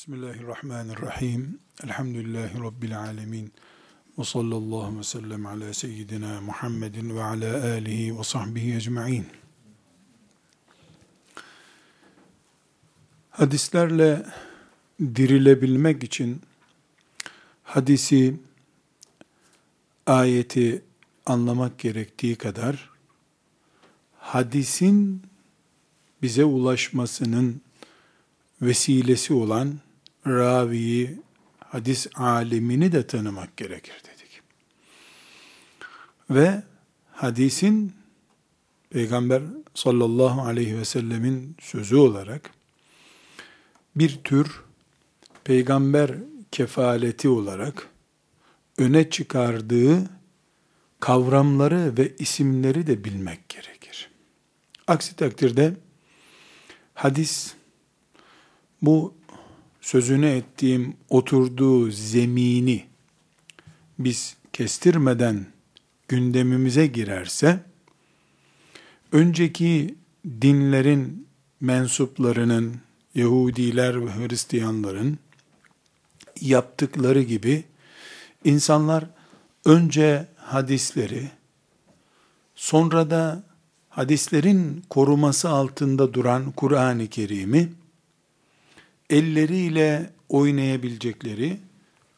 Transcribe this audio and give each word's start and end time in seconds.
Bismillahirrahmanirrahim. 0.00 1.58
Elhamdülillahi 1.84 2.60
Rabbil 2.60 2.98
alemin. 2.98 3.52
Ve 4.18 4.24
sallallahu 4.24 4.98
ve 4.98 5.02
sellem 5.02 5.46
ala 5.46 5.74
seyyidina 5.74 6.40
Muhammedin 6.40 7.16
ve 7.16 7.22
ala 7.22 7.64
alihi 7.64 8.18
ve 8.18 8.24
sahbihi 8.24 8.76
ecma'in. 8.76 9.26
Hadislerle 13.30 14.26
dirilebilmek 15.00 16.04
için 16.04 16.42
hadisi, 17.62 18.36
ayeti 20.06 20.82
anlamak 21.26 21.78
gerektiği 21.78 22.36
kadar 22.36 22.90
hadisin 24.18 25.22
bize 26.22 26.44
ulaşmasının 26.44 27.60
vesilesi 28.62 29.34
olan 29.34 29.80
raviyi, 30.36 31.20
hadis 31.58 32.06
alimini 32.14 32.92
de 32.92 33.06
tanımak 33.06 33.56
gerekir 33.56 34.02
dedik. 34.04 34.42
Ve 36.30 36.62
hadisin 37.12 38.00
Peygamber 38.90 39.42
sallallahu 39.74 40.42
aleyhi 40.42 40.78
ve 40.78 40.84
sellemin 40.84 41.56
sözü 41.60 41.96
olarak 41.96 42.50
bir 43.96 44.20
tür 44.24 44.62
peygamber 45.44 46.10
kefaleti 46.52 47.28
olarak 47.28 47.88
öne 48.78 49.10
çıkardığı 49.10 50.10
kavramları 51.00 51.96
ve 51.98 52.16
isimleri 52.18 52.86
de 52.86 53.04
bilmek 53.04 53.48
gerekir. 53.48 54.10
Aksi 54.86 55.16
takdirde 55.16 55.76
hadis 56.94 57.54
bu 58.82 59.14
sözünü 59.90 60.26
ettiğim 60.26 60.96
oturduğu 61.08 61.90
zemini 61.90 62.86
biz 63.98 64.36
kestirmeden 64.52 65.46
gündemimize 66.08 66.86
girerse 66.86 67.60
önceki 69.12 69.94
dinlerin 70.40 71.26
mensuplarının 71.60 72.76
Yahudiler 73.14 74.06
ve 74.06 74.10
Hristiyanların 74.10 75.18
yaptıkları 76.40 77.22
gibi 77.22 77.64
insanlar 78.44 79.04
önce 79.64 80.26
hadisleri 80.36 81.30
sonra 82.54 83.10
da 83.10 83.42
hadislerin 83.88 84.84
koruması 84.90 85.48
altında 85.48 86.14
duran 86.14 86.50
Kur'an-ı 86.50 87.06
Kerim'i 87.06 87.79
elleriyle 89.10 90.10
oynayabilecekleri, 90.28 91.60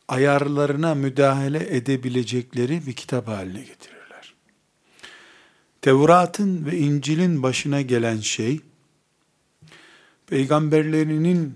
ayarlarına 0.09 0.95
müdahale 0.95 1.77
edebilecekleri 1.77 2.87
bir 2.87 2.93
kitap 2.93 3.29
haline 3.29 3.61
getirirler. 3.61 4.35
Tevrat'ın 5.83 6.67
ve 6.67 6.79
İncil'in 6.79 7.43
başına 7.43 7.81
gelen 7.81 8.21
şey, 8.21 8.61
peygamberlerinin 10.27 11.55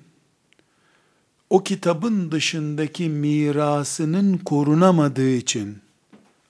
o 1.51 1.65
kitabın 1.65 2.33
dışındaki 2.33 3.09
mirasının 3.09 4.39
korunamadığı 4.39 5.31
için 5.31 5.79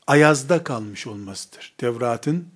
ayazda 0.06 0.64
kalmış 0.64 1.06
olmasıdır. 1.06 1.74
Tevrat'ın 1.78 2.48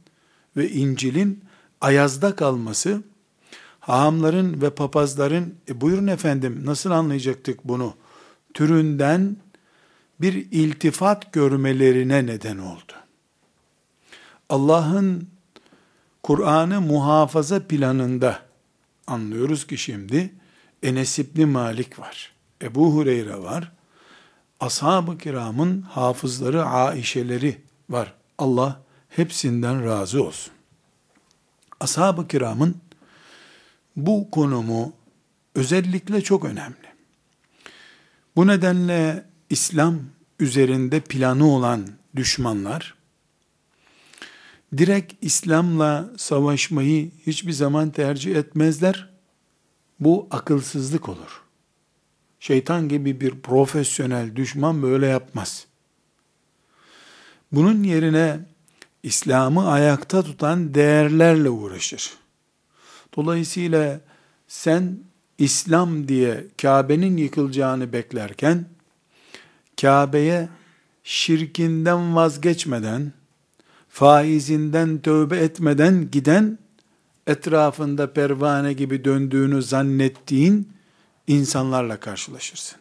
ve 0.57 0.71
İncil'in 0.71 1.45
ayazda 1.81 2.37
kalması, 2.37 3.03
hahamların 3.81 4.63
ve 4.63 4.71
papazların 4.71 5.55
e 5.69 5.81
buyurun 5.81 6.07
efendim 6.07 6.63
nasıl 6.65 6.91
anlayacaktık 6.91 7.65
bunu 7.65 7.95
türünden 8.55 9.37
bir 10.21 10.35
iltifat 10.51 11.33
görmelerine 11.33 12.27
neden 12.27 12.59
oldu. 12.59 12.93
Allah'ın 14.49 15.29
Kur'an'ı 16.23 16.81
muhafaza 16.81 17.67
planında 17.67 18.41
anlıyoruz 19.07 19.67
ki 19.67 19.79
şimdi 19.79 20.35
Enes 20.83 21.19
İbni 21.19 21.47
Malik 21.47 21.99
var. 21.99 22.33
Ebu 22.63 22.95
Hureyre 22.95 23.43
var. 23.43 23.73
Ashab-ı 24.61 25.19
kiramın 25.19 25.83
hafızları, 25.83 26.65
aişeleri 26.65 27.61
var. 27.91 28.15
Allah 28.39 28.81
hepsinden 29.09 29.85
razı 29.85 30.25
olsun. 30.25 30.53
Ashab-ı 31.81 32.29
kiramın 32.29 32.77
bu 34.07 34.31
konumu 34.31 34.93
özellikle 35.55 36.21
çok 36.21 36.45
önemli. 36.45 36.91
Bu 38.37 38.47
nedenle 38.47 39.25
İslam 39.51 40.01
üzerinde 40.41 41.01
planı 41.01 41.47
olan 41.47 41.89
düşmanlar, 42.17 42.95
direkt 44.77 45.15
İslam'la 45.25 46.11
savaşmayı 46.17 47.11
hiçbir 47.27 47.53
zaman 47.53 47.91
tercih 47.91 48.37
etmezler. 48.37 49.11
Bu 50.01 50.29
akılsızlık 50.31 51.09
olur. 51.09 51.43
Şeytan 52.41 52.89
gibi 52.89 53.21
bir 53.21 53.41
profesyonel 53.41 54.37
düşman 54.37 54.83
böyle 54.83 55.07
yapmaz. 55.07 55.67
Bunun 57.53 57.83
yerine 57.83 58.39
İslam'ı 59.03 59.71
ayakta 59.71 60.23
tutan 60.23 60.75
değerlerle 60.75 61.51
uğraşır. 61.51 62.20
Dolayısıyla 63.17 64.01
sen 64.49 64.99
İslam 65.39 66.09
diye 66.09 66.45
Kabe'nin 66.63 67.17
yıkılacağını 67.17 67.93
beklerken 67.93 68.65
Kabe'ye 69.81 70.49
şirkinden 71.05 72.17
vazgeçmeden, 72.17 73.13
faizinden 73.89 74.99
tövbe 74.99 75.37
etmeden 75.37 76.11
giden, 76.13 76.59
etrafında 77.27 78.13
pervane 78.13 78.73
gibi 78.73 79.05
döndüğünü 79.05 79.63
zannettiğin 79.63 80.69
insanlarla 81.27 82.01
karşılaşırsın. 82.01 82.79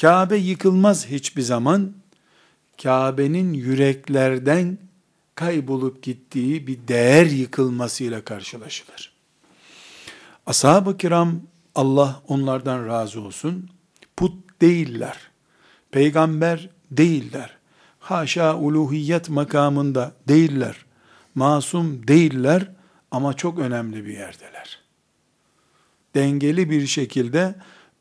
Kabe 0.00 0.36
yıkılmaz 0.36 1.06
hiçbir 1.06 1.42
zaman. 1.42 1.92
Kabe'nin 2.82 3.52
yüreklerden 3.52 4.78
kaybolup 5.34 6.02
gittiği 6.02 6.66
bir 6.66 6.88
değer 6.88 7.26
yıkılmasıyla 7.26 8.24
karşılaşılır. 8.24 9.15
Ashab-ı 10.46 10.96
kiram 10.96 11.40
Allah 11.74 12.22
onlardan 12.28 12.86
razı 12.86 13.20
olsun. 13.20 13.70
Put 14.16 14.60
değiller. 14.60 15.18
Peygamber 15.90 16.70
değiller. 16.90 17.56
Haşa 17.98 18.56
uluhiyet 18.56 19.28
makamında 19.28 20.12
değiller. 20.28 20.76
Masum 21.34 22.08
değiller 22.08 22.70
ama 23.10 23.34
çok 23.34 23.58
önemli 23.58 24.06
bir 24.06 24.12
yerdeler. 24.12 24.80
Dengeli 26.14 26.70
bir 26.70 26.86
şekilde 26.86 27.54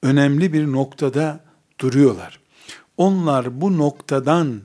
önemli 0.04 0.54
bir 0.54 0.72
noktada 0.72 1.40
duruyorlar. 1.80 2.40
Onlar 2.98 3.62
bu 3.62 3.78
noktadan 3.78 4.62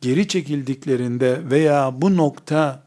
geri 0.00 0.28
çekildiklerinde 0.28 1.50
veya 1.50 2.02
bu 2.02 2.16
nokta 2.16 2.82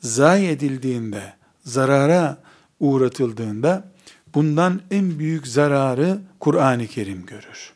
zayi 0.00 0.48
edildiğinde, 0.48 1.32
zarara 1.64 2.47
uğratıldığında 2.80 3.92
bundan 4.34 4.80
en 4.90 5.18
büyük 5.18 5.46
zararı 5.46 6.20
Kur'an-ı 6.40 6.86
Kerim 6.86 7.26
görür. 7.26 7.72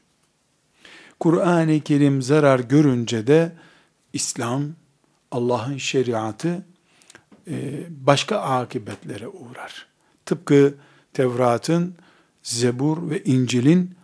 Kur'an-ı 1.21 1.81
Kerim 1.81 2.23
zarar 2.23 2.61
görünce 2.61 3.27
de 3.27 3.53
İslam, 4.13 4.65
Allah'ın 5.31 5.77
şeriatı 5.77 6.65
e, 7.49 7.85
başka 7.91 8.39
akibetlere 8.39 9.29
uğrar. 9.29 9.87
Tıpkı 10.27 10.75
Tevrat'ın, 11.13 11.95
Zebur 12.43 13.11
ve 13.11 13.25
İncil'in 13.25 13.95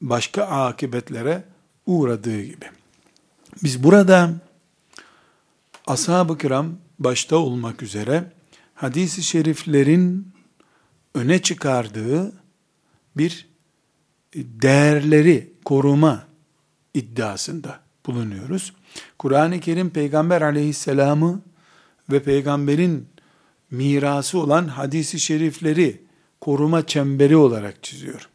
başka 0.00 0.44
akibetlere 0.44 1.44
uğradığı 1.86 2.42
gibi. 2.42 2.66
Biz 3.62 3.82
burada 3.82 4.30
ashab-ı 5.86 6.38
kiram 6.38 6.72
başta 6.98 7.36
olmak 7.36 7.82
üzere 7.82 8.32
hadis-i 8.74 9.22
şeriflerin 9.22 10.32
öne 11.14 11.42
çıkardığı 11.42 12.32
bir 13.16 13.48
değerleri 14.34 15.52
koruma 15.64 16.26
iddiasında 16.94 17.80
bulunuyoruz. 18.06 18.72
Kur'an-ı 19.18 19.60
Kerim 19.60 19.90
Peygamber 19.90 20.42
aleyhisselamı 20.42 21.42
ve 22.12 22.22
peygamberin 22.22 23.08
mirası 23.70 24.38
olan 24.38 24.68
hadisi 24.68 25.20
şerifleri 25.20 26.02
koruma 26.40 26.86
çemberi 26.86 27.36
olarak 27.36 27.82
çiziyor. 27.82 28.28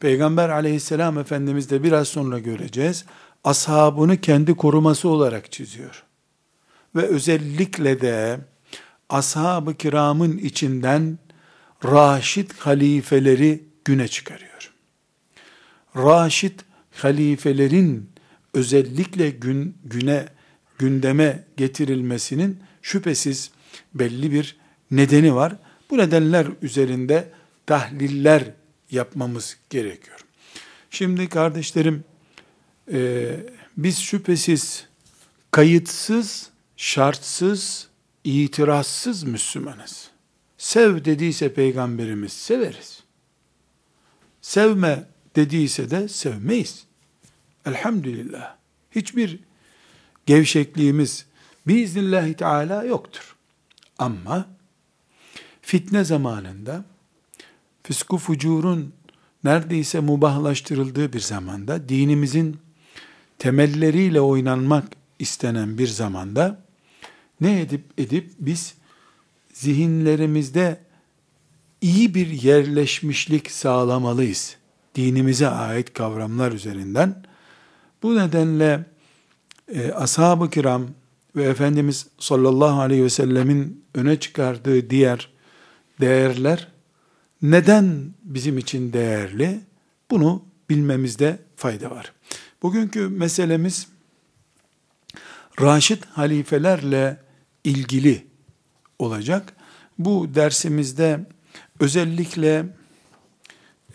Peygamber 0.00 0.48
aleyhisselam 0.48 1.18
Efendimiz 1.18 1.70
de 1.70 1.82
biraz 1.82 2.08
sonra 2.08 2.38
göreceğiz. 2.38 3.04
Ashabını 3.44 4.20
kendi 4.20 4.54
koruması 4.54 5.08
olarak 5.08 5.52
çiziyor. 5.52 6.04
Ve 6.96 7.02
özellikle 7.02 8.00
de 8.00 8.40
ashab-ı 9.08 9.74
kiramın 9.74 10.38
içinden 10.38 11.18
Raşid 11.84 12.50
halifeleri 12.58 13.64
güne 13.84 14.08
çıkarıyor. 14.08 14.72
Raşid 15.96 16.60
halifelerin 16.94 18.10
özellikle 18.54 19.30
gün, 19.30 19.78
güne 19.84 20.28
gündeme 20.78 21.44
getirilmesinin 21.56 22.60
şüphesiz 22.82 23.50
belli 23.94 24.32
bir 24.32 24.56
nedeni 24.90 25.34
var. 25.34 25.56
Bu 25.90 25.98
nedenler 25.98 26.46
üzerinde 26.62 27.32
tahliller 27.66 28.44
yapmamız 28.90 29.56
gerekiyor. 29.70 30.20
Şimdi 30.90 31.28
kardeşlerim, 31.28 32.04
e, 32.92 33.30
biz 33.76 33.98
şüphesiz 33.98 34.86
kayıtsız, 35.50 36.50
şartsız, 36.76 37.88
itirazsız 38.24 39.22
Müslümanız. 39.22 40.10
Sev 40.58 41.04
dediyse 41.04 41.54
peygamberimiz 41.54 42.32
severiz. 42.32 43.02
Sevme 44.40 45.04
dediyse 45.36 45.90
de 45.90 46.08
sevmeyiz. 46.08 46.84
Elhamdülillah. 47.66 48.56
Hiçbir 48.90 49.38
gevşekliğimiz 50.26 51.26
biiznillahü 51.66 52.34
teala 52.34 52.84
yoktur. 52.84 53.36
Ama 53.98 54.46
fitne 55.62 56.04
zamanında 56.04 56.84
fısku 57.82 58.18
fucurun 58.18 58.92
neredeyse 59.44 60.00
mubahlaştırıldığı 60.00 61.12
bir 61.12 61.20
zamanda 61.20 61.88
dinimizin 61.88 62.58
temelleriyle 63.38 64.20
oynanmak 64.20 64.84
istenen 65.18 65.78
bir 65.78 65.86
zamanda 65.86 66.62
ne 67.40 67.60
edip 67.60 67.84
edip 67.98 68.30
biz 68.38 68.74
zihinlerimizde 69.56 70.80
iyi 71.80 72.14
bir 72.14 72.26
yerleşmişlik 72.26 73.50
sağlamalıyız. 73.50 74.56
Dinimize 74.94 75.48
ait 75.48 75.92
kavramlar 75.92 76.52
üzerinden. 76.52 77.22
Bu 78.02 78.16
nedenle 78.16 78.84
e, 79.68 79.92
ashab-ı 79.92 80.50
kiram 80.50 80.86
ve 81.36 81.44
Efendimiz 81.44 82.06
sallallahu 82.18 82.80
aleyhi 82.80 83.04
ve 83.04 83.10
sellemin 83.10 83.84
öne 83.94 84.20
çıkardığı 84.20 84.90
diğer 84.90 85.30
değerler 86.00 86.68
neden 87.42 88.14
bizim 88.22 88.58
için 88.58 88.92
değerli? 88.92 89.60
Bunu 90.10 90.42
bilmemizde 90.70 91.38
fayda 91.56 91.90
var. 91.90 92.12
Bugünkü 92.62 93.08
meselemiz 93.08 93.88
Raşid 95.60 96.02
halifelerle 96.04 97.20
ilgili 97.64 98.25
olacak. 98.98 99.52
Bu 99.98 100.34
dersimizde 100.34 101.26
özellikle 101.80 102.66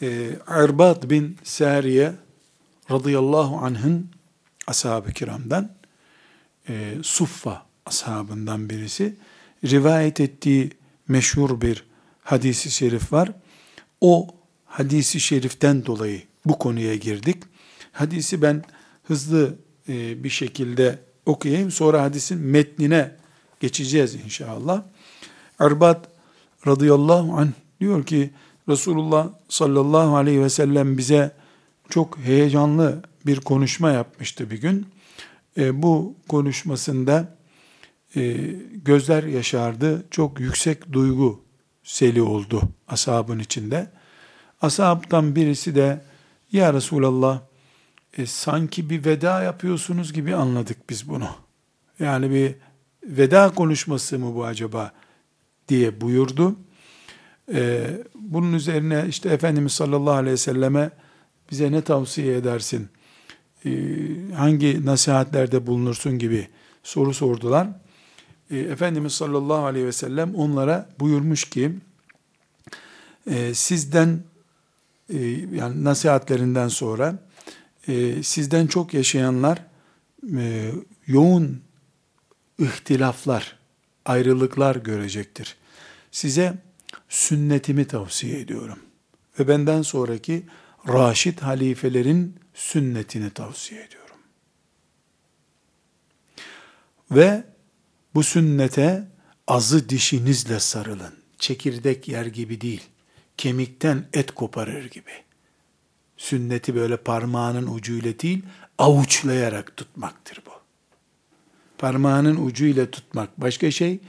e, 0.01 0.29
Erbad 0.47 1.09
bin 1.09 1.37
Sariye 1.43 2.13
radıyallahu 2.91 3.57
anh'ın 3.57 4.09
ashab-ı 4.67 5.11
kiramdan 5.11 5.71
e, 6.69 6.95
Suffa 7.03 7.65
ashabından 7.85 8.69
birisi 8.69 9.15
rivayet 9.65 10.19
ettiği 10.19 10.69
meşhur 11.07 11.61
bir 11.61 11.85
hadisi 12.23 12.71
şerif 12.71 13.13
var. 13.13 13.31
O 14.01 14.27
hadisi 14.65 15.19
şeriften 15.19 15.85
dolayı 15.85 16.21
bu 16.45 16.59
konuya 16.59 16.95
girdik. 16.95 17.43
Hadisi 17.91 18.41
ben 18.41 18.63
hızlı 19.03 19.55
e, 19.89 20.23
bir 20.23 20.29
şekilde 20.29 20.99
okuyayım. 21.25 21.71
Sonra 21.71 22.01
hadisin 22.01 22.39
metnine 22.39 23.20
geçeceğiz 23.61 24.15
inşallah. 24.25 24.83
Erbat 25.59 26.07
radıyallahu 26.67 27.33
anh 27.37 27.51
diyor 27.79 28.05
ki 28.05 28.29
Resulullah 28.69 29.27
sallallahu 29.49 30.15
aleyhi 30.15 30.41
ve 30.41 30.49
sellem 30.49 30.97
bize 30.97 31.31
çok 31.89 32.17
heyecanlı 32.17 33.01
bir 33.25 33.39
konuşma 33.39 33.91
yapmıştı 33.91 34.51
bir 34.51 34.61
gün. 34.61 34.87
E, 35.57 35.81
bu 35.83 36.15
konuşmasında 36.27 37.37
e, 38.15 38.37
gözler 38.85 39.23
yaşardı. 39.23 40.05
Çok 40.11 40.39
yüksek 40.39 40.93
duygu 40.93 41.41
seli 41.83 42.21
oldu 42.21 42.61
ashabın 42.87 43.39
içinde. 43.39 43.91
Ashabtan 44.61 45.35
birisi 45.35 45.75
de 45.75 46.01
ya 46.51 46.73
Resulallah 46.73 47.41
e, 48.17 48.25
sanki 48.25 48.89
bir 48.89 49.05
veda 49.05 49.43
yapıyorsunuz 49.43 50.13
gibi 50.13 50.35
anladık 50.35 50.89
biz 50.89 51.09
bunu. 51.09 51.29
Yani 51.99 52.31
bir 52.31 52.55
veda 53.03 53.53
konuşması 53.55 54.19
mı 54.19 54.35
bu 54.35 54.45
acaba 54.45 54.91
diye 55.67 56.01
buyurdu. 56.01 56.55
E, 57.53 57.87
bunun 58.15 58.53
üzerine 58.53 59.05
işte 59.09 59.29
Efendimiz 59.29 59.71
sallallahu 59.71 60.13
aleyhi 60.13 60.33
ve 60.33 60.37
selleme 60.37 60.91
bize 61.51 61.71
ne 61.71 61.81
tavsiye 61.81 62.35
edersin, 62.37 62.89
e, 63.65 63.71
hangi 64.35 64.85
nasihatlerde 64.85 65.67
bulunursun 65.67 66.19
gibi 66.19 66.47
soru 66.83 67.13
sordular. 67.13 67.67
E, 68.51 68.57
Efendimiz 68.57 69.13
sallallahu 69.13 69.65
aleyhi 69.65 69.85
ve 69.85 69.91
sellem 69.91 70.35
onlara 70.35 70.89
buyurmuş 70.99 71.49
ki, 71.49 71.71
e, 73.27 73.53
sizden 73.53 74.23
e, 75.09 75.19
yani 75.55 75.83
nasihatlerinden 75.83 76.67
sonra 76.67 77.19
e, 77.87 78.23
sizden 78.23 78.67
çok 78.67 78.93
yaşayanlar 78.93 79.63
e, 80.37 80.71
yoğun 81.07 81.61
ihtilaflar, 82.65 83.57
ayrılıklar 84.05 84.75
görecektir. 84.75 85.55
Size 86.11 86.53
sünnetimi 87.09 87.85
tavsiye 87.87 88.39
ediyorum. 88.39 88.79
Ve 89.39 89.47
benden 89.47 89.81
sonraki 89.81 90.45
Raşid 90.87 91.39
halifelerin 91.39 92.35
sünnetini 92.53 93.29
tavsiye 93.29 93.83
ediyorum. 93.83 94.17
Ve 97.11 97.43
bu 98.15 98.23
sünnete 98.23 99.07
azı 99.47 99.89
dişinizle 99.89 100.59
sarılın. 100.59 101.13
Çekirdek 101.39 102.07
yer 102.07 102.25
gibi 102.25 102.61
değil. 102.61 102.81
Kemikten 103.37 104.05
et 104.13 104.31
koparır 104.31 104.85
gibi. 104.89 105.11
Sünneti 106.17 106.75
böyle 106.75 106.97
parmağının 106.97 107.67
ucuyla 107.67 108.19
değil, 108.19 108.45
avuçlayarak 108.77 109.77
tutmaktır 109.77 110.41
bu. 110.45 110.60
Parmağının 111.81 112.45
ucuyla 112.45 112.91
tutmak 112.91 113.41
başka 113.41 113.71
şey, 113.71 113.99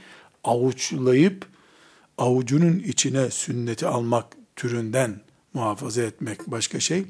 avuçlayıp 0.43 1.45
avucunun 2.17 2.79
içine 2.79 3.31
sünneti 3.31 3.87
almak 3.87 4.25
türünden 4.55 5.21
muhafaza 5.53 6.01
etmek 6.01 6.47
başka 6.47 6.79
şey. 6.79 7.05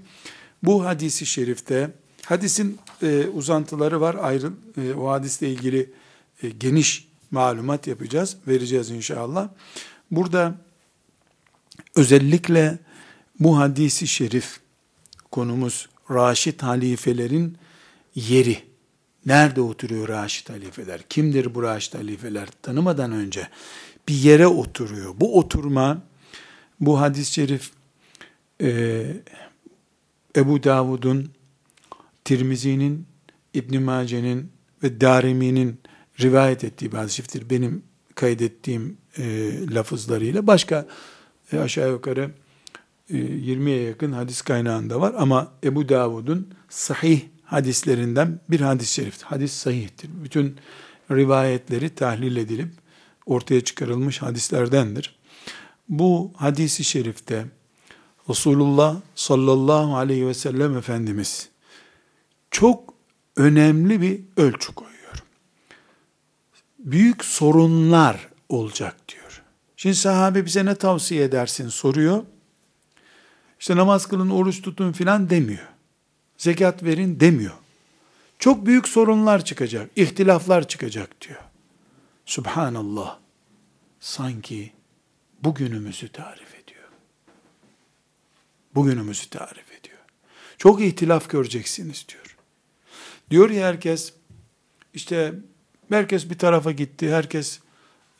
Bu 0.64 0.86
hadisi 0.86 1.26
şerifte, 1.26 1.92
hadisin 2.26 2.80
e, 3.02 3.28
uzantıları 3.28 4.02
var 4.02 4.16
ayrı, 4.22 4.54
e, 4.78 4.94
o 4.94 5.10
hadisle 5.10 5.50
ilgili 5.50 5.94
e, 6.44 6.50
geniş 6.50 7.08
malumat 7.32 7.88
yapacağız, 7.88 8.38
vereceğiz 8.48 8.90
inşallah. 8.90 9.50
Burada 10.12 10.56
özellikle 11.96 12.78
bu 13.40 13.58
hadisi 13.58 14.08
şerif 14.08 14.60
konumuz 15.32 15.90
Raşid 16.10 16.62
halifelerin 16.62 17.58
yeri. 18.16 18.73
Nerede 19.26 19.62
oturuyor 19.62 20.08
Raşid 20.08 20.50
halifeler? 20.50 21.02
Kimdir 21.10 21.56
bu 21.56 21.64
Raşid 21.64 21.94
halifeler? 21.94 22.48
Tanımadan 22.62 23.12
önce 23.12 23.48
bir 24.08 24.14
yere 24.14 24.48
oturuyor. 24.48 25.14
Bu 25.18 25.40
oturma, 25.40 26.02
bu 26.80 27.02
hadis-i 27.02 27.34
şerif 27.34 27.72
e, 28.62 29.06
Ebu 30.36 30.64
Davud'un, 30.64 31.32
Tirmizi'nin, 32.26 33.06
İbn 33.54 33.82
Mace'nin 33.82 34.52
ve 34.84 35.02
Darimi'nin 35.02 35.80
rivayet 36.22 36.64
ettiği 36.64 36.92
bir 36.92 36.98
hadis 36.98 37.14
şeriftir. 37.14 37.50
Benim 37.50 37.84
kaydettiğim 38.16 38.98
e, 39.18 39.54
lafızlarıyla 39.74 40.48
başka 40.48 40.88
e, 41.52 41.60
aşağı 41.60 41.92
yukarı 41.92 42.32
e, 43.10 43.14
20'ye 43.14 43.82
yakın 43.82 44.12
hadis 44.12 44.42
kaynağında 44.42 45.02
var 45.02 45.14
ama 45.18 45.52
Ebu 45.64 45.90
Davud'un 45.90 46.48
sahih 46.70 47.22
hadislerinden 47.46 48.40
bir 48.50 48.62
hadis-i 48.62 48.94
şerif. 48.94 49.22
Hadis 49.22 49.54
sahihtir. 49.54 50.10
Bütün 50.24 50.58
rivayetleri 51.12 51.96
tahlil 51.96 52.36
edilip 52.36 52.74
ortaya 53.26 53.62
çıkarılmış 53.62 54.22
hadislerdendir. 54.22 55.16
Bu 55.90 56.32
hadisi 56.36 56.84
şerifte 56.84 57.46
Resulullah 58.30 58.96
sallallahu 59.16 59.96
aleyhi 59.98 60.28
ve 60.28 60.34
sellem 60.34 60.78
Efendimiz 60.78 61.50
çok 62.52 62.94
önemli 63.36 64.02
bir 64.02 64.22
ölçü 64.38 64.74
koyuyor. 64.74 65.24
Büyük 66.80 67.26
sorunlar 67.26 68.30
olacak 68.50 68.96
diyor. 69.10 69.42
Şimdi 69.78 69.96
sahabe 69.96 70.46
bize 70.46 70.66
ne 70.66 70.76
tavsiye 70.76 71.24
edersin 71.24 71.70
soruyor. 71.70 72.24
İşte 73.60 73.76
namaz 73.76 74.06
kılın, 74.06 74.30
oruç 74.30 74.62
tutun 74.62 74.92
filan 74.92 75.30
demiyor. 75.30 75.73
Zekat 76.38 76.84
verin 76.84 77.20
demiyor. 77.20 77.54
Çok 78.40 78.66
büyük 78.66 78.88
sorunlar 78.88 79.46
çıkacak, 79.46 79.90
ihtilaflar 79.96 80.68
çıkacak 80.68 81.22
diyor. 81.22 81.40
Subhanallah. 82.26 83.20
Sanki 84.00 84.72
bugünümüzü 85.44 86.10
tarif 86.10 86.56
ediyor. 86.56 86.90
Bugünümüzü 88.76 89.30
tarif 89.30 89.72
ediyor. 89.80 90.00
Çok 90.58 90.82
ihtilaf 90.82 91.30
göreceksiniz 91.30 92.06
diyor. 92.10 92.38
Diyor 93.30 93.50
ya 93.50 93.68
herkes, 93.68 94.14
işte 94.94 95.34
herkes 95.90 96.30
bir 96.30 96.38
tarafa 96.38 96.72
gitti, 96.72 97.14
herkes 97.14 97.60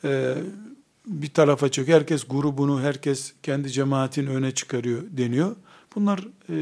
e, 0.04 0.34
bir 1.06 1.30
tarafa 1.30 1.70
çıkıyor, 1.70 1.98
herkes 1.98 2.24
grubunu, 2.24 2.80
herkes 2.82 3.32
kendi 3.42 3.70
cemaatin 3.70 4.26
öne 4.26 4.54
çıkarıyor 4.54 5.02
deniyor. 5.10 5.56
Bunlar 5.94 6.28
e, 6.48 6.54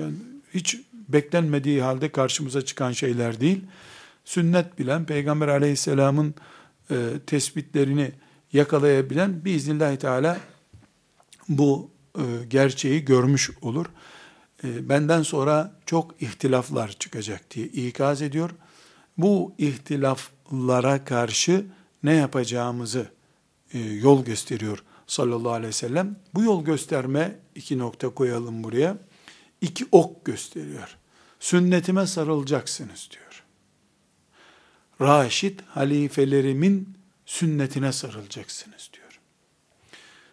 yani 0.00 0.14
hiç 0.54 0.80
beklenmediği 1.08 1.82
halde 1.82 2.12
karşımıza 2.12 2.64
çıkan 2.64 2.92
şeyler 2.92 3.40
değil. 3.40 3.64
Sünnet 4.24 4.78
bilen, 4.78 5.04
Peygamber 5.04 5.48
aleyhisselamın 5.48 6.34
e, 6.90 6.96
tespitlerini 7.26 8.12
yakalayabilen 8.52 9.44
biiznillahü 9.44 9.96
teala 9.96 10.40
bu 11.48 11.90
e, 12.18 12.22
gerçeği 12.48 13.04
görmüş 13.04 13.50
olur. 13.62 13.86
E, 14.64 14.88
benden 14.88 15.22
sonra 15.22 15.72
çok 15.86 16.22
ihtilaflar 16.22 16.88
çıkacak 16.92 17.50
diye 17.50 17.66
ikaz 17.66 18.22
ediyor. 18.22 18.50
Bu 19.18 19.54
ihtilaflara 19.58 21.04
karşı 21.04 21.66
ne 22.02 22.14
yapacağımızı 22.14 23.06
e, 23.72 23.78
yol 23.78 24.24
gösteriyor 24.24 24.84
sallallahu 25.06 25.52
aleyhi 25.52 25.68
ve 25.68 25.72
sellem. 25.72 26.16
Bu 26.34 26.42
yol 26.42 26.64
gösterme 26.64 27.38
iki 27.54 27.78
nokta 27.78 28.08
koyalım 28.08 28.64
buraya. 28.64 28.96
İki 29.60 29.86
ok 29.92 30.24
gösteriyor. 30.24 30.96
Sünnetime 31.40 32.06
sarılacaksınız 32.06 33.08
diyor. 33.10 33.44
Raşid 35.00 35.60
halifelerimin 35.68 36.98
sünnetine 37.26 37.92
sarılacaksınız 37.92 38.90
diyor. 38.92 39.20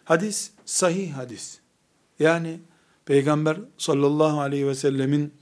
Hadis 0.04 0.50
sahih 0.64 1.12
hadis. 1.12 1.58
Yani 2.18 2.60
Peygamber 3.04 3.56
sallallahu 3.78 4.40
aleyhi 4.40 4.66
ve 4.66 4.74
sellemin 4.74 5.34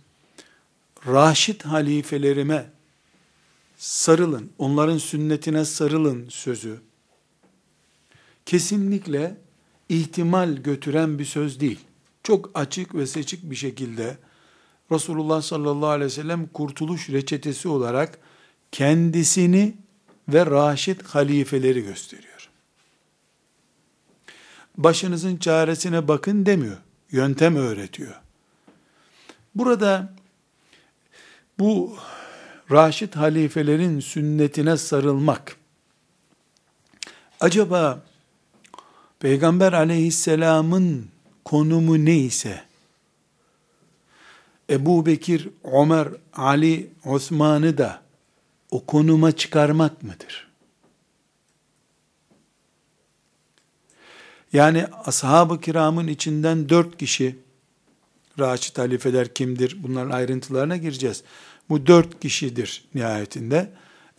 Raşid 1.06 1.60
halifelerime 1.60 2.70
sarılın, 3.76 4.52
onların 4.58 4.98
sünnetine 4.98 5.64
sarılın 5.64 6.28
sözü 6.28 6.80
kesinlikle 8.46 9.36
ihtimal 9.88 10.56
götüren 10.56 11.18
bir 11.18 11.24
söz 11.24 11.60
değil. 11.60 11.80
Çok 12.26 12.50
açık 12.54 12.94
ve 12.94 13.06
seçik 13.06 13.50
bir 13.50 13.56
şekilde 13.56 14.16
Resulullah 14.92 15.42
sallallahu 15.42 15.88
aleyhi 15.88 16.06
ve 16.06 16.14
sellem 16.14 16.46
kurtuluş 16.46 17.10
reçetesi 17.10 17.68
olarak 17.68 18.18
kendisini 18.72 19.76
ve 20.28 20.46
Raşid 20.46 21.00
halifeleri 21.00 21.82
gösteriyor. 21.82 22.50
Başınızın 24.76 25.36
çaresine 25.36 26.08
bakın 26.08 26.46
demiyor. 26.46 26.76
Yöntem 27.10 27.56
öğretiyor. 27.56 28.20
Burada 29.54 30.14
bu 31.58 31.96
Raşid 32.70 33.14
halifelerin 33.14 34.00
sünnetine 34.00 34.76
sarılmak 34.76 35.56
acaba 37.40 38.02
Peygamber 39.20 39.72
aleyhisselamın 39.72 41.15
konumu 41.46 42.04
neyse 42.04 42.62
Ebu 44.70 45.06
Bekir, 45.06 45.48
Ömer, 45.64 46.08
Ali, 46.32 46.90
Osman'ı 47.04 47.78
da 47.78 48.02
o 48.70 48.86
konuma 48.86 49.32
çıkarmak 49.32 50.02
mıdır? 50.02 50.48
Yani 54.52 54.86
ashab-ı 55.04 55.60
kiramın 55.60 56.06
içinden 56.06 56.68
dört 56.68 56.98
kişi, 56.98 57.38
Raşid 58.38 58.78
halifeler 58.78 59.34
kimdir? 59.34 59.76
Bunların 59.82 60.10
ayrıntılarına 60.10 60.76
gireceğiz. 60.76 61.22
Bu 61.68 61.86
dört 61.86 62.20
kişidir 62.20 62.84
nihayetinde. 62.94 63.70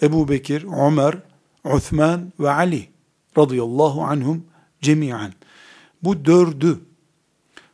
Ebu 0.01 0.29
Bekir, 0.29 0.63
Ömer, 0.63 1.15
Osman 1.63 2.33
ve 2.39 2.49
Ali 2.49 2.89
radıyallahu 3.37 4.03
anhum 4.03 4.45
cemiyen. 4.81 5.33
Bu 6.03 6.25
dördü 6.25 6.79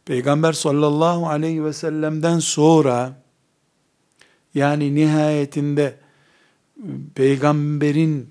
Peygamber 0.06 0.54
sallallahu 0.54 1.30
aleyhi 1.30 1.64
ve 1.64 1.74
sellem'den 1.74 2.40
sonra 2.40 3.24
yani 4.54 4.96
nihayetinde 4.96 6.00
peygamberin 7.16 8.30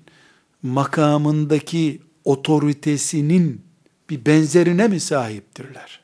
makamındaki 0.63 2.01
otoritesinin 2.25 3.61
bir 4.09 4.25
benzerine 4.25 4.87
mi 4.87 4.99
sahiptirler? 4.99 6.03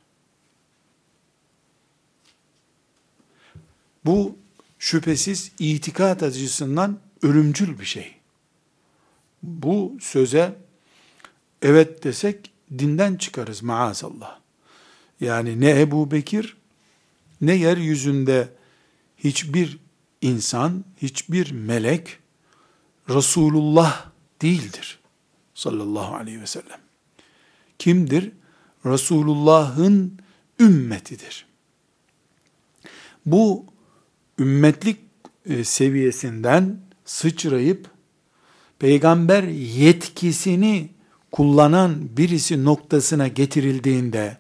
Bu 4.06 4.38
şüphesiz 4.80 5.52
itikat 5.60 6.24
açısından 6.24 7.00
ölümcül 7.22 7.80
bir 7.80 7.86
şey. 7.86 8.16
Bu 9.44 9.98
söze 10.02 10.56
evet 11.62 12.04
desek 12.04 12.52
dinden 12.80 13.16
çıkarız 13.16 13.64
maazallah. 13.64 14.39
Yani 15.22 15.62
ne 15.62 15.82
Ebu 15.82 16.12
Bekir 16.12 16.58
ne 17.42 17.54
yeryüzünde 17.54 18.50
hiçbir 19.18 19.78
insan, 20.22 20.86
hiçbir 21.02 21.52
melek 21.52 22.20
Resulullah 23.10 24.06
değildir. 24.42 25.00
Sallallahu 25.54 26.16
aleyhi 26.16 26.42
ve 26.42 26.46
sellem. 26.46 26.80
Kimdir? 27.80 28.32
Resulullah'ın 28.86 30.20
ümmetidir. 30.60 31.46
Bu 33.26 33.66
ümmetlik 34.40 35.00
e, 35.46 35.64
seviyesinden 35.64 36.80
sıçrayıp 37.06 37.90
peygamber 38.80 39.44
yetkisini 39.54 40.90
kullanan 41.32 42.18
birisi 42.18 42.66
noktasına 42.66 43.28
getirildiğinde 43.28 44.38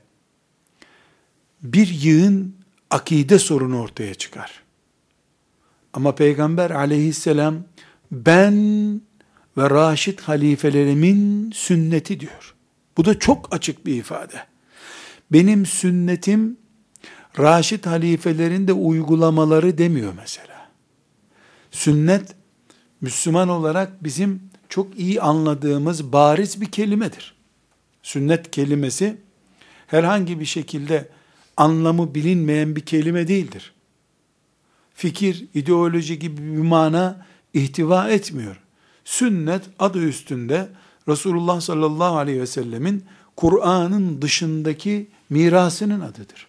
bir 1.63 1.87
yığın 1.87 2.55
akide 2.89 3.39
sorunu 3.39 3.81
ortaya 3.81 4.13
çıkar. 4.13 4.63
Ama 5.93 6.15
Peygamber 6.15 6.71
aleyhisselam 6.71 7.55
ben 8.11 8.55
ve 9.57 9.69
Raşid 9.69 10.19
halifelerimin 10.19 11.51
sünneti 11.51 12.19
diyor. 12.19 12.55
Bu 12.97 13.05
da 13.05 13.19
çok 13.19 13.53
açık 13.55 13.85
bir 13.85 13.95
ifade. 13.95 14.43
Benim 15.31 15.65
sünnetim 15.65 16.57
Raşid 17.39 17.85
halifelerin 17.85 18.67
de 18.67 18.73
uygulamaları 18.73 19.77
demiyor 19.77 20.13
mesela. 20.17 20.69
Sünnet 21.71 22.35
Müslüman 23.01 23.49
olarak 23.49 24.03
bizim 24.03 24.41
çok 24.69 24.99
iyi 24.99 25.21
anladığımız 25.21 26.13
bariz 26.13 26.61
bir 26.61 26.71
kelimedir. 26.71 27.35
Sünnet 28.03 28.51
kelimesi 28.51 29.17
herhangi 29.87 30.39
bir 30.39 30.45
şekilde 30.45 31.09
anlamı 31.59 32.15
bilinmeyen 32.15 32.75
bir 32.75 32.81
kelime 32.81 33.27
değildir. 33.27 33.73
Fikir, 34.93 35.45
ideoloji 35.53 36.19
gibi 36.19 36.41
bir 36.41 36.61
mana 36.61 37.25
ihtiva 37.53 38.09
etmiyor. 38.09 38.59
Sünnet 39.05 39.61
adı 39.79 40.03
üstünde 40.03 40.69
Resulullah 41.07 41.61
sallallahu 41.61 42.17
aleyhi 42.17 42.41
ve 42.41 42.47
sellemin 42.47 43.03
Kur'an'ın 43.35 44.21
dışındaki 44.21 45.07
mirasının 45.29 45.99
adıdır. 45.99 46.47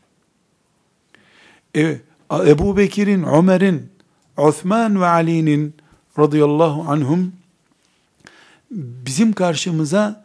E, 1.76 2.00
Ebu 2.32 2.76
Bekir'in, 2.76 3.22
Ömer'in, 3.22 3.90
Osman 4.36 5.00
ve 5.00 5.06
Ali'nin 5.06 5.74
radıyallahu 6.18 6.90
anhum 6.92 7.32
bizim 8.70 9.32
karşımıza 9.32 10.24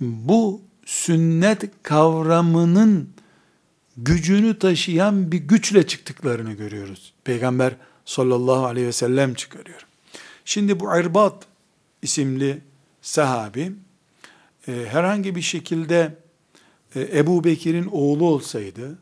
bu 0.00 0.60
sünnet 0.86 1.70
kavramının 1.82 3.13
gücünü 3.96 4.58
taşıyan 4.58 5.32
bir 5.32 5.38
güçle 5.38 5.86
çıktıklarını 5.86 6.52
görüyoruz. 6.52 7.12
Peygamber 7.24 7.76
sallallahu 8.04 8.66
aleyhi 8.66 8.86
ve 8.86 8.92
sellem 8.92 9.34
çıkarıyor. 9.34 9.86
Şimdi 10.44 10.80
bu 10.80 10.98
Irbat 10.98 11.46
isimli 12.02 12.58
sahabi 13.02 13.72
e, 14.68 14.72
herhangi 14.72 15.34
bir 15.34 15.42
şekilde 15.42 16.14
e, 16.94 17.18
Ebu 17.18 17.44
Bekir'in 17.44 17.88
oğlu 17.92 18.24
olsaydı, 18.24 18.98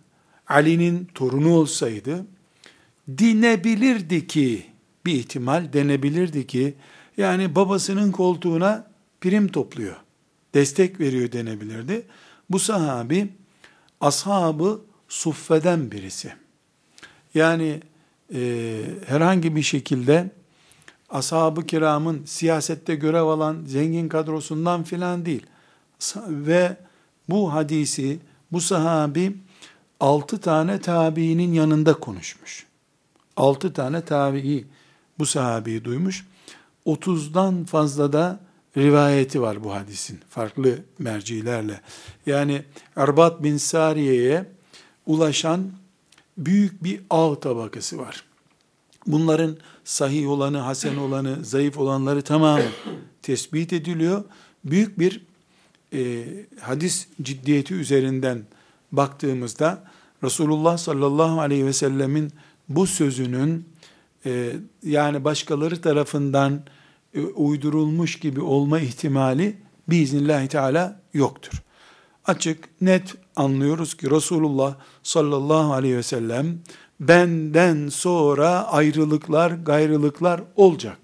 Ali'nin 0.48 1.08
torunu 1.14 1.52
olsaydı, 1.52 2.26
dinebilirdi 3.18 4.26
ki, 4.26 4.66
bir 5.06 5.14
ihtimal 5.14 5.72
denebilirdi 5.72 6.46
ki, 6.46 6.74
yani 7.16 7.54
babasının 7.54 8.12
koltuğuna 8.12 8.86
prim 9.20 9.48
topluyor, 9.48 9.96
destek 10.54 11.00
veriyor 11.00 11.32
denebilirdi. 11.32 12.06
Bu 12.50 12.58
sahabi, 12.58 13.28
ashabı 14.02 14.80
suffeden 15.08 15.90
birisi. 15.90 16.32
Yani 17.34 17.80
e, 18.34 18.80
herhangi 19.06 19.56
bir 19.56 19.62
şekilde 19.62 20.30
ashab-ı 21.10 21.66
kiramın 21.66 22.24
siyasette 22.24 22.94
görev 22.94 23.22
alan 23.22 23.64
zengin 23.66 24.08
kadrosundan 24.08 24.82
filan 24.82 25.26
değil. 25.26 25.46
Ve 26.26 26.76
bu 27.28 27.52
hadisi, 27.52 28.18
bu 28.52 28.60
sahabi 28.60 29.36
altı 30.00 30.40
tane 30.40 30.80
tabiinin 30.80 31.52
yanında 31.52 31.94
konuşmuş. 31.94 32.66
Altı 33.36 33.72
tane 33.72 34.04
tabii 34.04 34.66
bu 35.18 35.26
sahabeyi 35.26 35.84
duymuş. 35.84 36.26
30'dan 36.86 37.64
fazla 37.64 38.12
da 38.12 38.40
rivayeti 38.76 39.42
var 39.42 39.64
bu 39.64 39.74
hadisin 39.74 40.20
farklı 40.30 40.78
mercilerle. 40.98 41.80
Yani 42.26 42.62
Erbat 42.96 43.42
bin 43.42 43.56
Sariye'ye 43.56 44.46
ulaşan 45.06 45.72
büyük 46.38 46.84
bir 46.84 47.00
ağ 47.10 47.40
tabakası 47.40 47.98
var. 47.98 48.24
Bunların 49.06 49.56
sahih 49.84 50.28
olanı, 50.28 50.58
hasen 50.58 50.96
olanı, 50.96 51.44
zayıf 51.44 51.78
olanları 51.78 52.22
tamamı 52.22 52.62
tespit 53.22 53.72
ediliyor. 53.72 54.24
Büyük 54.64 54.98
bir 54.98 55.24
e, 55.92 56.24
hadis 56.60 57.06
ciddiyeti 57.22 57.74
üzerinden 57.74 58.42
baktığımızda 58.92 59.84
Resulullah 60.22 60.76
sallallahu 60.76 61.40
aleyhi 61.40 61.66
ve 61.66 61.72
sellemin 61.72 62.32
bu 62.68 62.86
sözünün 62.86 63.68
e, 64.26 64.52
yani 64.82 65.24
başkaları 65.24 65.80
tarafından 65.80 66.62
uydurulmuş 67.34 68.18
gibi 68.18 68.40
olma 68.40 68.80
ihtimali 68.80 69.56
biiznillahü 69.88 70.48
teala 70.48 71.00
yoktur. 71.14 71.62
Açık, 72.24 72.68
net 72.80 73.14
anlıyoruz 73.36 73.96
ki 73.96 74.10
Resulullah 74.10 74.74
sallallahu 75.02 75.72
aleyhi 75.72 75.96
ve 75.96 76.02
sellem 76.02 76.58
benden 77.00 77.88
sonra 77.88 78.48
ayrılıklar, 78.48 79.50
gayrılıklar 79.50 80.42
olacak. 80.56 80.98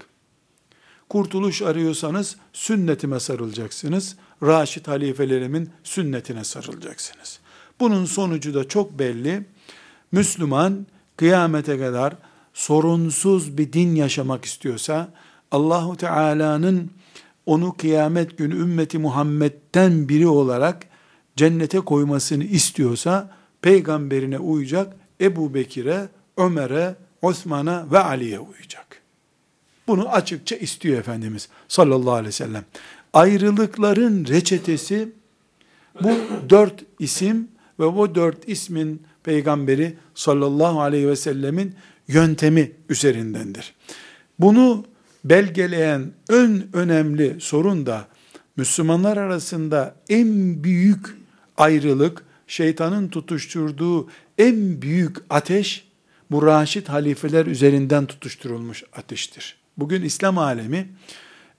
Kurtuluş 1.09 1.63
arıyorsanız 1.63 2.37
sünnetime 2.53 3.21
sarılacaksınız. 3.21 4.17
Raşid 4.43 4.87
halifelerimin 4.87 5.71
sünnetine 5.85 6.45
sarılacaksınız. 6.45 7.41
Bunun 7.81 8.05
sonucu 8.05 8.55
da 8.55 8.69
çok 8.69 8.99
belli. 8.99 9.47
Müslüman 10.13 10.87
kıyamete 11.17 11.79
kadar 11.79 12.15
sorunsuz 12.55 13.59
bir 13.59 13.73
din 13.73 13.95
yaşamak 13.95 14.45
istiyorsa 14.45 15.09
Allahu 15.51 15.97
Teala'nın 15.97 16.91
onu 17.47 17.75
kıyamet 17.77 18.39
günü 18.39 18.55
ümmeti 18.55 18.99
Muhammed'den 18.99 20.09
biri 20.09 20.27
olarak 20.27 20.87
cennete 21.37 21.81
koymasını 21.81 22.45
istiyorsa 22.45 23.31
peygamberine 23.63 24.39
uyacak, 24.39 24.97
Ebu 25.21 25.55
Bekir'e, 25.55 26.09
Ömer'e, 26.37 26.95
Osman'a 27.23 27.87
ve 27.93 27.99
Ali'ye 27.99 28.39
uyacak. 28.39 29.03
Bunu 29.87 30.09
açıkça 30.09 30.57
istiyor 30.57 30.99
Efendimiz 30.99 31.49
sallallahu 31.69 32.13
aleyhi 32.13 32.29
ve 32.29 32.33
sellem. 32.33 32.65
Ayrılıkların 33.13 34.27
reçetesi 34.27 35.09
bu 36.03 36.11
dört 36.51 36.85
isim 36.99 37.49
ve 37.81 37.97
bu 37.97 38.15
dört 38.15 38.49
ismin 38.49 39.03
peygamberi 39.23 39.97
sallallahu 40.15 40.81
aleyhi 40.81 41.09
ve 41.09 41.17
sellemin 41.17 41.75
yöntemi 42.09 42.73
üzerindendir. 42.89 43.75
Bunu 44.39 44.85
belgeleyen 45.25 46.13
en 46.31 46.63
önemli 46.73 47.37
sorun 47.41 47.87
da 47.87 48.09
Müslümanlar 48.57 49.17
arasında 49.17 49.95
en 50.09 50.65
büyük 50.65 51.17
ayrılık, 51.57 52.25
şeytanın 52.47 53.09
tutuşturduğu 53.09 54.09
en 54.39 54.83
büyük 54.83 55.17
ateş, 55.31 55.89
bu 56.31 56.47
Raşid 56.47 56.87
halifeler 56.87 57.47
üzerinden 57.47 58.07
tutuşturulmuş 58.07 58.85
ateştir. 58.93 59.57
Bugün 59.77 60.03
İslam 60.03 60.39
alemi, 60.39 60.89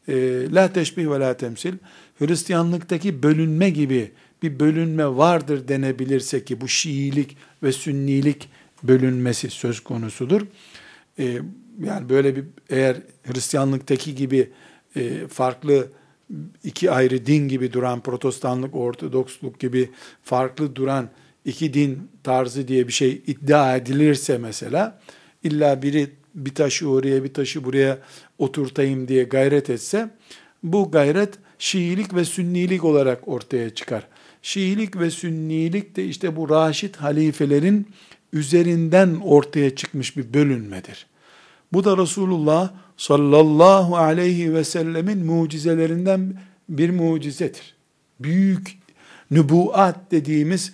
e, 0.08 0.14
la 0.52 0.74
teşbih 0.74 1.10
ve 1.10 1.20
la 1.20 1.38
temsil, 1.38 1.74
Hristiyanlıktaki 2.20 3.24
bölünme 3.24 3.70
gibi 3.70 4.12
bir 4.44 4.60
bölünme 4.60 5.08
vardır 5.08 5.68
denebilirse 5.68 6.46
ki 6.46 6.62
bu 6.62 6.68
Şiilik 6.68 7.38
ve 7.64 7.72
Sünnilik 7.72 8.50
bölünmesi 8.84 9.50
söz 9.50 9.80
konusudur. 9.80 10.42
E, 11.20 11.40
yani 11.80 12.10
böyle 12.10 12.36
bir 12.36 12.46
eğer 12.70 12.98
Hristiyanlıktaki 13.24 14.16
gibi 14.16 14.50
e, 14.96 15.28
farklı 15.28 15.88
iki 16.64 16.92
ayrı 16.92 17.26
din 17.26 17.48
gibi 17.48 17.74
duran 17.74 18.02
protestanlık, 18.02 18.76
ortodoksluk 18.76 19.60
gibi 19.60 19.90
farklı 20.24 20.76
duran 20.76 21.10
iki 21.46 21.74
din 21.74 22.10
tarzı 22.24 22.68
diye 22.68 22.88
bir 22.88 22.94
şey 22.94 23.22
iddia 23.28 23.76
edilirse 23.76 24.38
mesela 24.38 25.00
illa 25.44 25.82
biri 25.82 26.10
bir 26.36 26.56
taşı 26.56 26.90
oraya 26.90 27.24
bir 27.24 27.34
taşı 27.34 27.64
buraya 27.64 27.98
oturtayım 28.38 29.08
diye 29.08 29.24
gayret 29.24 29.70
etse 29.70 30.10
bu 30.64 30.92
gayret 30.92 31.34
Şiilik 31.60 32.14
ve 32.14 32.26
Sünnilik 32.26 32.84
olarak 32.84 33.28
ortaya 33.28 33.70
çıkar. 33.70 34.08
Şiilik 34.42 35.00
ve 35.00 35.12
Sünnilik 35.12 35.96
de 35.96 36.06
işte 36.06 36.36
bu 36.36 36.50
Raşid 36.50 36.96
halifelerin 36.96 37.88
üzerinden 38.34 39.16
ortaya 39.16 39.76
çıkmış 39.76 40.18
bir 40.18 40.34
bölünmedir. 40.34 41.09
Bu 41.74 41.84
da 41.84 41.98
Resulullah 41.98 42.72
sallallahu 42.98 43.98
aleyhi 43.98 44.54
ve 44.54 44.64
sellemin 44.64 45.26
mucizelerinden 45.26 46.34
bir 46.70 46.90
mucizedir. 46.90 47.76
Büyük 48.20 48.78
nübuat 49.32 49.96
dediğimiz 50.12 50.74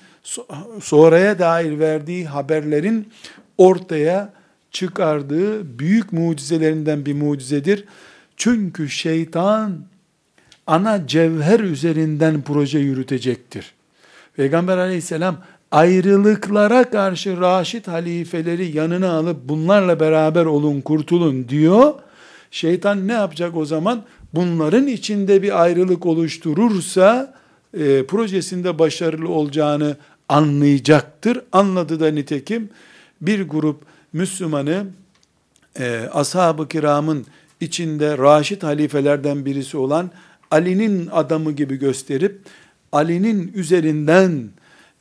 sonraya 0.81 1.39
dair 1.39 1.79
verdiği 1.79 2.25
haberlerin 2.25 3.07
ortaya 3.57 4.33
çıkardığı 4.71 5.79
büyük 5.79 6.13
mucizelerinden 6.13 7.05
bir 7.05 7.13
mucizedir. 7.13 7.85
Çünkü 8.37 8.89
şeytan 8.89 9.79
ana 10.67 11.07
cevher 11.07 11.59
üzerinden 11.59 12.41
proje 12.41 12.79
yürütecektir. 12.79 13.73
Peygamber 14.35 14.77
aleyhisselam 14.77 15.37
ayrılıklara 15.75 16.89
karşı 16.89 17.41
Raşid 17.41 17.87
halifeleri 17.87 18.77
yanına 18.77 19.11
alıp 19.11 19.37
bunlarla 19.43 19.99
beraber 19.99 20.45
olun 20.45 20.81
kurtulun 20.81 21.49
diyor. 21.49 21.93
Şeytan 22.51 23.07
ne 23.07 23.13
yapacak 23.13 23.57
o 23.57 23.65
zaman? 23.65 24.03
Bunların 24.33 24.87
içinde 24.87 25.41
bir 25.41 25.61
ayrılık 25.63 26.05
oluşturursa 26.05 27.33
e, 27.73 28.05
projesinde 28.05 28.79
başarılı 28.79 29.29
olacağını 29.29 29.97
anlayacaktır. 30.29 31.41
Anladı 31.51 31.99
da 31.99 32.07
nitekim 32.11 32.69
bir 33.21 33.47
grup 33.47 33.81
Müslümanı 34.13 34.85
e, 35.79 36.09
ashab-ı 36.13 36.67
kiramın 36.67 37.25
içinde 37.61 38.17
Raşid 38.17 38.63
halifelerden 38.63 39.45
birisi 39.45 39.77
olan 39.77 40.11
Ali'nin 40.51 41.07
adamı 41.11 41.51
gibi 41.51 41.75
gösterip 41.75 42.39
Ali'nin 42.91 43.51
üzerinden 43.55 44.49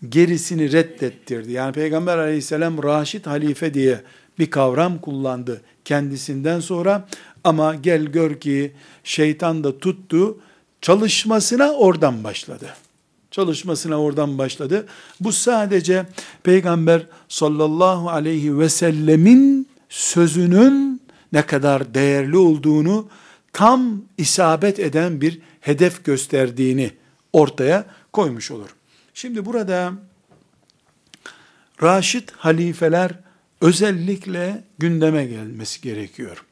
gerisini 0.08 0.72
reddettirdi. 0.72 1.52
Yani 1.52 1.72
Peygamber 1.72 2.18
aleyhisselam 2.18 2.82
Raşid 2.82 3.26
halife 3.26 3.74
diye 3.74 4.00
bir 4.38 4.50
kavram 4.50 4.98
kullandı 4.98 5.60
kendisinden 5.84 6.60
sonra 6.60 7.08
ama 7.44 7.74
gel 7.74 8.04
gör 8.04 8.40
ki 8.40 8.72
şeytan 9.04 9.64
da 9.64 9.78
tuttu 9.78 10.38
çalışmasına 10.80 11.72
oradan 11.72 12.24
başladı. 12.24 12.66
Çalışmasına 13.30 14.00
oradan 14.00 14.38
başladı. 14.38 14.86
Bu 15.20 15.32
sadece 15.32 16.06
Peygamber 16.42 17.06
sallallahu 17.28 18.10
aleyhi 18.10 18.58
ve 18.58 18.68
sellemin 18.68 19.68
sözünün 19.88 21.00
ne 21.32 21.42
kadar 21.42 21.94
değerli 21.94 22.36
olduğunu 22.36 23.08
tam 23.52 24.02
isabet 24.18 24.80
eden 24.80 25.20
bir 25.20 25.40
hedef 25.60 26.04
gösterdiğini 26.04 26.90
ortaya 27.32 27.84
koymuş 28.12 28.50
olur. 28.50 28.68
Şimdi 29.14 29.44
burada 29.44 29.92
Raşid 31.82 32.28
halifeler 32.36 33.10
özellikle 33.60 34.64
gündeme 34.78 35.24
gelmesi 35.26 35.80
gerekiyor. 35.80 36.44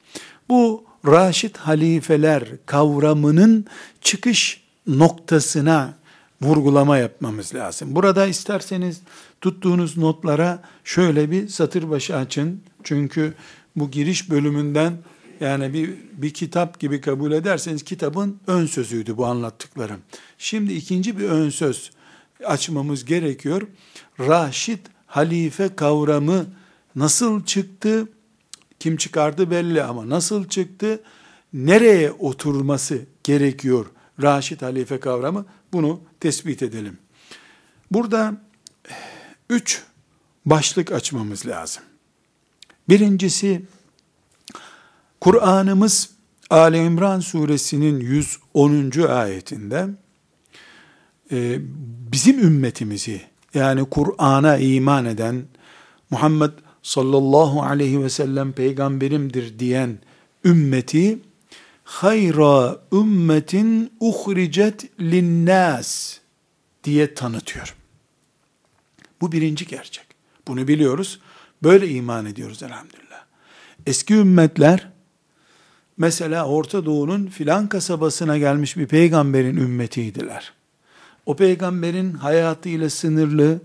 Bu 0.49 0.85
Raşid 1.07 1.57
halifeler 1.57 2.45
kavramının 2.67 3.67
çıkış 4.01 4.63
noktasına 4.87 5.95
vurgulama 6.43 6.99
yapmamız 6.99 7.55
lazım. 7.55 7.95
Burada 7.95 8.27
isterseniz 8.27 9.01
tuttuğunuz 9.41 9.97
notlara 9.97 10.63
şöyle 10.85 11.31
bir 11.31 11.49
satır 11.49 11.91
başı 11.91 12.17
açın. 12.17 12.63
Çünkü 12.85 13.35
bu 13.77 13.91
giriş 13.91 14.31
bölümünden 14.31 14.93
yani 15.41 15.73
bir, 15.73 15.91
bir 16.13 16.31
kitap 16.31 16.81
gibi 16.81 17.01
kabul 17.01 17.33
ederseniz 17.33 17.83
kitabın 17.83 18.41
ön 18.47 18.67
sözüydü 18.67 19.17
bu 19.17 19.27
anlattıklarım. 19.27 20.01
Şimdi 20.39 20.73
ikinci 20.73 21.19
bir 21.19 21.25
ön 21.25 21.51
söz 21.51 21.91
açmamız 22.45 23.05
gerekiyor. 23.05 23.63
Raşid 24.21 24.79
halife 25.07 25.77
kavramı 25.77 26.47
nasıl 26.97 27.45
çıktı? 27.45 28.09
Kim 28.81 28.97
çıkardı 28.97 29.51
belli 29.51 29.83
ama 29.83 30.09
nasıl 30.09 30.49
çıktı? 30.49 31.03
Nereye 31.53 32.13
oturması 32.13 33.05
gerekiyor 33.25 33.87
Raşid 34.23 34.63
halife 34.63 35.01
kavramı? 35.01 35.47
Bunu 35.73 36.01
tespit 36.21 36.63
edelim. 36.63 36.99
Burada 37.91 38.37
üç 39.51 39.83
başlık 40.47 40.93
açmamız 40.93 41.47
lazım. 41.47 41.83
Birincisi 42.89 43.63
Kur'an'ımız 45.21 46.11
Ali 46.51 46.79
İmran 46.79 47.21
suresinin 47.21 48.01
110. 48.01 49.09
ayetinde 49.09 49.89
e, 51.33 51.59
bizim 52.13 52.39
ümmetimizi 52.39 53.21
yani 53.55 53.85
Kur'an'a 53.85 54.57
iman 54.57 55.05
eden, 55.05 55.45
Muhammed 56.11 56.51
sallallahu 56.83 57.63
aleyhi 57.63 58.03
ve 58.05 58.11
sellem 58.11 58.53
peygamberimdir 58.53 59.59
diyen 59.59 59.99
ümmeti, 60.45 61.19
hayra 61.85 62.77
ümmetin 62.93 63.93
uhricet 64.01 65.01
linnas 65.01 66.19
diye 66.85 67.15
tanıtıyor. 67.15 67.75
Bu 69.21 69.33
birinci 69.33 69.67
gerçek. 69.67 70.05
Bunu 70.49 70.69
biliyoruz. 70.69 71.21
Böyle 71.63 71.89
iman 71.89 72.27
ediyoruz 72.27 72.63
elhamdülillah. 72.63 73.25
Eski 73.87 74.15
ümmetler 74.15 74.89
mesela 75.97 76.47
Orta 76.47 76.87
Doğu'nun 76.87 77.27
filan 77.27 77.69
kasabasına 77.69 78.39
gelmiş 78.39 78.77
bir 78.77 78.87
peygamberin 78.87 79.57
ümmetiydiler. 79.57 80.53
O 81.27 81.37
peygamberin 81.37 82.13
hayatıyla 82.13 82.91
sınırlı 82.91 83.61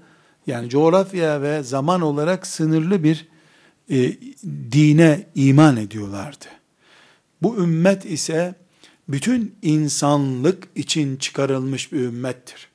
yani 0.48 0.70
coğrafya 0.70 1.42
ve 1.42 1.64
zaman 1.64 2.02
olarak 2.02 2.48
sınırlı 2.48 3.04
bir 3.04 3.28
e, 3.90 4.14
dine 4.72 5.28
iman 5.36 5.78
ediyorlardı. 5.78 6.46
Bu 7.42 7.58
ümmet 7.58 8.06
ise 8.06 8.56
bütün 9.08 9.56
insanlık 9.62 10.68
için 10.76 11.18
çıkarılmış 11.18 11.92
bir 11.92 12.00
ümmettir. 12.00 12.68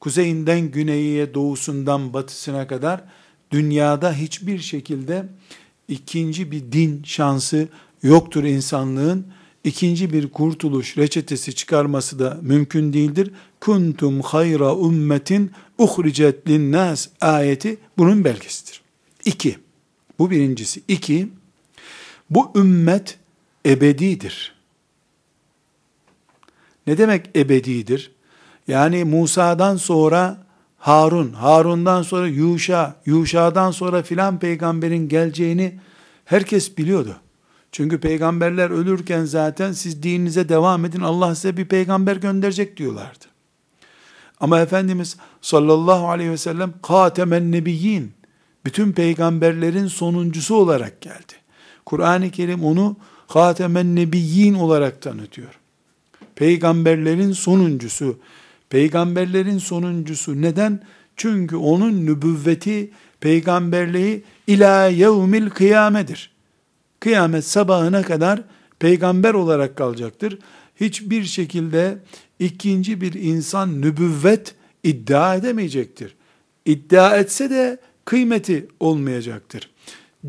Kuzeyinden 0.00 0.60
güneyine, 0.60 1.34
doğusundan 1.34 2.12
batısına 2.12 2.66
kadar 2.66 3.04
dünyada 3.50 4.12
hiçbir 4.12 4.58
şekilde 4.58 5.26
ikinci 5.88 6.50
bir 6.50 6.72
din 6.72 7.02
şansı 7.04 7.68
yoktur 8.02 8.44
insanlığın. 8.44 9.26
İkinci 9.64 10.12
bir 10.12 10.30
kurtuluş 10.30 10.98
reçetesi 10.98 11.54
çıkarması 11.54 12.18
da 12.18 12.38
mümkün 12.42 12.92
değildir. 12.92 13.30
Kuntum 13.60 14.20
hayra 14.20 14.72
ümmetin 14.72 15.50
uhricet 15.78 16.48
linnas 16.48 17.08
ayeti 17.20 17.76
bunun 17.98 18.24
belgesidir. 18.24 18.82
İki, 19.24 19.58
bu 20.18 20.30
birincisi. 20.30 20.82
İki, 20.88 21.28
bu 22.30 22.52
ümmet 22.56 23.18
ebedidir. 23.66 24.54
Ne 26.86 26.98
demek 26.98 27.36
ebedidir? 27.36 28.12
Yani 28.68 29.04
Musa'dan 29.04 29.76
sonra 29.76 30.46
Harun, 30.78 31.32
Harun'dan 31.32 32.02
sonra 32.02 32.28
Yuşa, 32.28 32.96
Yuşa'dan 33.06 33.70
sonra 33.70 34.02
filan 34.02 34.38
peygamberin 34.38 35.08
geleceğini 35.08 35.78
herkes 36.24 36.78
biliyordu. 36.78 37.16
Çünkü 37.72 38.00
peygamberler 38.00 38.70
ölürken 38.70 39.24
zaten 39.24 39.72
siz 39.72 40.02
dininize 40.02 40.48
devam 40.48 40.84
edin 40.84 41.00
Allah 41.00 41.34
size 41.34 41.56
bir 41.56 41.64
peygamber 41.64 42.16
gönderecek 42.16 42.76
diyorlardı. 42.76 43.24
Ama 44.40 44.60
Efendimiz 44.60 45.16
sallallahu 45.40 46.08
aleyhi 46.08 46.30
ve 46.30 46.36
sellem 46.36 46.74
katemen 46.82 47.52
nebiyyin 47.52 48.12
bütün 48.64 48.92
peygamberlerin 48.92 49.86
sonuncusu 49.86 50.54
olarak 50.54 51.00
geldi. 51.00 51.32
Kur'an-ı 51.86 52.30
Kerim 52.30 52.64
onu 52.64 52.96
hatemen 53.26 53.96
nebiyyin 53.96 54.54
olarak 54.54 55.02
tanıtıyor. 55.02 55.58
Peygamberlerin 56.34 57.32
sonuncusu. 57.32 58.18
Peygamberlerin 58.70 59.58
sonuncusu 59.58 60.42
neden? 60.42 60.82
Çünkü 61.16 61.56
onun 61.56 62.06
nübüvveti, 62.06 62.90
peygamberliği 63.20 64.24
ila 64.46 64.86
yevmil 64.86 65.50
kıyamedir. 65.50 66.31
Kıyamet 67.02 67.44
sabahına 67.44 68.02
kadar 68.02 68.42
peygamber 68.78 69.34
olarak 69.34 69.76
kalacaktır. 69.76 70.38
Hiçbir 70.76 71.24
şekilde 71.24 71.98
ikinci 72.38 73.00
bir 73.00 73.12
insan 73.12 73.80
nübüvvet 73.80 74.54
iddia 74.82 75.34
edemeyecektir. 75.34 76.14
İddia 76.64 77.16
etse 77.16 77.50
de 77.50 77.80
kıymeti 78.04 78.68
olmayacaktır. 78.80 79.70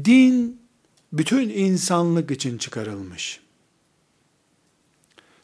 Din 0.06 0.62
bütün 1.14 1.50
insanlık 1.50 2.32
için 2.32 2.58
çıkarılmış. 2.58 3.40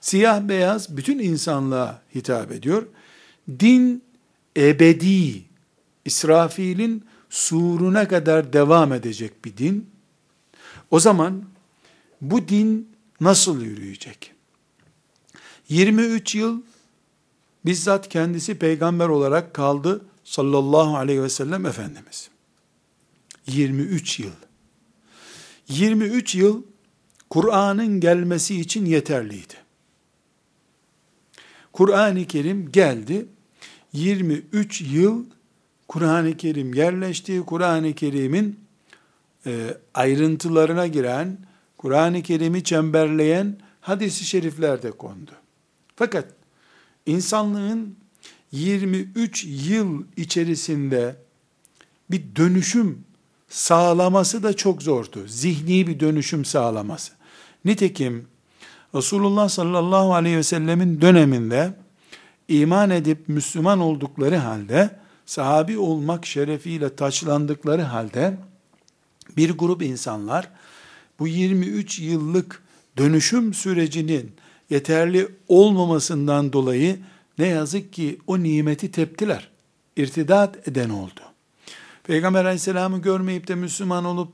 Siyah 0.01 0.41
beyaz 0.41 0.97
bütün 0.97 1.19
insanlığa 1.19 2.01
hitap 2.15 2.51
ediyor. 2.51 2.87
Din 3.59 4.03
ebedi, 4.57 5.43
İsrafil'in 6.05 7.05
suruna 7.29 8.07
kadar 8.07 8.53
devam 8.53 8.93
edecek 8.93 9.45
bir 9.45 9.57
din. 9.57 9.98
O 10.91 10.99
zaman 10.99 11.43
bu 12.21 12.47
din 12.47 12.89
nasıl 13.21 13.61
yürüyecek? 13.61 14.33
23 15.69 16.35
yıl 16.35 16.61
bizzat 17.65 18.09
kendisi 18.09 18.59
peygamber 18.59 19.09
olarak 19.09 19.53
kaldı 19.53 20.05
sallallahu 20.23 20.97
aleyhi 20.97 21.23
ve 21.23 21.29
sellem 21.29 21.65
Efendimiz. 21.65 22.29
23 23.47 24.19
yıl. 24.19 24.31
23 25.67 26.35
yıl 26.35 26.63
Kur'an'ın 27.29 27.99
gelmesi 27.99 28.61
için 28.61 28.85
yeterliydi. 28.85 29.53
Kur'an-ı 31.73 32.25
Kerim 32.25 32.71
geldi. 32.71 33.25
23 33.93 34.81
yıl 34.81 35.25
Kur'an-ı 35.87 36.37
Kerim 36.37 36.73
yerleşti. 36.73 37.43
Kur'an-ı 37.45 37.93
Kerim'in 37.93 38.58
e, 39.49 39.77
ayrıntılarına 39.93 40.87
giren, 40.87 41.37
Kur'an-ı 41.77 42.21
Kerim'i 42.21 42.63
çemberleyen 42.63 43.57
hadisi 43.81 44.25
şerifler 44.25 44.83
de 44.83 44.91
kondu. 44.91 45.31
Fakat 45.95 46.25
insanlığın 47.05 47.95
23 48.51 49.45
yıl 49.45 50.03
içerisinde 50.17 51.15
bir 52.11 52.35
dönüşüm 52.35 53.03
sağlaması 53.49 54.43
da 54.43 54.55
çok 54.55 54.83
zordu. 54.83 55.27
Zihni 55.27 55.87
bir 55.87 55.99
dönüşüm 55.99 56.45
sağlaması. 56.45 57.13
Nitekim 57.65 58.27
Resulullah 58.95 59.49
sallallahu 59.49 60.13
aleyhi 60.13 60.37
ve 60.37 60.43
sellemin 60.43 61.01
döneminde 61.01 61.73
iman 62.47 62.89
edip 62.89 63.29
Müslüman 63.29 63.79
oldukları 63.79 64.35
halde 64.35 64.99
sahabi 65.25 65.77
olmak 65.77 66.25
şerefiyle 66.25 66.95
taçlandıkları 66.95 67.81
halde 67.81 68.37
bir 69.37 69.49
grup 69.57 69.81
insanlar 69.81 70.49
bu 71.19 71.27
23 71.27 71.99
yıllık 71.99 72.63
dönüşüm 72.97 73.53
sürecinin 73.53 74.31
yeterli 74.69 75.27
olmamasından 75.47 76.53
dolayı 76.53 76.99
ne 77.37 77.47
yazık 77.47 77.93
ki 77.93 78.19
o 78.27 78.43
nimeti 78.43 78.91
teptiler. 78.91 79.49
İrtidat 79.95 80.67
eden 80.67 80.89
oldu. 80.89 81.19
Peygamber 82.03 82.45
aleyhisselamı 82.45 83.01
görmeyip 83.01 83.47
de 83.47 83.55
Müslüman 83.55 84.05
olup 84.05 84.33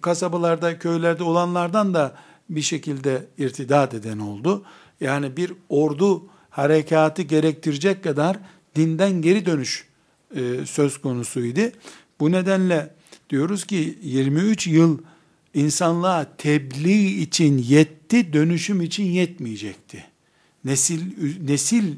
kasabalarda, 0.00 0.78
köylerde 0.78 1.22
olanlardan 1.22 1.94
da 1.94 2.16
bir 2.50 2.62
şekilde 2.62 3.26
irtidat 3.38 3.94
eden 3.94 4.18
oldu. 4.18 4.64
Yani 5.00 5.36
bir 5.36 5.52
ordu 5.68 6.26
harekatı 6.50 7.22
gerektirecek 7.22 8.04
kadar 8.04 8.36
dinden 8.76 9.22
geri 9.22 9.46
dönüş 9.46 9.86
e, 10.34 10.66
söz 10.66 10.98
konusuydu. 10.98 11.60
Bu 12.20 12.32
nedenle 12.32 12.94
diyoruz 13.30 13.64
ki 13.64 13.98
23 14.02 14.66
yıl 14.66 14.98
insanlığa 15.54 16.36
tebliğ 16.38 17.22
için 17.22 17.58
yetti, 17.58 18.32
dönüşüm 18.32 18.82
için 18.82 19.04
yetmeyecekti. 19.04 20.04
Nesil 20.64 21.00
nesil 21.40 21.94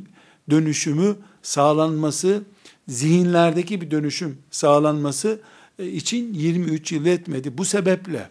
dönüşümü 0.50 1.16
sağlanması, 1.42 2.42
zihinlerdeki 2.88 3.80
bir 3.80 3.90
dönüşüm 3.90 4.38
sağlanması 4.50 5.40
e, 5.78 5.86
için 5.86 6.34
23 6.34 6.92
yıl 6.92 7.06
etmedi. 7.06 7.58
Bu 7.58 7.64
sebeple 7.64 8.30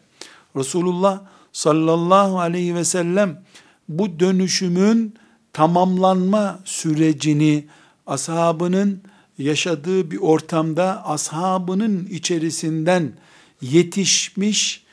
Resulullah 0.56 1.22
sallallahu 1.52 2.40
aleyhi 2.40 2.76
ve 2.76 2.84
sellem 2.84 3.44
bu 3.90 4.20
dönüşümün 4.20 5.14
tamamlanma 5.54 6.60
sürecini 6.66 7.66
ashabının 8.08 9.02
yaşadığı 9.38 10.12
bir 10.12 10.18
ortamda 10.18 11.06
ashabının 11.06 12.06
içerisinden 12.12 13.14
yetişmiş 13.62 14.84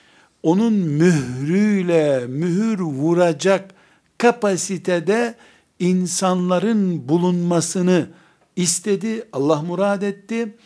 onun 0.42 0.72
mührüyle 0.72 2.26
mühür 2.26 2.80
vuracak 2.80 3.74
kapasitede 4.18 5.34
insanların 5.78 7.08
bulunmasını 7.08 8.08
istedi. 8.56 9.28
Allah 9.32 9.62
murad 9.62 10.02
etti. 10.02 10.56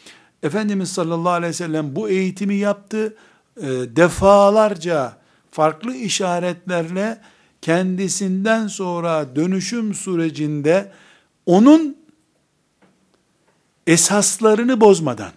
Efendimiz 0.43 0.93
sallallahu 0.93 1.33
aleyhi 1.33 1.51
ve 1.51 1.57
sellem 1.57 1.97
bu 1.97 2.09
eğitimi 2.09 2.55
yaptı. 2.55 3.17
E, 3.57 3.67
defalarca 3.97 5.17
farklı 5.51 5.95
işaretlerle 5.95 7.19
kendisinden 7.63 8.67
sonra 8.67 9.37
dönüşüm 9.37 9.95
sürecinde 9.95 10.93
onun 11.47 11.98
esaslarını 13.89 14.81
bozmadan, 14.81 15.33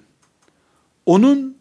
onun 1.05 1.57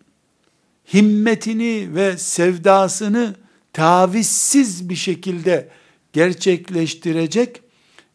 himmetini 0.95 1.95
ve 1.95 2.19
sevdasını 2.19 3.35
tavizsiz 3.73 4.89
bir 4.89 4.97
şekilde 4.97 5.69
gerçekleştirecek 6.13 7.63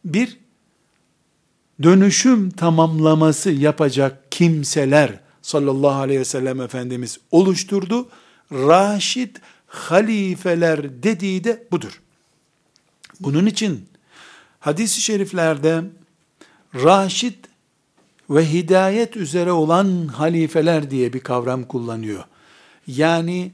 bir 0.04 0.38
dönüşüm 1.82 2.50
tamamlaması 2.50 3.50
yapacak 3.50 4.32
kimseler 4.32 5.20
sallallahu 5.42 6.00
aleyhi 6.00 6.20
ve 6.20 6.24
sellem 6.24 6.60
Efendimiz 6.60 7.18
oluşturdu. 7.30 8.08
Raşid 8.52 9.36
halifeler 9.66 11.02
dediği 11.02 11.44
de 11.44 11.66
budur. 11.72 12.02
Bunun 13.20 13.46
için 13.46 13.88
hadis-i 14.60 15.02
şeriflerde 15.02 15.82
raşid 16.74 17.34
ve 18.30 18.52
hidayet 18.52 19.16
üzere 19.16 19.52
olan 19.52 20.06
halifeler 20.06 20.90
diye 20.90 21.12
bir 21.12 21.20
kavram 21.20 21.64
kullanıyor. 21.64 22.24
Yani 22.86 23.52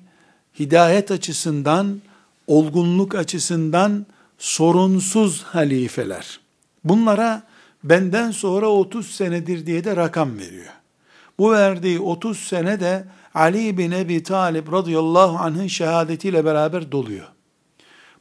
hidayet 0.58 1.10
açısından, 1.10 2.00
olgunluk 2.46 3.14
açısından 3.14 4.06
sorunsuz 4.38 5.42
halifeler. 5.42 6.40
Bunlara 6.84 7.42
benden 7.84 8.30
sonra 8.30 8.66
30 8.66 9.10
senedir 9.10 9.66
diye 9.66 9.84
de 9.84 9.96
rakam 9.96 10.38
veriyor. 10.38 10.72
Bu 11.38 11.52
verdiği 11.52 12.00
30 12.00 12.38
sene 12.38 12.80
de 12.80 13.04
Ali 13.34 13.78
bin 13.78 13.90
Ebi 13.90 14.22
Talib 14.22 14.72
radıyallahu 14.72 15.38
anh'ın 15.38 15.66
şehadetiyle 15.66 16.44
beraber 16.44 16.92
doluyor. 16.92 17.26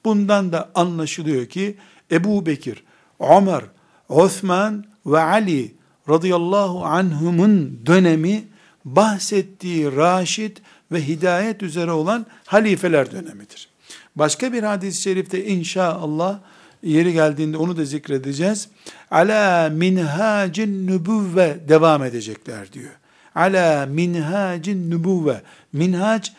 Bundan 0.06 0.52
da 0.52 0.72
anlaşılıyor 0.76 1.46
ki 1.46 1.78
Ebu 2.12 2.46
Bekir, 2.46 2.84
Ömer, 3.20 3.64
Osman 4.10 4.86
ve 5.06 5.20
Ali 5.20 5.81
radıyallahu 6.12 6.86
anhumun 6.86 7.80
dönemi 7.86 8.44
bahsettiği 8.86 9.96
raşid 9.96 10.58
ve 10.92 11.08
hidayet 11.08 11.64
üzere 11.64 11.92
olan 11.92 12.26
halifeler 12.46 13.12
dönemidir. 13.12 13.70
Başka 14.16 14.54
bir 14.54 14.64
hadis-i 14.64 15.02
şerifte 15.02 15.46
inşallah 15.46 16.40
yeri 16.84 17.14
geldiğinde 17.14 17.58
onu 17.58 17.78
da 17.78 17.86
zikredeceğiz. 17.86 18.70
Ala 19.12 19.70
minhacin 19.70 20.88
nübüvve 20.88 21.60
devam 21.68 22.04
edecekler 22.04 22.74
diyor. 22.74 22.92
Ala 23.36 23.86
minhacin 23.86 24.92
nübüvve. 24.92 25.42
Minhac 25.74 26.30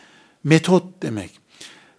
metot 0.43 0.83
demek. 1.01 1.31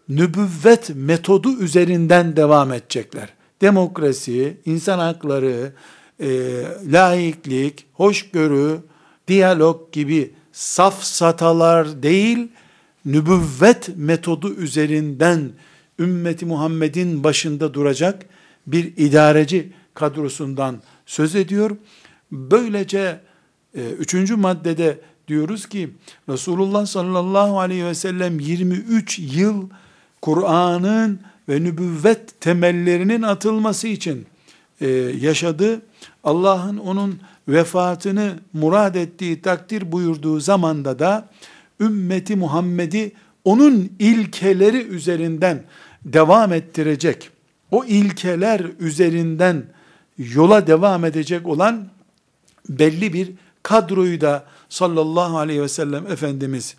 Nübüvvet 0.08 0.90
metodu 0.94 1.58
üzerinden 1.58 2.36
devam 2.36 2.72
edecekler. 2.72 3.28
Demokrasi, 3.60 4.56
insan 4.64 4.98
hakları, 4.98 5.72
e, 6.20 6.28
laiklik, 6.92 7.86
hoşgörü, 7.92 8.80
diyalog 9.28 9.92
gibi 9.92 10.34
safsatalar 10.52 12.02
değil, 12.02 12.48
nübüvvet 13.04 13.90
metodu 13.96 14.54
üzerinden 14.54 15.52
ümmeti 15.98 16.46
Muhammed'in 16.46 17.24
başında 17.24 17.74
duracak 17.74 18.26
bir 18.66 18.84
idareci 18.96 19.72
kadrosundan 19.94 20.82
söz 21.06 21.34
ediyor. 21.34 21.76
Böylece 22.32 23.20
e, 23.74 23.90
üçüncü 23.90 24.36
maddede 24.36 24.98
diyoruz 25.28 25.68
ki 25.68 25.90
Resulullah 26.28 26.86
sallallahu 26.86 27.60
aleyhi 27.60 27.84
ve 27.84 27.94
sellem 27.94 28.40
23 28.40 29.18
yıl 29.18 29.68
Kur'an'ın 30.22 31.20
ve 31.48 31.62
nübüvvet 31.64 32.40
temellerinin 32.40 33.22
atılması 33.22 33.88
için 33.88 34.26
e, 34.84 34.88
yaşadı. 35.26 35.82
Allah'ın 36.24 36.76
onun 36.76 37.20
vefatını 37.48 38.32
murad 38.52 38.94
ettiği 38.94 39.42
takdir 39.42 39.92
buyurduğu 39.92 40.40
zamanda 40.40 40.98
da 40.98 41.28
ümmeti 41.80 42.36
Muhammed'i 42.36 43.12
onun 43.44 43.90
ilkeleri 43.98 44.82
üzerinden 44.82 45.64
devam 46.04 46.52
ettirecek, 46.52 47.30
o 47.70 47.84
ilkeler 47.84 48.66
üzerinden 48.78 49.64
yola 50.18 50.66
devam 50.66 51.04
edecek 51.04 51.46
olan 51.46 51.88
belli 52.68 53.12
bir 53.12 53.30
kadroyu 53.62 54.20
da 54.20 54.44
sallallahu 54.68 55.38
aleyhi 55.38 55.62
ve 55.62 55.68
sellem 55.68 56.06
Efendimiz 56.06 56.76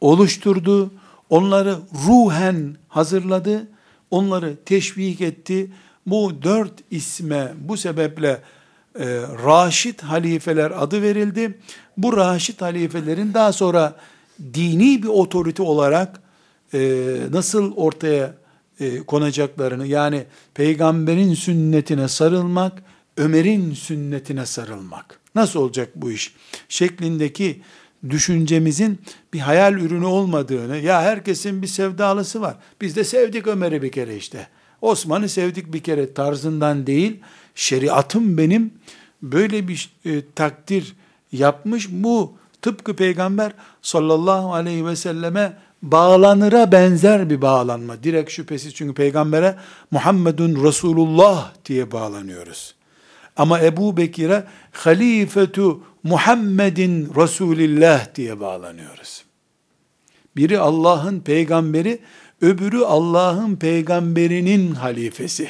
oluşturdu. 0.00 0.90
Onları 1.30 1.76
ruhen 2.06 2.76
hazırladı. 2.88 3.68
Onları 4.10 4.56
teşvik 4.64 5.20
etti. 5.20 5.70
Bu 6.10 6.42
dört 6.42 6.72
isme 6.90 7.52
bu 7.60 7.76
sebeple 7.76 8.42
e, 8.98 9.06
Raşid 9.44 10.00
halifeler 10.00 10.70
adı 10.70 11.02
verildi. 11.02 11.58
Bu 11.96 12.16
Raşid 12.16 12.60
halifelerin 12.60 13.34
daha 13.34 13.52
sonra 13.52 13.96
dini 14.54 15.02
bir 15.02 15.08
otorite 15.08 15.62
olarak 15.62 16.20
e, 16.74 16.80
nasıl 17.32 17.72
ortaya 17.76 18.34
e, 18.80 18.98
konacaklarını 18.98 19.86
yani 19.86 20.24
peygamberin 20.54 21.34
sünnetine 21.34 22.08
sarılmak, 22.08 22.82
Ömer'in 23.16 23.74
sünnetine 23.74 24.46
sarılmak. 24.46 25.20
Nasıl 25.34 25.60
olacak 25.60 25.88
bu 25.94 26.12
iş? 26.12 26.34
Şeklindeki 26.68 27.62
düşüncemizin 28.10 28.98
bir 29.32 29.40
hayal 29.40 29.74
ürünü 29.74 30.06
olmadığını, 30.06 30.76
ya 30.76 31.02
herkesin 31.02 31.62
bir 31.62 31.66
sevdalısı 31.66 32.40
var. 32.40 32.56
Biz 32.80 32.96
de 32.96 33.04
sevdik 33.04 33.46
Ömer'i 33.46 33.82
bir 33.82 33.92
kere 33.92 34.16
işte. 34.16 34.48
Osman'ı 34.82 35.28
sevdik 35.28 35.72
bir 35.72 35.80
kere 35.80 36.14
tarzından 36.14 36.86
değil, 36.86 37.20
şeriatım 37.54 38.38
benim 38.38 38.74
böyle 39.22 39.68
bir 39.68 39.90
e, 40.04 40.22
takdir 40.34 40.96
yapmış. 41.32 41.88
Bu 41.90 42.32
tıpkı 42.62 42.96
peygamber 42.96 43.52
sallallahu 43.82 44.54
aleyhi 44.54 44.86
ve 44.86 44.96
selleme 44.96 45.56
bağlanıra 45.82 46.72
benzer 46.72 47.30
bir 47.30 47.42
bağlanma. 47.42 48.02
Direkt 48.02 48.30
şüphesiz 48.30 48.74
çünkü 48.74 48.94
peygambere 48.94 49.56
Muhammedun 49.90 50.64
Resulullah 50.64 51.52
diye 51.64 51.92
bağlanıyoruz. 51.92 52.74
Ama 53.36 53.60
Ebu 53.60 53.96
Bekir'e 53.96 54.44
halifetu 54.72 55.80
Muhammedin 56.02 57.12
Resulillah 57.16 58.14
diye 58.14 58.40
bağlanıyoruz. 58.40 59.24
Biri 60.36 60.58
Allah'ın 60.58 61.20
peygamberi, 61.20 61.98
öbürü 62.40 62.78
Allah'ın 62.78 63.56
peygamberinin 63.56 64.74
halifesi. 64.74 65.48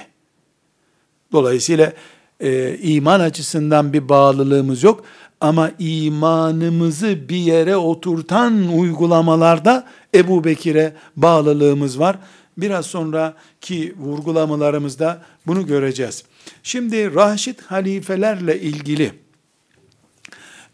Dolayısıyla 1.33 1.93
e, 2.41 2.79
iman 2.79 3.21
açısından 3.21 3.93
bir 3.93 4.09
bağlılığımız 4.09 4.83
yok. 4.83 5.05
Ama 5.41 5.71
imanımızı 5.79 7.29
bir 7.29 7.37
yere 7.37 7.77
oturtan 7.77 8.79
uygulamalarda 8.79 9.89
Ebu 10.15 10.45
Bekir'e 10.45 10.95
bağlılığımız 11.17 11.99
var. 11.99 12.19
Biraz 12.57 12.87
sonraki 12.87 13.95
vurgulamalarımızda 13.99 15.23
bunu 15.47 15.67
göreceğiz. 15.67 16.25
Şimdi 16.63 17.15
Raşid 17.15 17.61
halifelerle 17.61 18.61
ilgili 18.61 19.13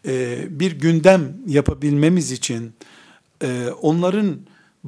e, 0.07 0.39
bir 0.61 0.73
gündem 0.73 1.37
yapabilmemiz 1.47 2.33
için 2.33 2.73
e, 3.43 3.69
onların 3.83 4.37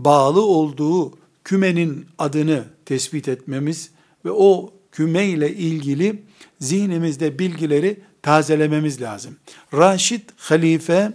bağlı 0.05 0.43
olduğu 0.43 1.19
kümenin 1.45 2.07
adını 2.19 2.65
tespit 2.85 3.29
etmemiz 3.29 3.91
ve 4.25 4.31
o 4.31 4.73
küme 4.93 5.27
ile 5.27 5.55
ilgili 5.55 6.23
zihnimizde 6.61 7.39
bilgileri 7.39 8.01
tazelememiz 8.23 9.03
lazım. 9.03 9.37
Raşid 9.75 10.21
halife 10.37 11.13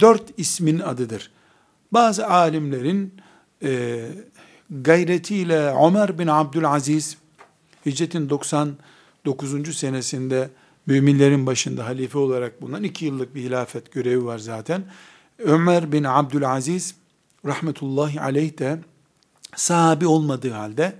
dört 0.00 0.22
ismin 0.36 0.78
adıdır. 0.78 1.30
Bazı 1.92 2.26
alimlerin 2.26 3.14
e, 3.62 4.04
gayretiyle 4.70 5.74
Ömer 5.86 6.18
bin 6.18 6.26
Abdülaziz 6.26 7.16
hicretin 7.86 8.30
99. 8.30 9.76
senesinde 9.76 10.50
müminlerin 10.86 11.46
başında 11.46 11.86
halife 11.86 12.18
olarak 12.18 12.62
bulunan 12.62 12.82
iki 12.82 13.04
yıllık 13.04 13.34
bir 13.34 13.42
hilafet 13.42 13.92
görevi 13.92 14.24
var 14.24 14.38
zaten. 14.38 14.84
Ömer 15.38 15.92
bin 15.92 16.04
Abdülaziz 16.04 16.94
rahmetullahi 17.46 18.20
aleyh 18.20 18.58
de 18.58 18.78
sahabi 19.56 20.06
olmadığı 20.06 20.50
halde 20.50 20.92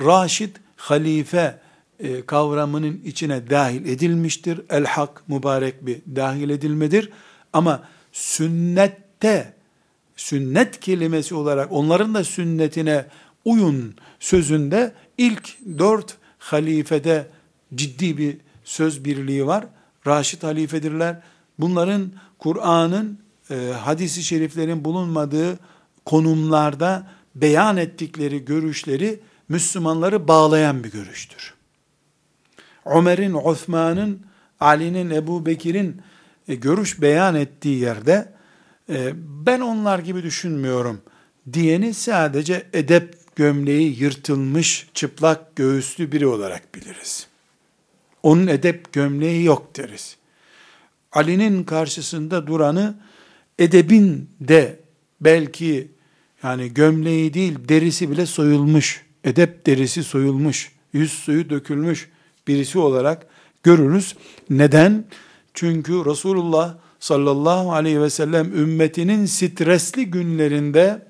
Raşid 0.00 0.56
halife 0.76 1.58
e, 2.00 2.26
kavramının 2.26 3.00
içine 3.04 3.50
dahil 3.50 3.86
edilmiştir. 3.86 4.60
El 4.70 4.84
hak 4.84 5.28
mübarek 5.28 5.86
bir 5.86 6.00
dahil 6.16 6.50
edilmedir. 6.50 7.10
Ama 7.52 7.82
sünnette 8.12 9.52
sünnet 10.16 10.80
kelimesi 10.80 11.34
olarak 11.34 11.72
onların 11.72 12.14
da 12.14 12.24
sünnetine 12.24 13.04
uyun 13.44 13.94
sözünde 14.20 14.92
ilk 15.18 15.58
dört 15.78 16.16
halifede 16.38 17.26
ciddi 17.74 18.18
bir 18.18 18.36
söz 18.64 19.04
birliği 19.04 19.46
var. 19.46 19.64
Raşid 20.06 20.42
halifedirler. 20.42 21.20
Bunların 21.58 22.12
Kur'an'ın 22.38 23.18
e, 23.50 23.72
hadisi 23.80 24.22
şeriflerin 24.22 24.84
bulunmadığı 24.84 25.58
konumlarda 26.04 27.06
beyan 27.34 27.76
ettikleri 27.76 28.44
görüşleri 28.44 29.20
Müslümanları 29.48 30.28
bağlayan 30.28 30.84
bir 30.84 30.90
görüştür. 30.90 31.54
Ömer'in, 32.86 33.34
Osman'ın, 33.34 34.26
Ali'nin, 34.60 35.10
Ebu 35.10 35.46
Bekir'in 35.46 36.02
e, 36.48 36.54
görüş 36.54 37.00
beyan 37.00 37.34
ettiği 37.34 37.78
yerde 37.78 38.32
e, 38.88 39.12
ben 39.46 39.60
onlar 39.60 39.98
gibi 39.98 40.22
düşünmüyorum 40.22 41.00
diyeni 41.52 41.94
sadece 41.94 42.66
edep 42.72 43.36
gömleği 43.36 44.02
yırtılmış, 44.02 44.88
çıplak 44.94 45.56
göğüslü 45.56 46.12
biri 46.12 46.26
olarak 46.26 46.74
biliriz. 46.74 47.26
Onun 48.22 48.46
edep 48.46 48.92
gömleği 48.92 49.44
yok 49.44 49.76
deriz. 49.76 50.16
Ali'nin 51.12 51.64
karşısında 51.64 52.46
duranı 52.46 52.94
edebin 53.58 54.30
de 54.40 54.80
belki 55.20 55.88
yani 56.42 56.74
gömleği 56.74 57.34
değil 57.34 57.58
derisi 57.68 58.10
bile 58.10 58.26
soyulmuş, 58.26 59.06
edep 59.24 59.66
derisi 59.66 60.04
soyulmuş, 60.04 60.72
yüz 60.92 61.12
suyu 61.12 61.50
dökülmüş 61.50 62.08
birisi 62.48 62.78
olarak 62.78 63.26
görürüz. 63.62 64.16
Neden? 64.50 65.04
Çünkü 65.54 65.92
Resulullah 65.92 66.74
sallallahu 67.00 67.72
aleyhi 67.72 68.00
ve 68.00 68.10
sellem 68.10 68.58
ümmetinin 68.58 69.26
stresli 69.26 70.06
günlerinde 70.06 71.06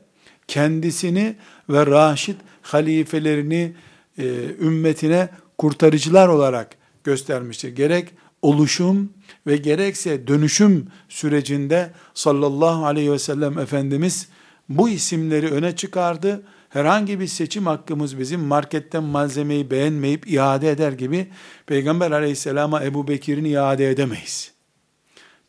kendisini 0.49 1.37
ve 1.71 1.87
raşit 1.87 2.37
halifelerini 2.63 3.73
e, 4.19 4.25
ümmetine 4.61 5.29
kurtarıcılar 5.59 6.29
olarak 6.29 6.77
göstermiştir. 7.05 7.69
Gerek 7.69 8.09
oluşum 8.43 9.13
ve 9.47 9.57
gerekse 9.57 10.27
dönüşüm 10.27 10.89
sürecinde 11.09 11.91
sallallahu 12.15 12.87
aleyhi 12.87 13.13
ve 13.13 13.19
sellem 13.19 13.59
Efendimiz 13.59 14.29
bu 14.69 14.89
isimleri 14.89 15.51
öne 15.51 15.77
çıkardı. 15.77 16.43
Herhangi 16.69 17.21
bir 17.21 17.27
seçim 17.27 17.67
hakkımız 17.67 18.19
bizim 18.19 18.41
marketten 18.41 19.03
malzemeyi 19.03 19.71
beğenmeyip 19.71 20.31
iade 20.31 20.71
eder 20.71 20.93
gibi 20.93 21.29
Peygamber 21.67 22.11
aleyhisselama 22.11 22.85
Ebu 22.85 23.09
Bekir'in 23.09 23.45
iade 23.45 23.91
edemeyiz. 23.91 24.53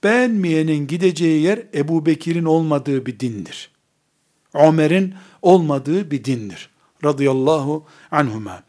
Beğenmeyenin 0.04 0.88
gideceği 0.88 1.42
yer 1.42 1.60
Ebu 1.74 2.06
Bekir'in 2.06 2.46
olmadığı 2.46 3.06
bir 3.06 3.20
dindir. 3.20 3.72
Ömer'in 4.54 5.14
olmadığı 5.42 6.12
bir 6.12 6.24
dindir. 6.24 6.70
Radıyallahu 7.04 7.86
anhuma. 8.12 8.64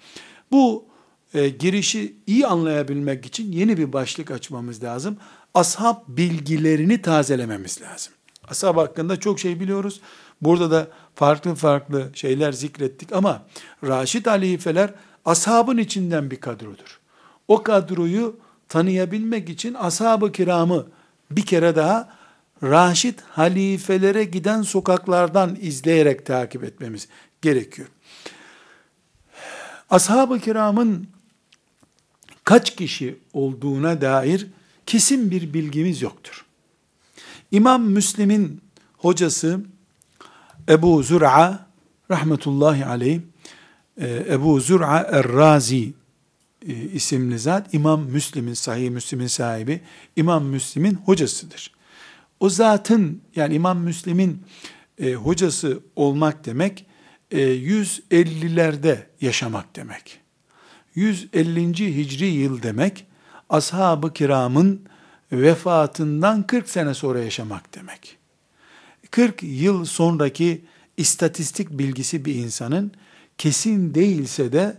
Bu 0.52 0.88
e, 1.34 1.48
girişi 1.48 2.16
iyi 2.26 2.46
anlayabilmek 2.46 3.26
için 3.26 3.52
yeni 3.52 3.78
bir 3.78 3.92
başlık 3.92 4.30
açmamız 4.30 4.82
lazım. 4.82 5.16
Ashab 5.54 5.96
bilgilerini 6.08 7.02
tazelememiz 7.02 7.82
lazım. 7.82 8.12
Ashab 8.48 8.76
hakkında 8.76 9.20
çok 9.20 9.40
şey 9.40 9.60
biliyoruz. 9.60 10.00
Burada 10.42 10.70
da 10.70 10.88
farklı 11.14 11.54
farklı 11.54 12.10
şeyler 12.14 12.52
zikrettik 12.52 13.12
ama 13.12 13.42
Raşid 13.84 14.26
halifeler 14.26 14.94
ashabın 15.24 15.78
içinden 15.78 16.30
bir 16.30 16.40
kadrodur. 16.40 17.00
O 17.48 17.62
kadroyu 17.62 18.36
tanıyabilmek 18.68 19.48
için 19.48 19.74
ashab-ı 19.74 20.32
kiramı 20.32 20.86
bir 21.30 21.46
kere 21.46 21.76
daha 21.76 22.18
Raşid 22.62 23.18
halifelere 23.30 24.24
giden 24.24 24.62
sokaklardan 24.62 25.56
izleyerek 25.60 26.26
takip 26.26 26.64
etmemiz 26.64 27.08
gerekiyor. 27.42 27.88
Ashab-ı 29.90 30.40
kiramın 30.40 31.08
kaç 32.48 32.76
kişi 32.76 33.18
olduğuna 33.32 34.00
dair 34.00 34.46
kesin 34.87 35.30
bir 35.30 35.54
bilgimiz 35.54 36.02
yoktur. 36.02 36.44
İmam 37.50 37.82
Müslim'in 37.82 38.61
hocası 38.98 39.61
Ebu 40.68 41.02
Zur'a 41.02 41.66
rahmetullahi 42.11 42.87
aleyh 42.87 43.20
e, 44.00 44.24
Ebu 44.30 44.61
Zur'a 44.61 44.98
Er-Razi 44.98 45.92
e, 46.66 46.72
isimli 46.72 47.38
zat 47.38 47.74
İmam 47.74 48.02
Müslim'in 48.02 48.54
sahih 48.54 48.90
Müslim'in 48.90 49.26
sahibi 49.26 49.80
İmam 50.16 50.44
Müslim'in 50.44 50.94
hocasıdır. 50.94 51.72
O 52.40 52.48
zatın 52.48 53.22
yani 53.37 53.54
İmam 53.54 53.78
Müslim'in 53.78 54.42
e, 54.98 55.14
hocası 55.14 55.80
olmak 55.96 56.44
demek 56.44 56.87
e, 57.30 57.38
150'lerde 57.38 58.96
yaşamak 59.20 59.76
demek. 59.76 60.27
150. 60.98 61.96
Hicri 61.96 62.26
yıl 62.26 62.62
demek 62.62 63.06
ashab-ı 63.50 64.12
kiramın 64.12 64.80
vefatından 65.32 66.46
40 66.46 66.68
sene 66.68 66.94
sonra 66.94 67.20
yaşamak 67.20 67.74
demek. 67.74 68.16
40 69.11 69.42
yıl 69.42 69.84
sonraki 69.84 70.64
istatistik 70.96 71.70
bilgisi 71.70 72.24
bir 72.24 72.34
insanın 72.34 72.92
kesin 73.38 73.94
değilse 73.94 74.52
de 74.52 74.76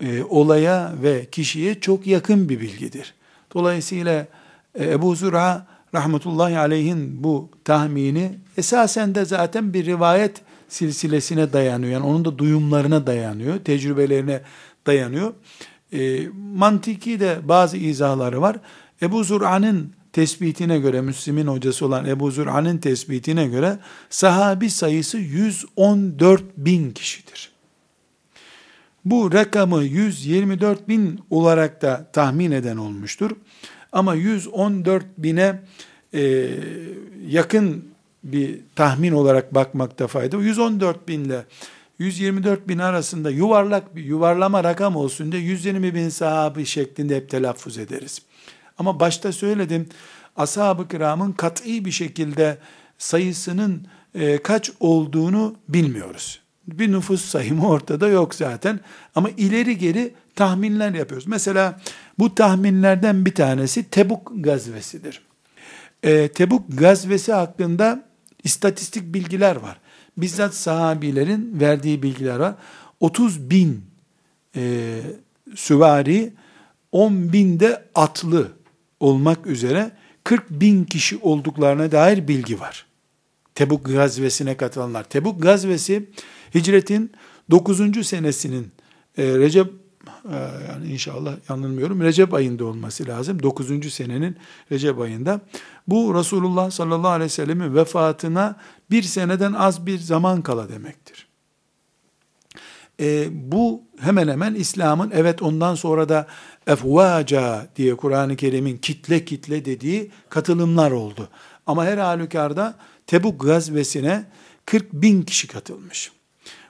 e, 0.00 0.22
olaya 0.22 0.94
ve 1.02 1.26
kişiye 1.30 1.80
çok 1.80 2.06
yakın 2.06 2.48
bir 2.48 2.60
bilgidir. 2.60 3.14
Dolayısıyla 3.54 4.26
e, 4.74 4.90
Ebu 4.90 5.14
Zura 5.16 5.66
rahmetullahi 5.94 6.58
aleyhin 6.58 7.24
bu 7.24 7.48
tahmini 7.64 8.38
esasen 8.56 9.14
de 9.14 9.24
zaten 9.24 9.74
bir 9.74 9.86
rivayet 9.86 10.40
silsilesine 10.68 11.52
dayanıyor. 11.52 11.92
Yani 11.92 12.06
onun 12.06 12.24
da 12.24 12.38
duyumlarına 12.38 13.06
dayanıyor, 13.06 13.58
tecrübelerine 13.58 14.40
dayanıyor. 14.86 15.32
E, 15.92 16.28
mantiki 16.54 17.20
de 17.20 17.38
bazı 17.42 17.76
izahları 17.76 18.40
var. 18.40 18.56
Ebu 19.02 19.24
Zur'anın 19.24 19.92
tespitine 20.12 20.78
göre, 20.78 21.00
Müslim'in 21.00 21.46
hocası 21.46 21.86
olan 21.86 22.06
Ebu 22.06 22.30
Zur'anın 22.30 22.78
tespitine 22.78 23.46
göre 23.46 23.78
sahabi 24.10 24.70
sayısı 24.70 25.18
114 25.18 26.42
bin 26.56 26.90
kişidir. 26.90 27.50
Bu 29.04 29.32
rakamı 29.32 29.84
124 29.84 30.88
bin 30.88 31.20
olarak 31.30 31.82
da 31.82 32.10
tahmin 32.12 32.50
eden 32.50 32.76
olmuştur. 32.76 33.30
Ama 33.92 34.14
114 34.14 35.04
bine 35.18 35.60
e, 36.14 36.50
yakın 37.28 37.84
bir 38.24 38.60
tahmin 38.76 39.12
olarak 39.12 39.54
bakmakta 39.54 40.06
fayda. 40.06 40.36
114 40.36 41.08
binle 41.08 41.44
124 41.98 42.68
bin 42.68 42.78
arasında 42.78 43.30
yuvarlak 43.30 43.96
bir 43.96 44.04
yuvarlama 44.04 44.64
rakam 44.64 44.96
olsun 44.96 45.32
diye 45.32 45.42
120 45.42 45.94
bin 45.94 46.08
sahabi 46.08 46.66
şeklinde 46.66 47.16
hep 47.16 47.30
telaffuz 47.30 47.78
ederiz. 47.78 48.22
Ama 48.78 49.00
başta 49.00 49.32
söyledim, 49.32 49.88
ashab-ı 50.36 50.88
kiramın 50.88 51.32
kat'i 51.32 51.84
bir 51.84 51.90
şekilde 51.90 52.58
sayısının 52.98 53.86
e, 54.14 54.42
kaç 54.42 54.70
olduğunu 54.80 55.56
bilmiyoruz. 55.68 56.40
Bir 56.68 56.92
nüfus 56.92 57.24
sayımı 57.24 57.68
ortada 57.68 58.08
yok 58.08 58.34
zaten. 58.34 58.80
Ama 59.14 59.30
ileri 59.30 59.78
geri 59.78 60.14
tahminler 60.34 60.94
yapıyoruz. 60.94 61.26
Mesela 61.26 61.80
bu 62.18 62.34
tahminlerden 62.34 63.26
bir 63.26 63.34
tanesi 63.34 63.90
Tebuk 63.90 64.32
gazvesidir. 64.34 65.22
E, 66.02 66.28
Tebuk 66.28 66.64
gazvesi 66.78 67.32
hakkında 67.32 68.04
istatistik 68.44 69.14
bilgiler 69.14 69.56
var. 69.56 69.80
Bizzat 70.16 70.54
sahabilerin 70.54 71.60
verdiği 71.60 72.02
bilgiler 72.02 72.36
var. 72.36 72.54
30 73.00 73.50
bin 73.50 73.84
e, 74.56 75.00
süvari, 75.54 76.32
10 76.92 77.32
binde 77.32 77.84
atlı 77.94 78.52
olmak 79.00 79.46
üzere 79.46 79.90
40 80.24 80.50
bin 80.50 80.84
kişi 80.84 81.18
olduklarına 81.18 81.92
dair 81.92 82.28
bilgi 82.28 82.60
var. 82.60 82.86
Tebuk 83.54 83.86
gazvesine 83.86 84.56
katılanlar. 84.56 85.04
Tebuk 85.04 85.42
gazvesi 85.42 86.10
hicretin 86.54 87.12
9. 87.50 88.06
senesinin 88.06 88.72
e, 89.18 89.24
Recep 89.24 89.83
yani 90.68 90.92
inşallah 90.92 91.36
yanılmıyorum 91.48 92.00
Recep 92.00 92.34
ayında 92.34 92.64
olması 92.64 93.06
lazım. 93.06 93.42
9. 93.42 93.92
senenin 93.92 94.36
Recep 94.72 95.00
ayında. 95.00 95.40
Bu 95.88 96.14
Resulullah 96.14 96.70
sallallahu 96.70 97.10
aleyhi 97.10 97.24
ve 97.24 97.28
sellemin 97.28 97.74
vefatına 97.74 98.56
bir 98.90 99.02
seneden 99.02 99.52
az 99.52 99.86
bir 99.86 99.98
zaman 99.98 100.42
kala 100.42 100.68
demektir. 100.68 101.28
E, 103.00 103.28
bu 103.52 103.82
hemen 104.00 104.28
hemen 104.28 104.54
İslam'ın 104.54 105.10
evet 105.14 105.42
ondan 105.42 105.74
sonra 105.74 106.08
da 106.08 106.26
efvaca 106.66 107.68
diye 107.76 107.96
Kur'an-ı 107.96 108.36
Kerim'in 108.36 108.76
kitle 108.76 109.24
kitle 109.24 109.64
dediği 109.64 110.10
katılımlar 110.28 110.90
oldu. 110.90 111.28
Ama 111.66 111.84
her 111.84 111.98
halükarda 111.98 112.74
Tebuk 113.06 113.40
gazvesine 113.40 114.24
40 114.66 114.92
bin 114.92 115.22
kişi 115.22 115.48
katılmış. 115.48 116.12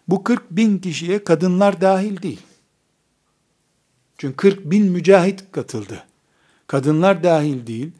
Bu 0.08 0.24
40 0.24 0.50
bin 0.50 0.78
kişiye 0.78 1.24
kadınlar 1.24 1.80
dahil 1.80 2.22
değil. 2.22 2.40
Çünkü 4.18 4.36
40 4.36 4.70
bin 4.70 4.84
mücahit 4.92 5.44
katıldı. 5.52 6.04
Kadınlar 6.66 7.22
dahil 7.22 7.66
değil. 7.66 7.90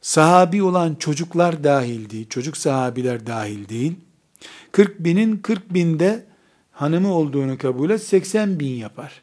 Sahabi 0.00 0.62
olan 0.62 0.94
çocuklar 0.94 1.64
dahil 1.64 2.10
değil. 2.10 2.28
Çocuk 2.28 2.56
sahabiler 2.56 3.26
dahil 3.26 3.68
değil. 3.68 3.92
40 4.72 5.04
binin 5.04 5.36
40 5.36 5.74
binde 5.74 6.24
hanımı 6.72 7.14
olduğunu 7.14 7.58
kabul 7.58 7.90
et 7.90 8.02
80 8.02 8.60
bin 8.60 8.72
yapar. 8.74 9.22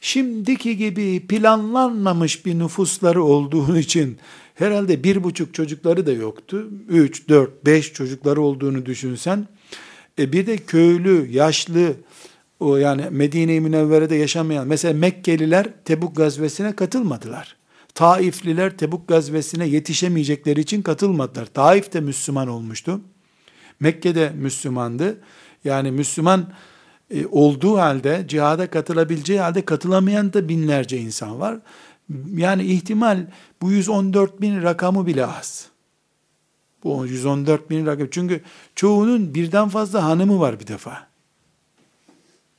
Şimdiki 0.00 0.76
gibi 0.76 1.26
planlanmamış 1.26 2.46
bir 2.46 2.58
nüfusları 2.58 3.22
olduğu 3.22 3.76
için 3.76 4.18
herhalde 4.54 5.04
bir 5.04 5.24
buçuk 5.24 5.54
çocukları 5.54 6.06
da 6.06 6.12
yoktu. 6.12 6.68
Üç, 6.88 7.28
dört, 7.28 7.66
beş 7.66 7.92
çocukları 7.92 8.40
olduğunu 8.40 8.86
düşünsen, 8.86 9.46
e 10.18 10.32
bir 10.32 10.46
de 10.46 10.56
köylü, 10.56 11.28
yaşlı, 11.30 11.94
o 12.62 12.76
yani 12.76 13.04
Medine-i 13.10 13.60
Münevvere'de 13.60 14.14
yaşamayan, 14.14 14.66
mesela 14.66 14.94
Mekkeliler 14.94 15.66
Tebuk 15.84 16.16
gazvesine 16.16 16.76
katılmadılar. 16.76 17.56
Taifliler 17.94 18.76
Tebuk 18.76 19.08
gazvesine 19.08 19.66
yetişemeyecekleri 19.66 20.60
için 20.60 20.82
katılmadılar. 20.82 21.46
Taif 21.46 21.92
de 21.92 22.00
Müslüman 22.00 22.48
olmuştu. 22.48 23.00
Mekke'de 23.80 24.30
Müslümandı. 24.30 25.20
Yani 25.64 25.90
Müslüman 25.90 26.52
e, 27.10 27.26
olduğu 27.26 27.78
halde, 27.78 28.24
cihada 28.28 28.70
katılabileceği 28.70 29.40
halde 29.40 29.64
katılamayan 29.64 30.32
da 30.32 30.48
binlerce 30.48 30.98
insan 30.98 31.40
var. 31.40 31.58
Yani 32.36 32.64
ihtimal 32.64 33.26
bu 33.62 33.72
114 33.72 34.40
bin 34.40 34.62
rakamı 34.62 35.06
bile 35.06 35.26
az. 35.26 35.68
Bu 36.84 37.06
114 37.06 37.70
bin 37.70 37.86
rakam. 37.86 38.08
Çünkü 38.10 38.40
çoğunun 38.74 39.34
birden 39.34 39.68
fazla 39.68 40.04
hanımı 40.04 40.40
var 40.40 40.60
bir 40.60 40.66
defa. 40.66 41.11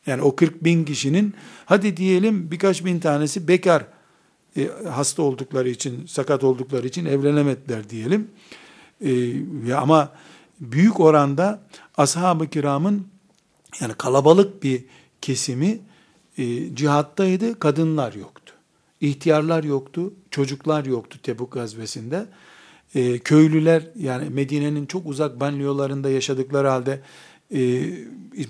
Yani 0.08 0.22
o 0.22 0.36
40 0.36 0.64
bin 0.64 0.86
kişinin 0.86 1.34
hadi 1.66 1.98
diyelim 1.98 2.52
birkaç 2.52 2.86
bin 2.86 3.00
tanesi 3.00 3.48
bekar 3.48 3.86
e, 4.58 4.70
hasta 4.90 5.22
oldukları 5.22 5.70
için, 5.70 6.06
sakat 6.06 6.44
oldukları 6.44 6.88
için 6.88 7.06
evlenemediler 7.06 7.90
diyelim. 7.90 8.28
E, 9.06 9.74
ama 9.74 10.12
büyük 10.60 11.00
oranda 11.00 11.62
ashab-ı 11.98 12.50
kiramın 12.50 13.08
yani 13.82 13.94
kalabalık 13.94 14.64
bir 14.64 14.84
kesimi 15.22 15.80
e, 16.38 16.76
cihattaydı, 16.76 17.60
kadınlar 17.60 18.14
yoktu. 18.14 18.54
İhtiyarlar 19.02 19.64
yoktu, 19.64 20.14
çocuklar 20.32 20.86
yoktu 20.86 21.20
Tebuk 21.24 21.52
gazvesinde. 21.52 22.26
E, 22.96 23.20
köylüler 23.20 23.84
yani 24.00 24.30
Medine'nin 24.30 24.86
çok 24.86 25.08
uzak 25.08 25.40
banliyölarında 25.40 26.10
yaşadıkları 26.10 26.68
halde, 26.68 27.02
e, 27.54 27.60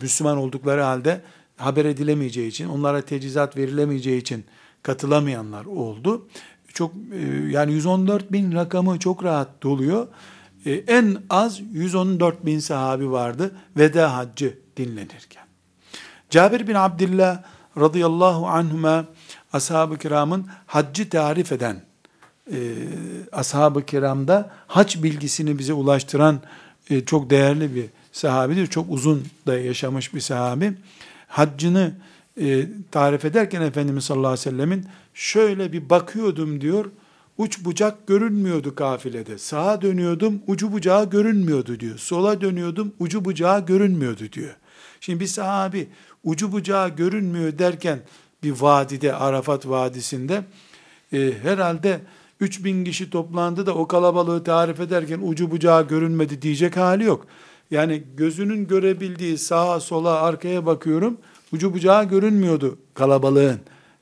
Müslüman 0.01 0.37
oldukları 0.37 0.81
halde 0.81 1.21
haber 1.57 1.85
edilemeyeceği 1.85 2.47
için, 2.47 2.69
onlara 2.69 3.01
tecizat 3.01 3.57
verilemeyeceği 3.57 4.21
için 4.21 4.45
katılamayanlar 4.83 5.65
oldu. 5.65 6.27
Çok 6.73 6.93
e, 7.13 7.49
yani 7.49 7.73
114 7.73 8.31
bin 8.31 8.51
rakamı 8.51 8.99
çok 8.99 9.23
rahat 9.23 9.63
doluyor. 9.63 10.07
E, 10.65 10.71
en 10.71 11.17
az 11.29 11.61
114 11.73 12.45
bin 12.45 12.59
sahabi 12.59 13.11
vardı 13.11 13.55
veda 13.77 14.17
haccı 14.17 14.59
dinlenirken. 14.77 15.43
Cabir 16.29 16.67
bin 16.67 16.73
Abdullah 16.73 17.43
radıyallahu 17.77 18.47
anhuma 18.47 19.05
ashab-ı 19.53 19.97
kiramın 19.97 20.47
haccı 20.65 21.09
tarif 21.09 21.51
eden 21.51 21.81
e, 22.51 22.57
ashab-ı 23.31 23.85
kiramda 23.85 24.51
hac 24.67 25.03
bilgisini 25.03 25.59
bize 25.59 25.73
ulaştıran 25.73 26.41
e, 26.89 27.05
çok 27.05 27.29
değerli 27.29 27.75
bir 27.75 27.85
sahabidir. 28.11 28.67
Çok 28.67 28.85
uzun 28.89 29.23
da 29.47 29.59
yaşamış 29.59 30.13
bir 30.13 30.19
sahabi. 30.19 30.73
Haccını 31.33 31.93
e, 32.41 32.67
tarif 32.91 33.25
ederken 33.25 33.61
Efendimiz 33.61 34.03
sallallahu 34.03 34.27
aleyhi 34.27 34.47
ve 34.47 34.51
sellemin 34.51 34.85
şöyle 35.13 35.73
bir 35.73 35.89
bakıyordum 35.89 36.61
diyor. 36.61 36.85
Uç 37.37 37.65
bucak 37.65 38.07
görünmüyordu 38.07 38.75
kafilede. 38.75 39.37
Sağa 39.37 39.81
dönüyordum, 39.81 40.41
ucu 40.47 40.71
bucağı 40.71 41.09
görünmüyordu 41.09 41.79
diyor. 41.79 41.97
Sola 41.97 42.41
dönüyordum, 42.41 42.93
ucu 42.99 43.25
bucağı 43.25 43.65
görünmüyordu 43.65 44.31
diyor. 44.31 44.55
Şimdi 44.99 45.19
bir 45.19 45.27
sahabi 45.27 45.87
ucu 46.23 46.51
bucağı 46.51 46.89
görünmüyor 46.89 47.59
derken 47.59 47.99
bir 48.43 48.51
vadide, 48.51 49.15
Arafat 49.15 49.67
Vadisi'nde 49.67 50.43
e, 51.13 51.33
herhalde 51.43 52.01
3000 52.39 52.83
kişi 52.83 53.09
toplandı 53.09 53.65
da 53.65 53.75
o 53.75 53.87
kalabalığı 53.87 54.43
tarif 54.43 54.79
ederken 54.79 55.19
ucu 55.23 55.51
bucağı 55.51 55.87
görünmedi 55.87 56.41
diyecek 56.41 56.77
hali 56.77 57.03
yok. 57.03 57.27
Yani 57.71 58.03
gözünün 58.17 58.67
görebildiği 58.67 59.37
sağa 59.37 59.79
sola 59.79 60.21
arkaya 60.21 60.65
bakıyorum 60.65 61.17
ucu 61.51 61.73
bucağı 61.73 62.03
görünmüyordu 62.03 62.77
kalabalığın 62.93 63.59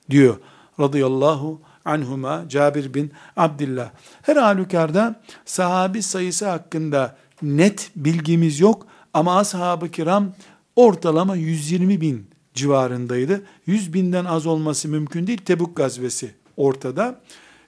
diyor 0.10 0.38
radıyallahu 0.80 1.62
anhuma 1.86 2.50
Cabir 2.50 2.94
bin 2.94 3.12
Abdullah. 3.38 3.92
Her 4.22 4.36
halükarda 4.36 5.22
sahabi 5.46 6.02
sayısı 6.02 6.50
hakkında 6.50 7.18
net 7.42 7.92
bilgimiz 7.96 8.60
yok 8.60 8.88
ama 9.14 9.38
ashab-ı 9.38 9.92
kiram 9.92 10.34
ortalama 10.76 11.36
120 11.36 12.02
bin 12.02 12.28
civarındaydı. 12.54 13.44
100 13.66 13.94
binden 13.94 14.26
az 14.26 14.46
olması 14.46 14.88
mümkün 14.88 15.28
değil. 15.28 15.42
Tebuk 15.46 15.76
gazvesi 15.78 16.32
ortada. 16.58 17.22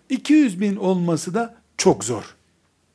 200 0.10 0.62
bin 0.62 0.76
olması 0.76 1.34
da 1.34 1.56
çok 1.78 2.04
zor. 2.04 2.36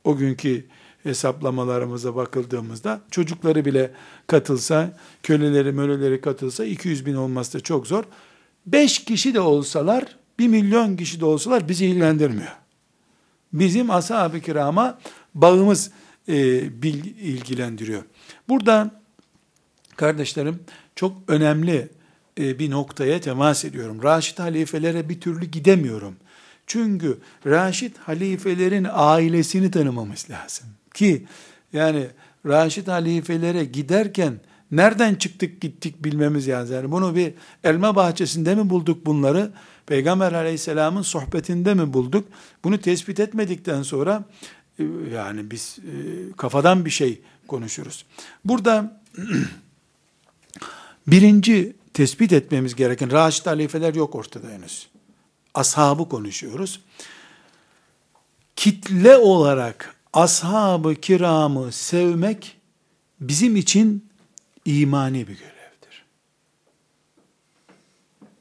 O 0.03 0.17
günkü 0.17 0.65
hesaplamalarımıza 1.03 2.15
bakıldığımızda 2.15 3.01
çocukları 3.11 3.65
bile 3.65 3.91
katılsa, 4.27 4.97
köleleri 5.23 5.71
möleleri 5.71 6.21
katılsa 6.21 6.65
200 6.65 7.05
bin 7.05 7.15
olması 7.15 7.57
da 7.57 7.63
çok 7.63 7.87
zor. 7.87 8.03
5 8.65 9.03
kişi 9.05 9.33
de 9.33 9.39
olsalar, 9.39 10.17
1 10.39 10.47
milyon 10.47 10.95
kişi 10.95 11.19
de 11.19 11.25
olsalar 11.25 11.69
bizi 11.69 11.85
ilgilendirmiyor. 11.85 12.51
Bizim 13.53 13.91
ashab-ı 13.91 14.39
kirama 14.39 14.99
bağımız 15.35 15.91
e, 16.27 16.33
bil, 16.83 17.05
ilgilendiriyor. 17.05 18.03
Burada 18.49 18.91
kardeşlerim 19.95 20.59
çok 20.95 21.17
önemli 21.27 21.89
e, 22.39 22.59
bir 22.59 22.71
noktaya 22.71 23.21
temas 23.21 23.65
ediyorum. 23.65 24.03
Raşid 24.03 24.39
halifelere 24.39 25.09
bir 25.09 25.21
türlü 25.21 25.45
gidemiyorum. 25.45 26.15
Çünkü 26.67 27.17
Raşid 27.45 27.95
halifelerin 27.97 28.87
ailesini 28.91 29.71
tanımamız 29.71 30.29
lazım. 30.29 30.67
Ki 30.93 31.25
yani 31.73 32.07
Raşid 32.45 32.87
halifelere 32.87 33.65
giderken 33.65 34.39
nereden 34.71 35.15
çıktık 35.15 35.61
gittik 35.61 36.03
bilmemiz 36.03 36.47
lazım. 36.47 36.75
Yani 36.75 36.91
bunu 36.91 37.15
bir 37.15 37.33
elma 37.63 37.95
bahçesinde 37.95 38.55
mi 38.55 38.69
bulduk 38.69 39.05
bunları? 39.05 39.51
Peygamber 39.85 40.33
aleyhisselamın 40.33 41.01
sohbetinde 41.01 41.73
mi 41.73 41.93
bulduk? 41.93 42.27
Bunu 42.63 42.77
tespit 42.77 43.19
etmedikten 43.19 43.83
sonra 43.83 44.23
e, 44.79 44.83
yani 45.13 45.51
biz 45.51 45.79
e, 45.79 45.91
kafadan 46.37 46.85
bir 46.85 46.89
şey 46.89 47.21
konuşuruz. 47.47 48.05
Burada 48.45 49.01
birinci 51.07 51.75
tespit 51.93 52.33
etmemiz 52.33 52.75
gereken 52.75 53.11
Raşid 53.11 53.45
halifeler 53.45 53.93
yok 53.93 54.15
ortada 54.15 54.47
henüz. 54.47 54.87
Ashabı 55.53 56.09
konuşuyoruz. 56.09 56.81
Kitle 58.55 59.17
olarak 59.17 59.95
ashab-ı 60.13 60.95
kiramı 60.95 61.71
sevmek 61.71 62.57
bizim 63.19 63.55
için 63.55 64.09
imani 64.65 65.27
bir 65.27 65.33
görevdir. 65.33 66.05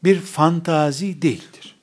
Bir 0.04 0.20
fantazi 0.20 1.22
değildir. 1.22 1.76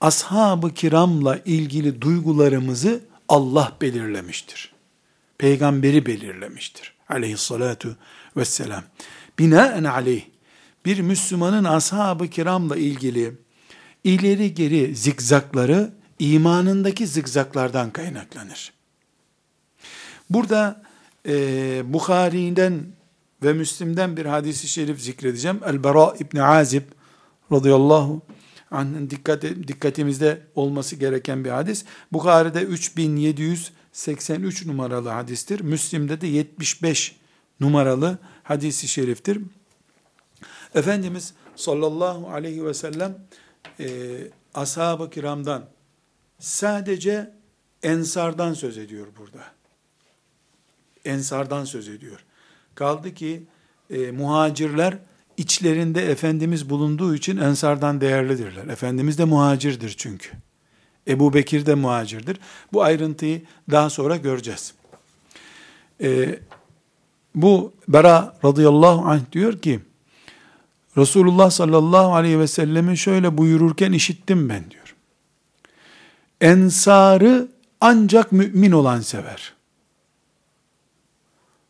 Ashab-ı 0.00 0.74
kiramla 0.74 1.38
ilgili 1.44 2.02
duygularımızı 2.02 3.00
Allah 3.28 3.76
belirlemiştir. 3.80 4.72
Peygamberi 5.38 6.06
belirlemiştir. 6.06 6.94
Aleyhissalatu 7.08 7.96
vesselam. 8.36 8.84
Binaen 9.38 9.84
aleyh 9.84 10.22
bir 10.86 11.00
Müslümanın 11.00 11.64
ashab-ı 11.64 12.28
kiramla 12.28 12.76
ilgili 12.76 13.32
ileri 14.04 14.54
geri 14.54 14.96
zikzakları 14.96 15.92
imanındaki 16.22 17.06
zıgzaklardan 17.06 17.90
kaynaklanır. 17.90 18.72
Burada 20.30 20.82
e, 21.26 21.92
Bukhari'den 21.92 22.86
ve 23.42 23.52
Müslim'den 23.52 24.16
bir 24.16 24.26
hadisi 24.26 24.68
şerif 24.68 25.00
zikredeceğim. 25.00 25.60
El-Bara 25.66 26.14
İbni 26.20 26.42
Azib 26.42 26.82
radıyallahu 27.52 28.22
anh'ın 28.70 29.10
dikkat, 29.10 29.42
dikkatimizde 29.42 30.42
olması 30.54 30.96
gereken 30.96 31.44
bir 31.44 31.50
hadis. 31.50 31.84
Bukhari'de 32.12 32.62
3783 32.62 34.66
numaralı 34.66 35.08
hadistir. 35.08 35.60
Müslim'de 35.60 36.20
de 36.20 36.26
75 36.26 37.16
numaralı 37.60 38.18
hadisi 38.42 38.88
şeriftir. 38.88 39.38
Efendimiz 40.74 41.34
sallallahu 41.56 42.30
aleyhi 42.30 42.64
ve 42.64 42.74
sellem 42.74 43.18
e, 43.80 43.86
ashab-ı 44.54 45.10
kiramdan 45.10 45.71
Sadece 46.42 47.30
ensardan 47.82 48.54
söz 48.54 48.78
ediyor 48.78 49.06
burada. 49.18 49.44
Ensardan 51.04 51.64
söz 51.64 51.88
ediyor. 51.88 52.24
Kaldı 52.74 53.14
ki 53.14 53.42
e, 53.90 54.10
muhacirler 54.10 54.98
içlerinde 55.36 56.10
Efendimiz 56.10 56.70
bulunduğu 56.70 57.14
için 57.14 57.36
ensardan 57.36 58.00
değerlidirler. 58.00 58.66
Efendimiz 58.66 59.18
de 59.18 59.24
muhacirdir 59.24 59.94
çünkü. 59.98 60.30
Ebu 61.08 61.34
Bekir 61.34 61.66
de 61.66 61.74
muhacirdir. 61.74 62.38
Bu 62.72 62.82
ayrıntıyı 62.82 63.42
daha 63.70 63.90
sonra 63.90 64.16
göreceğiz. 64.16 64.74
Ee, 66.00 66.38
bu 67.34 67.72
Bera 67.88 68.38
radıyallahu 68.44 69.04
anh 69.08 69.32
diyor 69.32 69.58
ki, 69.58 69.80
Resulullah 70.96 71.50
sallallahu 71.50 72.14
aleyhi 72.14 72.38
ve 72.38 72.46
sellemin 72.46 72.94
şöyle 72.94 73.38
buyururken 73.38 73.92
işittim 73.92 74.48
ben 74.48 74.70
diyor. 74.70 74.81
Ensarı 76.42 77.48
ancak 77.80 78.32
mümin 78.32 78.72
olan 78.72 79.00
sever. 79.00 79.52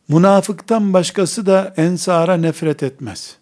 Münafıktan 0.07 0.93
başkası 0.93 1.45
da 1.45 1.73
ensara 1.77 2.37
nefret 2.37 2.83
etmez. 2.83 3.37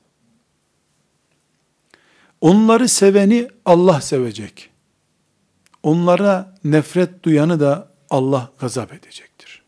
Onları 2.41 2.87
seveni 2.87 3.47
Allah 3.65 4.01
sevecek. 4.01 4.69
Onlara 5.83 6.55
nefret 6.63 7.23
duyanı 7.23 7.59
da 7.59 7.91
Allah 8.09 8.51
gazap 8.59 8.93
edecektir. 8.93 9.61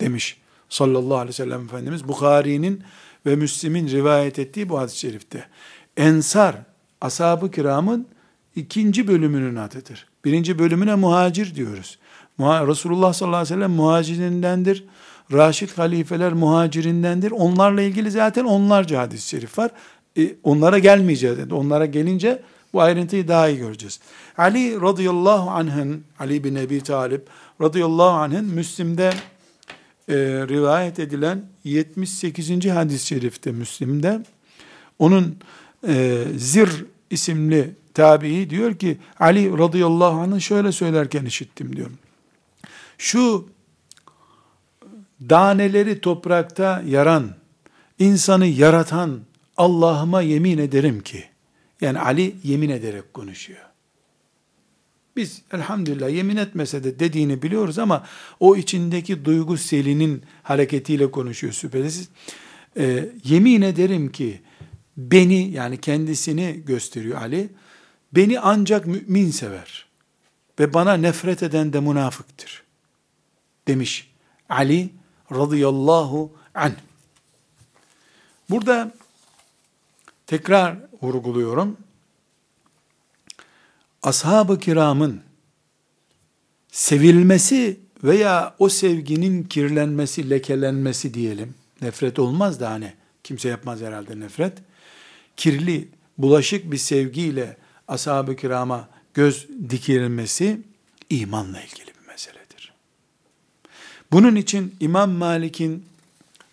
Demiş 0.00 0.38
sallallahu 0.68 1.16
aleyhi 1.16 1.28
ve 1.28 1.32
sellem 1.32 1.64
Efendimiz 1.64 2.08
Bukhari'nin 2.08 2.84
ve 3.26 3.36
Müslim'in 3.36 3.88
rivayet 3.88 4.38
ettiği 4.38 4.68
bu 4.68 4.78
hadis-i 4.78 4.98
şerifte. 4.98 5.48
Ensar 5.96 6.56
ashab-ı 7.00 7.50
kiramın 7.50 8.08
ikinci 8.56 9.08
bölümünün 9.08 9.56
adıdır. 9.56 10.06
Birinci 10.24 10.58
bölümüne 10.58 10.94
muhacir 10.94 11.54
diyoruz. 11.54 11.98
Resulullah 12.40 13.12
sallallahu 13.12 13.36
aleyhi 13.36 13.54
ve 13.54 13.56
sellem 13.56 13.70
muhacirindendir. 13.70 14.84
Raşid 15.32 15.70
halifeler 15.70 16.32
muhacirindendir. 16.32 17.30
Onlarla 17.30 17.82
ilgili 17.82 18.10
zaten 18.10 18.44
onlarca 18.44 19.00
hadis-i 19.00 19.28
şerif 19.28 19.58
var. 19.58 19.70
E, 20.18 20.34
onlara 20.42 20.78
gelmeyeceğiz. 20.78 21.52
Onlara 21.52 21.86
gelince 21.86 22.42
bu 22.72 22.80
ayrıntıyı 22.80 23.28
daha 23.28 23.48
iyi 23.48 23.58
göreceğiz. 23.58 24.00
Ali 24.38 24.80
radıyallahu 24.80 25.50
anh'ın, 25.50 26.04
Ali 26.18 26.44
bin 26.44 26.54
Ebi 26.54 26.80
Talib 26.80 27.20
radıyallahu 27.60 28.10
anh'ın 28.10 28.44
Müslim'de 28.44 29.10
e, 30.08 30.14
rivayet 30.48 30.98
edilen 30.98 31.42
78. 31.64 32.66
hadis-i 32.66 33.06
şerifte 33.06 33.52
Müslim'de 33.52 34.22
onun 34.98 35.36
e, 35.88 36.24
Zir 36.36 36.84
isimli 37.10 37.74
tabii 37.96 38.50
diyor 38.50 38.74
ki 38.74 38.98
Ali 39.20 39.58
radıyallahu 39.58 40.20
anh'ın 40.20 40.38
şöyle 40.38 40.72
söylerken 40.72 41.24
işittim 41.24 41.76
diyor. 41.76 41.90
Şu 42.98 43.48
daneleri 45.20 46.00
toprakta 46.00 46.82
yaran, 46.86 47.34
insanı 47.98 48.46
yaratan 48.46 49.20
Allah'ıma 49.56 50.22
yemin 50.22 50.58
ederim 50.58 51.00
ki, 51.00 51.24
yani 51.80 52.00
Ali 52.00 52.36
yemin 52.44 52.70
ederek 52.70 53.14
konuşuyor. 53.14 53.60
Biz 55.16 55.42
elhamdülillah 55.52 56.10
yemin 56.10 56.36
etmese 56.36 56.84
de 56.84 56.98
dediğini 56.98 57.42
biliyoruz 57.42 57.78
ama 57.78 58.06
o 58.40 58.56
içindeki 58.56 59.24
duygu 59.24 59.56
selinin 59.56 60.22
hareketiyle 60.42 61.10
konuşuyor 61.10 61.52
şüphesiz. 61.52 62.08
Ee, 62.76 63.08
yemin 63.24 63.62
ederim 63.62 64.12
ki 64.12 64.40
beni 64.96 65.50
yani 65.50 65.80
kendisini 65.80 66.62
gösteriyor 66.66 67.20
Ali. 67.20 67.48
Beni 68.12 68.40
ancak 68.40 68.86
mümin 68.86 69.30
sever 69.30 69.86
ve 70.58 70.74
bana 70.74 70.94
nefret 70.94 71.42
eden 71.42 71.72
de 71.72 71.80
münafıktır. 71.80 72.62
Demiş 73.68 74.10
Ali 74.48 74.90
radıyallahu 75.32 76.32
anh. 76.54 76.74
Burada 78.50 78.94
tekrar 80.26 80.78
vurguluyorum. 81.02 81.76
Ashab-ı 84.02 84.58
kiramın 84.58 85.20
sevilmesi 86.68 87.80
veya 88.04 88.54
o 88.58 88.68
sevginin 88.68 89.44
kirlenmesi, 89.44 90.30
lekelenmesi 90.30 91.14
diyelim. 91.14 91.54
Nefret 91.82 92.18
olmaz 92.18 92.60
da 92.60 92.70
hani 92.70 92.92
kimse 93.24 93.48
yapmaz 93.48 93.80
herhalde 93.80 94.20
nefret. 94.20 94.58
Kirli, 95.36 95.88
bulaşık 96.18 96.72
bir 96.72 96.76
sevgiyle 96.76 97.56
ashab-ı 97.88 98.36
kirama 98.36 98.88
göz 99.14 99.48
dikilmesi 99.70 100.60
imanla 101.10 101.62
ilgili 101.62 101.86
bir 101.86 102.06
meseledir. 102.08 102.72
Bunun 104.12 104.36
için 104.36 104.76
İmam 104.80 105.10
Malik'in 105.10 105.86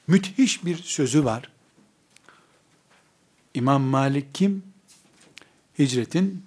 müthiş 0.08 0.66
bir 0.66 0.78
sözü 0.78 1.26
var. 1.26 1.50
İmam 3.54 3.82
Malik 3.82 4.36
kim? 4.36 4.64
Hicretin 5.80 6.46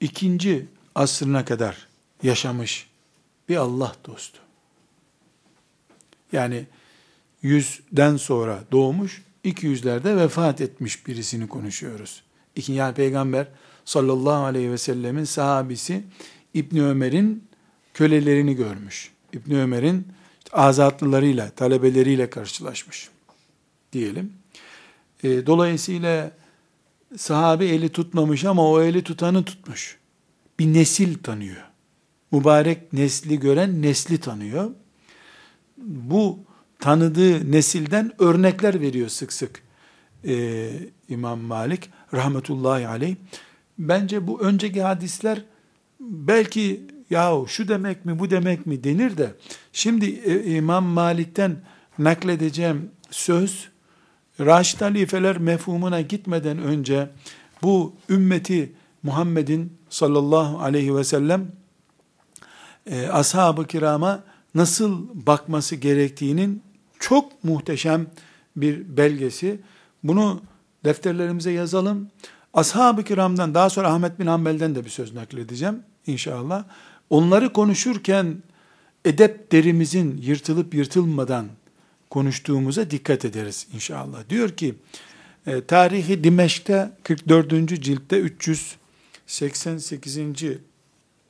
ikinci 0.00 0.66
asrına 0.94 1.44
kadar 1.44 1.86
yaşamış 2.22 2.86
bir 3.48 3.56
Allah 3.56 3.96
dostu. 4.04 4.38
Yani 6.32 6.66
yüzden 7.42 8.16
sonra 8.16 8.64
doğmuş, 8.72 9.22
iki 9.44 9.66
yüzlerde 9.66 10.16
vefat 10.16 10.60
etmiş 10.60 11.06
birisini 11.06 11.48
konuşuyoruz. 11.48 12.22
İki, 12.56 12.72
yani 12.72 12.94
peygamber 12.94 13.48
sallallahu 13.86 14.44
aleyhi 14.44 14.70
ve 14.70 14.78
sellemin 14.78 15.24
sahabisi 15.24 16.04
İbni 16.54 16.82
Ömer'in 16.82 17.44
kölelerini 17.94 18.56
görmüş. 18.56 19.10
İbni 19.32 19.58
Ömer'in 19.58 20.06
azatlılarıyla, 20.52 21.50
talebeleriyle 21.50 22.30
karşılaşmış 22.30 23.08
diyelim. 23.92 24.32
E, 25.22 25.46
dolayısıyla 25.46 26.30
sahabe 27.16 27.66
eli 27.66 27.88
tutmamış 27.88 28.44
ama 28.44 28.70
o 28.70 28.80
eli 28.80 29.02
tutanı 29.02 29.44
tutmuş. 29.44 29.98
Bir 30.58 30.66
nesil 30.66 31.18
tanıyor. 31.22 31.62
Mübarek 32.32 32.92
nesli 32.92 33.40
gören 33.40 33.82
nesli 33.82 34.20
tanıyor. 34.20 34.70
Bu 35.78 36.38
tanıdığı 36.78 37.52
nesilden 37.52 38.12
örnekler 38.18 38.80
veriyor 38.80 39.08
sık 39.08 39.32
sık 39.32 39.62
ee, 40.26 40.70
İmam 41.08 41.40
Malik 41.40 41.90
rahmetullahi 42.14 42.88
aleyh. 42.88 43.16
Bence 43.78 44.26
bu 44.26 44.40
önceki 44.40 44.82
hadisler 44.82 45.42
belki 46.00 46.86
yahu 47.10 47.48
şu 47.48 47.68
demek 47.68 48.04
mi 48.04 48.18
bu 48.18 48.30
demek 48.30 48.66
mi 48.66 48.84
denir 48.84 49.16
de 49.16 49.34
şimdi 49.72 50.06
e, 50.06 50.56
İmam 50.56 50.84
Malik'ten 50.84 51.56
nakledeceğim 51.98 52.90
söz 53.10 53.68
Raşid 54.40 54.80
halifeler 54.80 55.38
mefhumuna 55.38 56.00
gitmeden 56.00 56.58
önce 56.58 57.08
bu 57.62 57.94
ümmeti 58.10 58.72
Muhammed'in 59.02 59.72
sallallahu 59.90 60.58
aleyhi 60.58 60.96
ve 60.96 61.04
sellem 61.04 61.52
e, 62.86 63.06
ashab-ı 63.06 63.66
kirama 63.66 64.22
nasıl 64.54 65.08
bakması 65.26 65.76
gerektiğinin 65.76 66.62
çok 66.98 67.44
muhteşem 67.44 68.06
bir 68.56 68.96
belgesi. 68.96 69.60
Bunu 70.04 70.42
defterlerimize 70.84 71.50
yazalım. 71.50 72.10
Ashab-ı 72.56 73.04
kiramdan 73.04 73.54
daha 73.54 73.70
sonra 73.70 73.88
Ahmet 73.88 74.18
bin 74.18 74.26
Hanbel'den 74.26 74.74
de 74.74 74.84
bir 74.84 74.90
söz 74.90 75.14
nakledeceğim 75.14 75.82
inşallah. 76.06 76.64
Onları 77.10 77.52
konuşurken 77.52 78.42
edep 79.04 79.52
derimizin 79.52 80.18
yırtılıp 80.22 80.74
yırtılmadan 80.74 81.46
konuştuğumuza 82.10 82.90
dikkat 82.90 83.24
ederiz 83.24 83.66
inşallah. 83.74 84.28
Diyor 84.28 84.48
ki, 84.48 84.74
e, 85.46 85.64
Tarihi 85.64 86.24
Dimeşk'te 86.24 86.90
44. 87.02 87.82
ciltte 87.82 88.18
388. 88.18 90.18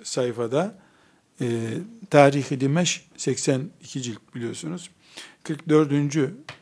sayfada 0.02 0.74
e, 1.40 1.46
Tarihi 2.10 2.60
Dimeş 2.60 3.06
82 3.16 4.02
cilt 4.02 4.34
biliyorsunuz. 4.34 4.90
44. 5.42 5.92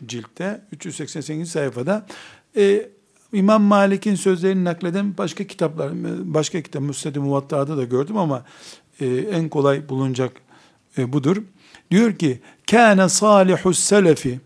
ciltte 0.07 0.61
388. 0.73 1.51
sayfada 1.51 2.07
e, 2.57 2.89
İmam 3.35 3.63
Malik'in 3.63 4.15
sözlerini 4.15 4.65
nakleden 4.65 5.19
başka 5.19 5.45
kitaplar, 5.45 5.91
başka 6.35 6.63
kitap 6.63 6.83
Müsned-i 6.83 7.19
Muvatta'da 7.19 7.77
da 7.77 7.85
gördüm 7.85 8.17
ama 8.17 8.45
e, 9.01 9.07
en 9.07 9.49
kolay 9.49 9.89
bulunacak 9.89 10.33
e, 10.99 11.13
budur. 11.13 11.37
Diyor 11.91 12.13
ki, 12.13 12.41
kâne 12.71 13.09
salihus 13.09 13.79
selefi, 13.79 14.41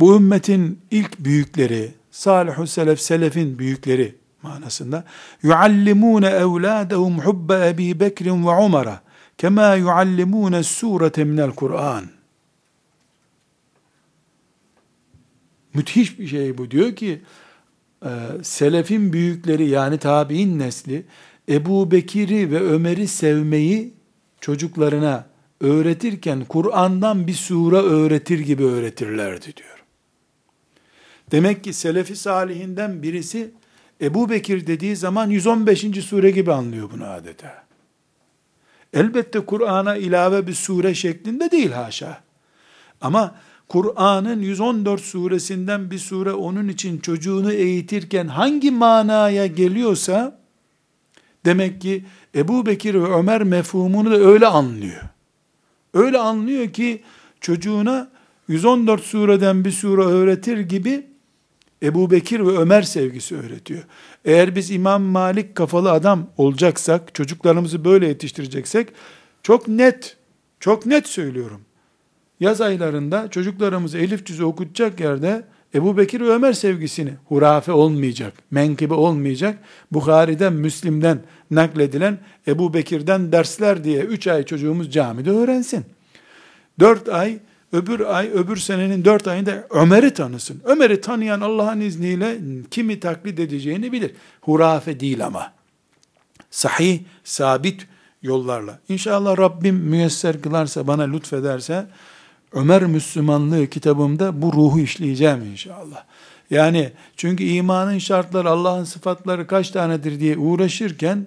bu 0.00 0.16
ümmetin 0.16 0.80
ilk 0.90 1.18
büyükleri, 1.18 1.94
salihus 2.10 2.70
selef, 2.70 3.00
selefin 3.00 3.58
büyükleri 3.58 4.14
manasında, 4.42 5.04
yuallimûne 5.42 6.28
evlâdehum 6.28 7.18
hubbe 7.18 7.68
Ebi 7.68 8.00
Bekrin 8.00 8.46
ve 8.46 8.50
Umar'a, 8.50 9.00
kema 9.38 9.74
yuallimûne 9.74 10.62
surete 10.62 11.24
minel 11.24 11.50
Kur'an. 11.50 12.15
Müthiş 15.76 16.18
bir 16.18 16.26
şey 16.26 16.58
bu. 16.58 16.70
Diyor 16.70 16.96
ki, 16.96 17.22
e, 18.04 18.10
selefin 18.42 19.12
büyükleri 19.12 19.68
yani 19.68 19.98
tabi'in 19.98 20.58
nesli, 20.58 21.04
Ebu 21.48 21.90
Bekir'i 21.90 22.50
ve 22.50 22.60
Ömer'i 22.60 23.08
sevmeyi 23.08 23.94
çocuklarına 24.40 25.26
öğretirken 25.60 26.44
Kur'an'dan 26.44 27.26
bir 27.26 27.34
sure 27.34 27.76
öğretir 27.76 28.38
gibi 28.38 28.64
öğretirlerdi 28.64 29.56
diyor. 29.56 29.84
Demek 31.30 31.64
ki 31.64 31.72
Selefi 31.72 32.16
Salihinden 32.16 33.02
birisi 33.02 33.50
Ebu 34.00 34.30
Bekir 34.30 34.66
dediği 34.66 34.96
zaman 34.96 35.30
115. 35.30 35.80
sure 36.04 36.30
gibi 36.30 36.52
anlıyor 36.52 36.90
bunu 36.92 37.06
adeta. 37.06 37.64
Elbette 38.92 39.40
Kur'an'a 39.40 39.96
ilave 39.96 40.46
bir 40.46 40.54
sure 40.54 40.94
şeklinde 40.94 41.50
değil 41.50 41.70
haşa. 41.70 42.20
Ama 43.00 43.34
Kur'an'ın 43.68 44.40
114 44.40 45.00
suresinden 45.00 45.90
bir 45.90 45.98
sure 45.98 46.32
onun 46.32 46.68
için 46.68 46.98
çocuğunu 46.98 47.52
eğitirken 47.52 48.28
hangi 48.28 48.70
manaya 48.70 49.46
geliyorsa 49.46 50.38
demek 51.44 51.80
ki 51.80 52.04
Ebu 52.34 52.66
Bekir 52.66 52.94
ve 52.94 53.14
Ömer 53.14 53.42
mefhumunu 53.42 54.10
da 54.10 54.16
öyle 54.16 54.46
anlıyor. 54.46 55.02
Öyle 55.94 56.18
anlıyor 56.18 56.72
ki 56.72 57.02
çocuğuna 57.40 58.10
114 58.48 59.02
sureden 59.02 59.64
bir 59.64 59.72
sure 59.72 60.02
öğretir 60.02 60.58
gibi 60.58 61.06
Ebu 61.82 62.10
Bekir 62.10 62.40
ve 62.40 62.58
Ömer 62.58 62.82
sevgisi 62.82 63.36
öğretiyor. 63.36 63.82
Eğer 64.24 64.56
biz 64.56 64.70
İmam 64.70 65.02
Malik 65.02 65.54
kafalı 65.54 65.90
adam 65.92 66.30
olacaksak, 66.36 67.14
çocuklarımızı 67.14 67.84
böyle 67.84 68.08
yetiştireceksek, 68.08 68.88
çok 69.42 69.68
net, 69.68 70.16
çok 70.60 70.86
net 70.86 71.06
söylüyorum. 71.06 71.60
Yaz 72.40 72.60
aylarında 72.60 73.28
çocuklarımızı 73.30 73.98
elif 73.98 74.26
cüzü 74.26 74.44
okutacak 74.44 75.00
yerde 75.00 75.44
Ebu 75.74 75.96
Bekir 75.96 76.20
ve 76.20 76.28
Ömer 76.28 76.52
sevgisini 76.52 77.12
hurafe 77.24 77.72
olmayacak, 77.72 78.34
menkıbe 78.50 78.94
olmayacak. 78.94 79.58
Bukhari'den, 79.92 80.52
Müslim'den 80.52 81.20
nakledilen 81.50 82.18
Ebu 82.46 82.74
Bekir'den 82.74 83.32
dersler 83.32 83.84
diye 83.84 84.00
3 84.00 84.26
ay 84.26 84.42
çocuğumuz 84.42 84.92
camide 84.92 85.30
öğrensin. 85.30 85.84
4 86.80 87.08
ay, 87.08 87.38
öbür 87.72 88.00
ay, 88.00 88.30
öbür 88.34 88.56
senenin 88.56 89.04
4 89.04 89.28
ayında 89.28 89.66
Ömer'i 89.70 90.14
tanısın. 90.14 90.60
Ömer'i 90.64 91.00
tanıyan 91.00 91.40
Allah'ın 91.40 91.80
izniyle 91.80 92.38
kimi 92.70 93.00
taklit 93.00 93.40
edeceğini 93.40 93.92
bilir. 93.92 94.12
Hurafe 94.40 95.00
değil 95.00 95.26
ama. 95.26 95.52
Sahih, 96.50 97.00
sabit 97.24 97.86
yollarla. 98.22 98.78
İnşallah 98.88 99.38
Rabbim 99.38 99.76
müyesser 99.76 100.42
kılarsa, 100.42 100.86
bana 100.86 101.02
lütfederse, 101.02 101.86
Ömer 102.52 102.82
Müslümanlığı 102.82 103.66
kitabımda 103.66 104.42
bu 104.42 104.52
ruhu 104.52 104.80
işleyeceğim 104.80 105.42
inşallah. 105.52 106.04
Yani 106.50 106.90
çünkü 107.16 107.44
imanın 107.44 107.98
şartları, 107.98 108.50
Allah'ın 108.50 108.84
sıfatları 108.84 109.46
kaç 109.46 109.70
tanedir 109.70 110.20
diye 110.20 110.38
uğraşırken 110.38 111.26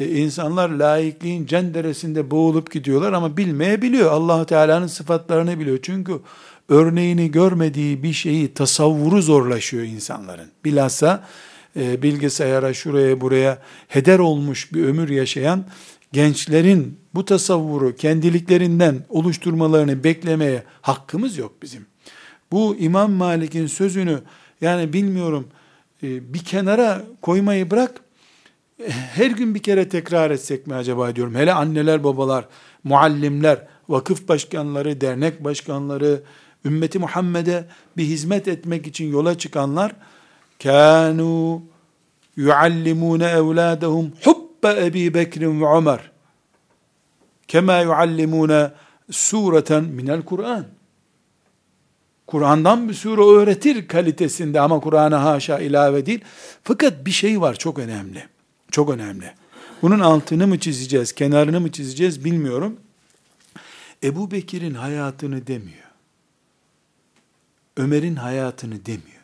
e, 0.00 0.08
insanlar 0.08 0.68
laikliğin 0.68 1.46
cenderesinde 1.46 2.30
boğulup 2.30 2.70
gidiyorlar 2.70 3.12
ama 3.12 3.36
bilmeyebiliyor. 3.36 4.12
allah 4.12 4.44
Teala'nın 4.46 4.86
sıfatlarını 4.86 5.58
biliyor. 5.58 5.78
Çünkü 5.82 6.20
örneğini 6.68 7.30
görmediği 7.30 8.02
bir 8.02 8.12
şeyi 8.12 8.54
tasavvuru 8.54 9.22
zorlaşıyor 9.22 9.82
insanların. 9.82 10.48
Bilhassa 10.64 11.24
e, 11.76 12.02
bilgisayara 12.02 12.74
şuraya 12.74 13.20
buraya 13.20 13.58
heder 13.88 14.18
olmuş 14.18 14.72
bir 14.72 14.84
ömür 14.84 15.08
yaşayan 15.08 15.64
gençlerin 16.14 16.98
bu 17.14 17.24
tasavvuru 17.24 17.94
kendiliklerinden 17.94 19.04
oluşturmalarını 19.08 20.04
beklemeye 20.04 20.62
hakkımız 20.80 21.38
yok 21.38 21.52
bizim. 21.62 21.86
Bu 22.52 22.76
İmam 22.76 23.12
Malik'in 23.12 23.66
sözünü 23.66 24.20
yani 24.60 24.92
bilmiyorum 24.92 25.48
e, 26.02 26.34
bir 26.34 26.38
kenara 26.38 27.02
koymayı 27.22 27.70
bırak 27.70 28.00
her 28.88 29.30
gün 29.30 29.54
bir 29.54 29.62
kere 29.62 29.88
tekrar 29.88 30.30
etsek 30.30 30.66
mi 30.66 30.74
acaba 30.74 31.16
diyorum. 31.16 31.34
Hele 31.34 31.52
anneler, 31.52 32.04
babalar, 32.04 32.48
muallimler, 32.84 33.66
vakıf 33.88 34.28
başkanları, 34.28 35.00
dernek 35.00 35.44
başkanları, 35.44 36.22
ümmeti 36.64 36.98
Muhammed'e 36.98 37.64
bir 37.96 38.04
hizmet 38.04 38.48
etmek 38.48 38.86
için 38.86 39.12
yola 39.12 39.38
çıkanlar 39.38 39.92
kanu 40.62 41.62
yuallimune 42.36 43.26
evladahum 43.26 44.12
hubbe 44.24 44.43
Ebi 44.72 45.14
Bekrin 45.14 45.60
ve 45.60 45.66
Ömer 45.76 46.10
kema 47.48 47.78
yuallimune 47.78 48.70
sureten 49.10 49.84
minel 49.84 50.22
Kur'an. 50.22 50.66
Kur'an'dan 52.26 52.88
bir 52.88 52.94
sure 52.94 53.40
öğretir 53.40 53.88
kalitesinde 53.88 54.60
ama 54.60 54.80
Kur'an'a 54.80 55.24
haşa 55.24 55.58
ilave 55.58 56.06
değil. 56.06 56.20
Fakat 56.62 57.06
bir 57.06 57.10
şey 57.10 57.40
var 57.40 57.54
çok 57.54 57.78
önemli. 57.78 58.26
Çok 58.70 58.90
önemli. 58.90 59.34
Bunun 59.82 60.00
altını 60.00 60.46
mı 60.46 60.58
çizeceğiz, 60.58 61.12
kenarını 61.12 61.60
mı 61.60 61.72
çizeceğiz 61.72 62.24
bilmiyorum. 62.24 62.76
Ebu 64.02 64.30
Bekir'in 64.30 64.74
hayatını 64.74 65.46
demiyor. 65.46 65.90
Ömer'in 67.76 68.16
hayatını 68.16 68.86
demiyor. 68.86 69.23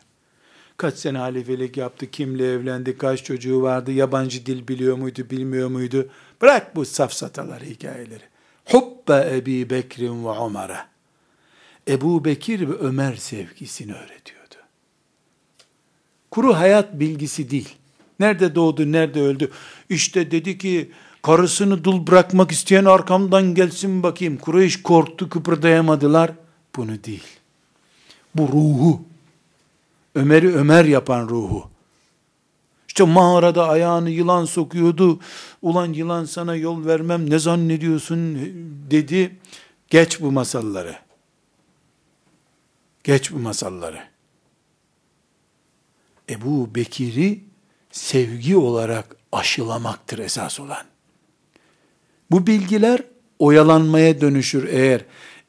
Kaç 0.81 0.95
sene 0.97 1.17
halifelik 1.17 1.77
yaptı, 1.77 2.11
kimle 2.11 2.51
evlendi, 2.51 2.97
kaç 2.97 3.23
çocuğu 3.23 3.61
vardı, 3.61 3.91
yabancı 3.91 4.45
dil 4.45 4.67
biliyor 4.67 4.97
muydu, 4.97 5.21
bilmiyor 5.29 5.69
muydu? 5.69 6.09
Bırak 6.41 6.75
bu 6.75 6.85
safsataları, 6.85 7.65
hikayeleri. 7.65 8.23
Hubbe 8.65 9.29
Ebi 9.35 9.69
Bekir'in 9.69 10.25
ve 10.25 10.29
Ömer'e. 10.45 10.77
Ebu 11.87 12.25
Bekir 12.25 12.69
ve 12.69 12.73
Ömer 12.73 13.15
sevgisini 13.15 13.93
öğretiyordu. 13.93 14.55
Kuru 16.31 16.53
hayat 16.53 16.99
bilgisi 16.99 17.51
değil. 17.51 17.75
Nerede 18.19 18.55
doğdu, 18.55 18.91
nerede 18.91 19.21
öldü? 19.21 19.51
İşte 19.89 20.31
dedi 20.31 20.57
ki, 20.57 20.91
karısını 21.21 21.83
dul 21.83 22.07
bırakmak 22.07 22.51
isteyen 22.51 22.85
arkamdan 22.85 23.55
gelsin 23.55 24.03
bakayım. 24.03 24.37
Kureyş 24.37 24.83
korktu, 24.83 25.29
kıpırdayamadılar. 25.29 26.31
Bunu 26.75 27.03
değil. 27.03 27.27
Bu 28.35 28.47
ruhu. 28.47 29.10
Ömer'i 30.15 30.55
Ömer 30.55 30.85
yapan 30.85 31.29
ruhu. 31.29 31.69
İşte 32.87 33.03
mağarada 33.03 33.67
ayağını 33.67 34.09
yılan 34.09 34.45
sokuyordu. 34.45 35.19
Ulan 35.61 35.93
yılan 35.93 36.25
sana 36.25 36.55
yol 36.55 36.85
vermem 36.85 37.29
ne 37.29 37.39
zannediyorsun 37.39 38.35
dedi. 38.91 39.39
Geç 39.89 40.21
bu 40.21 40.31
masalları. 40.31 40.95
Geç 43.03 43.31
bu 43.31 43.39
masalları. 43.39 44.03
Ebu 46.29 46.75
Bekir'i 46.75 47.43
sevgi 47.91 48.57
olarak 48.57 49.15
aşılamaktır 49.31 50.19
esas 50.19 50.59
olan. 50.59 50.85
Bu 52.31 52.47
bilgiler 52.47 53.03
oyalanmaya 53.39 54.21
dönüşür 54.21 54.67
eğer 54.67 55.05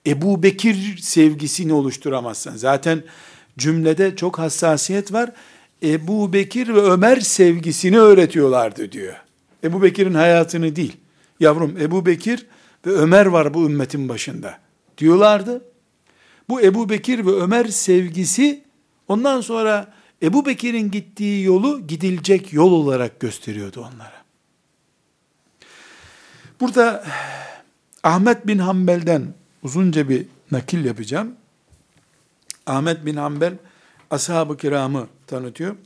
Ebu 0.06 0.42
Bekir 0.42 0.96
sevgisini 0.96 1.72
oluşturamazsan. 1.72 2.56
Zaten 2.56 3.04
cümlede 3.58 4.16
çok 4.16 4.38
hassasiyet 4.38 5.12
var. 5.12 5.32
Ebu 5.82 6.32
Bekir 6.32 6.74
ve 6.74 6.80
Ömer 6.80 7.20
sevgisini 7.20 7.98
öğretiyorlardı 7.98 8.92
diyor. 8.92 9.14
Ebu 9.64 9.82
Bekir'in 9.82 10.14
hayatını 10.14 10.76
değil. 10.76 10.96
Yavrum 11.40 11.76
Ebu 11.80 12.06
Bekir 12.06 12.46
ve 12.86 12.90
Ömer 12.90 13.26
var 13.26 13.54
bu 13.54 13.66
ümmetin 13.66 14.08
başında 14.08 14.58
diyorlardı. 14.98 15.64
Bu 16.48 16.60
Ebu 16.60 16.88
Bekir 16.88 17.26
ve 17.26 17.30
Ömer 17.30 17.64
sevgisi 17.64 18.64
ondan 19.08 19.40
sonra 19.40 19.94
Ebu 20.22 20.46
Bekir'in 20.46 20.90
gittiği 20.90 21.44
yolu 21.44 21.86
gidilecek 21.86 22.52
yol 22.52 22.72
olarak 22.72 23.20
gösteriyordu 23.20 23.80
onlara. 23.80 24.22
Burada 26.60 27.04
Ahmet 28.02 28.46
bin 28.46 28.58
Hanbel'den 28.58 29.34
uzunca 29.62 30.08
bir 30.08 30.26
nakil 30.50 30.84
yapacağım. 30.84 31.34
Ahmet 32.66 33.06
bin 33.06 33.16
Hanbel 33.16 33.54
ashab-ı 34.10 34.56
kiramı 34.56 35.06
tanıtıyor. 35.26 35.76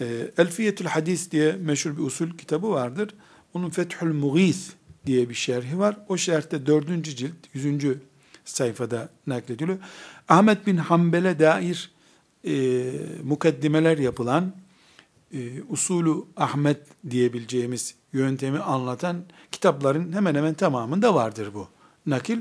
E, 0.00 0.30
Elfiyetül 0.38 0.86
Hadis 0.86 1.30
diye 1.30 1.52
meşhur 1.52 1.96
bir 1.96 2.02
usul 2.02 2.30
kitabı 2.30 2.70
vardır. 2.70 3.14
Onun 3.54 3.70
Fethül 3.70 4.12
Mughis 4.12 4.70
diye 5.06 5.28
bir 5.28 5.34
şerhi 5.34 5.78
var. 5.78 5.96
O 6.08 6.16
şerhte 6.16 6.66
dördüncü 6.66 7.16
cilt, 7.16 7.34
yüzüncü 7.54 8.00
sayfada 8.44 9.08
naklediliyor. 9.26 9.78
Ahmet 10.28 10.66
bin 10.66 10.76
Hanbel'e 10.76 11.38
dair 11.38 11.90
e, 12.44 12.84
mukaddimeler 13.22 13.98
yapılan 13.98 14.54
e, 15.34 15.62
usulü 15.68 16.14
Ahmet 16.36 16.80
diyebileceğimiz 17.10 17.94
yöntemi 18.12 18.58
anlatan 18.58 19.24
kitapların 19.52 20.12
hemen 20.12 20.34
hemen 20.34 20.54
tamamında 20.54 21.14
vardır 21.14 21.54
bu 21.54 21.68
nakil. 22.06 22.38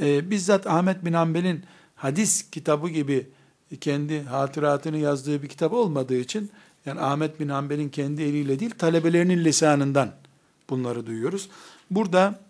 E, 0.00 0.30
bizzat 0.30 0.66
Ahmet 0.66 1.04
bin 1.04 1.12
Hanbel'in 1.12 1.64
hadis 1.98 2.50
kitabı 2.50 2.88
gibi 2.88 3.26
kendi 3.80 4.22
hatıratını 4.22 4.98
yazdığı 4.98 5.42
bir 5.42 5.48
kitap 5.48 5.72
olmadığı 5.72 6.16
için 6.16 6.50
yani 6.86 7.00
Ahmet 7.00 7.40
bin 7.40 7.48
Hanbel'in 7.48 7.88
kendi 7.88 8.22
eliyle 8.22 8.58
değil 8.58 8.70
talebelerinin 8.70 9.44
lisanından 9.44 10.14
bunları 10.70 11.06
duyuyoruz. 11.06 11.48
Burada 11.90 12.40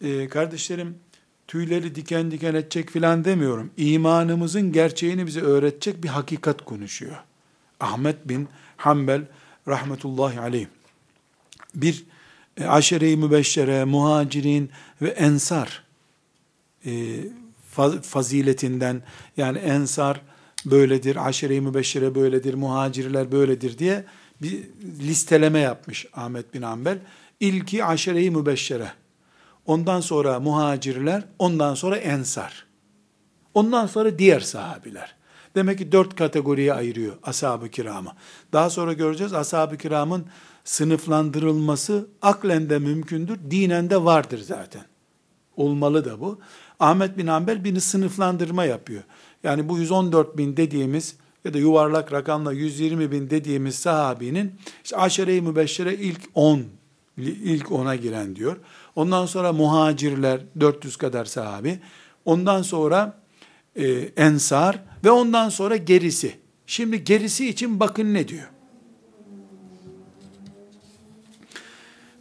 e, 0.00 0.28
kardeşlerim 0.28 0.98
tüyleri 1.46 1.94
diken 1.94 2.30
diken 2.30 2.54
edecek 2.54 2.90
filan 2.90 3.24
demiyorum. 3.24 3.70
İmanımızın 3.76 4.72
gerçeğini 4.72 5.26
bize 5.26 5.40
öğretecek 5.40 6.02
bir 6.02 6.08
hakikat 6.08 6.64
konuşuyor. 6.64 7.16
Ahmet 7.80 8.28
bin 8.28 8.48
Hanbel 8.76 9.22
rahmetullahi 9.68 10.40
aleyh. 10.40 10.66
Bir 11.74 12.04
e, 12.56 12.64
aşere-i 12.64 13.16
mübeşşere, 13.16 13.84
muhacirin 13.84 14.70
ve 15.02 15.08
ensar 15.08 15.84
e, 16.86 16.92
faziletinden 18.02 19.02
yani 19.36 19.58
ensar 19.58 20.20
böyledir, 20.64 21.28
aşere-i 21.28 21.60
mübeşşere 21.60 22.14
böyledir, 22.14 22.54
muhacirler 22.54 23.32
böyledir 23.32 23.78
diye 23.78 24.04
bir 24.42 24.64
listeleme 24.82 25.58
yapmış 25.58 26.06
Ahmet 26.14 26.54
bin 26.54 26.62
Hanbel. 26.62 26.98
İlki 27.40 27.84
aşere-i 27.84 28.30
mübeşşere. 28.30 28.92
Ondan 29.66 30.00
sonra 30.00 30.40
muhacirler, 30.40 31.24
ondan 31.38 31.74
sonra 31.74 31.96
ensar. 31.96 32.66
Ondan 33.54 33.86
sonra 33.86 34.18
diğer 34.18 34.40
sahabiler. 34.40 35.14
Demek 35.54 35.78
ki 35.78 35.92
dört 35.92 36.16
kategoriye 36.16 36.74
ayırıyor 36.74 37.16
ashab-ı 37.22 37.68
kiramı. 37.68 38.12
Daha 38.52 38.70
sonra 38.70 38.92
göreceğiz 38.92 39.32
ashab-ı 39.32 39.76
kiramın 39.76 40.26
sınıflandırılması 40.64 42.08
aklen 42.22 42.70
de 42.70 42.78
mümkündür, 42.78 43.38
dinen 43.50 43.90
de 43.90 44.04
vardır 44.04 44.38
zaten. 44.38 44.82
Olmalı 45.56 46.04
da 46.04 46.20
bu. 46.20 46.40
Ahmet 46.80 47.18
bin 47.18 47.26
Hanbel 47.26 47.64
bir 47.64 47.80
sınıflandırma 47.80 48.64
yapıyor. 48.64 49.02
Yani 49.42 49.68
bu 49.68 49.78
114 49.78 50.38
bin 50.38 50.56
dediğimiz 50.56 51.16
ya 51.44 51.54
da 51.54 51.58
yuvarlak 51.58 52.12
rakamla 52.12 52.52
120 52.52 53.12
bin 53.12 53.30
dediğimiz 53.30 53.74
sahabinin 53.74 54.52
işte 54.84 54.96
aşere-i 54.96 55.42
mübeşşere 55.42 55.94
ilk 55.94 56.20
10 56.34 56.62
ilk 57.18 57.66
10'a 57.66 57.96
giren 57.96 58.36
diyor. 58.36 58.56
Ondan 58.96 59.26
sonra 59.26 59.52
muhacirler 59.52 60.40
400 60.60 60.96
kadar 60.96 61.24
sahabi. 61.24 61.78
Ondan 62.24 62.62
sonra 62.62 63.20
e, 63.76 63.88
ensar 64.16 64.78
ve 65.04 65.10
ondan 65.10 65.48
sonra 65.48 65.76
gerisi. 65.76 66.36
Şimdi 66.66 67.04
gerisi 67.04 67.48
için 67.48 67.80
bakın 67.80 68.14
ne 68.14 68.28
diyor. 68.28 68.48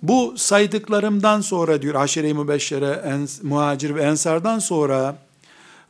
Bu 0.02 0.34
saydıklarımdan 0.38 1.42
sonra 1.42 1.82
diyor 1.82 1.96
Haşere-i 1.96 2.34
Mübeşşere, 2.34 3.02
ens, 3.06 3.44
muhacir 3.44 3.96
ve 3.96 4.04
ensardan 4.04 4.60
sonra 4.60 5.18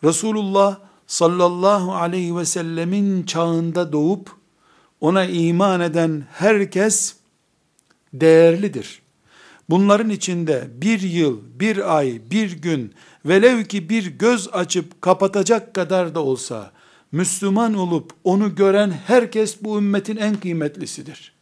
Resulullah 0.03 0.77
sallallahu 1.07 1.95
aleyhi 1.95 2.37
ve 2.37 2.45
sellemin 2.45 3.23
çağında 3.23 3.93
doğup 3.93 4.31
ona 5.01 5.25
iman 5.25 5.81
eden 5.81 6.23
herkes 6.31 7.15
değerlidir. 8.13 9.01
Bunların 9.69 10.09
içinde 10.09 10.67
bir 10.73 11.01
yıl, 11.01 11.39
bir 11.59 11.97
ay, 11.97 12.21
bir 12.31 12.61
gün 12.61 12.93
velev 13.25 13.63
ki 13.63 13.89
bir 13.89 14.05
göz 14.05 14.47
açıp 14.53 15.01
kapatacak 15.01 15.73
kadar 15.73 16.15
da 16.15 16.23
olsa 16.23 16.71
Müslüman 17.11 17.73
olup 17.73 18.11
onu 18.23 18.55
gören 18.55 18.93
herkes 19.07 19.63
bu 19.63 19.77
ümmetin 19.77 20.17
en 20.17 20.35
kıymetlisidir. 20.35 21.33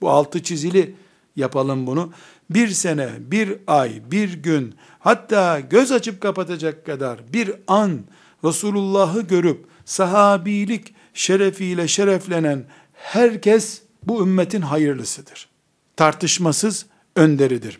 Bu 0.00 0.10
altı 0.10 0.42
çizili 0.42 0.94
yapalım 1.36 1.86
bunu. 1.86 2.12
Bir 2.50 2.68
sene, 2.68 3.08
bir 3.18 3.58
ay, 3.66 4.02
bir 4.10 4.32
gün, 4.32 4.74
hatta 4.98 5.60
göz 5.60 5.92
açıp 5.92 6.20
kapatacak 6.20 6.86
kadar 6.86 7.32
bir 7.32 7.52
an 7.66 8.00
Resulullah'ı 8.44 9.20
görüp 9.20 9.66
sahabilik 9.84 10.94
şerefiyle 11.14 11.88
şereflenen 11.88 12.64
herkes 12.92 13.82
bu 14.02 14.22
ümmetin 14.22 14.60
hayırlısıdır. 14.60 15.48
Tartışmasız 15.96 16.86
önderidir. 17.16 17.78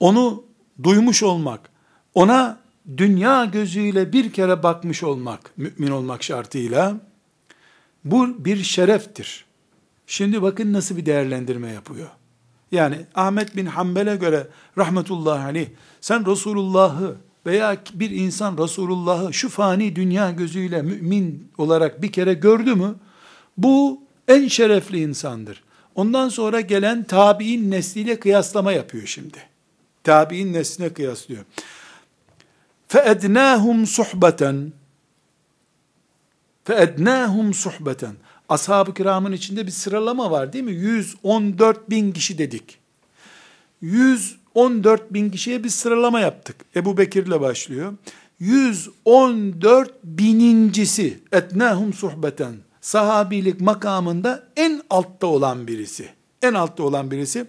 Onu 0.00 0.44
duymuş 0.82 1.22
olmak, 1.22 1.60
ona 2.14 2.58
dünya 2.96 3.44
gözüyle 3.44 4.12
bir 4.12 4.32
kere 4.32 4.62
bakmış 4.62 5.02
olmak, 5.02 5.50
mümin 5.56 5.90
olmak 5.90 6.22
şartıyla, 6.22 7.00
bu 8.04 8.44
bir 8.44 8.62
şereftir. 8.62 9.44
Şimdi 10.07 10.41
bakın 10.41 10.73
nasıl 10.73 10.97
bir 10.97 11.05
değerlendirme 11.05 11.71
yapıyor. 11.71 12.07
Yani 12.71 13.05
Ahmet 13.15 13.55
bin 13.55 13.65
Hanbel'e 13.65 14.15
göre 14.15 14.47
rahmetullahi 14.77 15.43
aleyh, 15.43 15.67
sen 16.01 16.31
Resulullah'ı 16.31 17.15
veya 17.45 17.77
bir 17.93 18.11
insan 18.11 18.57
Resulullah'ı 18.57 19.33
şu 19.33 19.49
fani 19.49 19.95
dünya 19.95 20.31
gözüyle 20.31 20.81
mümin 20.81 21.51
olarak 21.57 22.01
bir 22.01 22.11
kere 22.11 22.33
gördü 22.33 22.75
mü, 22.75 22.95
bu 23.57 24.01
en 24.27 24.47
şerefli 24.47 25.01
insandır. 25.01 25.63
Ondan 25.95 26.29
sonra 26.29 26.61
gelen 26.61 27.03
tabi'in 27.03 27.71
nesliyle 27.71 28.19
kıyaslama 28.19 28.71
yapıyor 28.71 29.07
şimdi. 29.07 29.37
Tabi'in 30.03 30.53
nesline 30.53 30.93
kıyaslıyor. 30.93 31.43
فَاَدْنَاهُمْ 32.89 33.85
صُحْبَةً 33.85 34.69
فَاَدْنَاهُمْ 36.65 37.53
صُحْبَةً 37.53 38.11
Ashab-ı 38.48 38.94
kiramın 38.94 39.32
içinde 39.32 39.66
bir 39.66 39.70
sıralama 39.70 40.30
var 40.30 40.52
değil 40.52 40.64
mi? 40.64 40.72
114 40.72 41.90
bin 41.90 42.12
kişi 42.12 42.38
dedik. 42.38 42.78
114 43.80 45.14
bin 45.14 45.30
kişiye 45.30 45.64
bir 45.64 45.68
sıralama 45.68 46.20
yaptık. 46.20 46.56
Ebu 46.76 46.96
Bekir'le 46.96 47.40
başlıyor. 47.40 47.94
114 48.38 50.04
binincisi 50.04 51.18
etnahum 51.32 51.92
suhbeten 51.92 52.54
sahabilik 52.80 53.60
makamında 53.60 54.48
en 54.56 54.82
altta 54.90 55.26
olan 55.26 55.66
birisi. 55.66 56.08
En 56.42 56.54
altta 56.54 56.82
olan 56.82 57.10
birisi. 57.10 57.46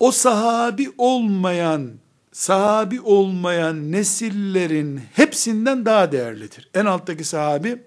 O 0.00 0.10
sahabi 0.10 0.92
olmayan, 0.98 1.90
sahabi 2.32 3.00
olmayan 3.00 3.92
nesillerin 3.92 5.00
hepsinden 5.12 5.86
daha 5.86 6.12
değerlidir. 6.12 6.70
En 6.74 6.84
alttaki 6.84 7.24
sahabi 7.24 7.82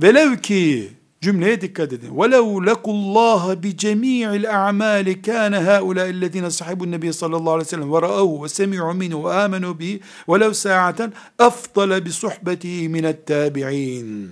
Velev 0.00 0.36
ki 0.36 0.90
cümleye 1.20 1.60
dikkat 1.60 1.92
edin. 1.92 2.18
Velev 2.18 2.66
lekullaha 2.66 3.62
bi 3.62 3.76
cemi'il 3.76 4.66
a'mali 4.68 5.22
kana 5.22 5.66
haula 5.66 6.06
ellezina 6.06 6.50
sahibun 6.50 6.90
nebi 6.90 7.12
sallallahu 7.12 7.50
aleyhi 7.50 7.66
ve 7.66 7.70
sellem 7.70 7.92
ve 7.92 8.02
ra'ahu 8.02 8.44
ve 8.44 8.48
semi'u 8.48 8.94
minhu 8.94 9.24
ve 9.24 9.32
amenu 9.32 9.78
bi 9.78 10.00
velev 10.28 10.52
sa'aten 10.52 11.12
afdala 11.38 12.04
bi 12.04 12.12
suhbetihi 12.12 12.88
minet 12.88 13.26
tabi'in. 13.26 14.30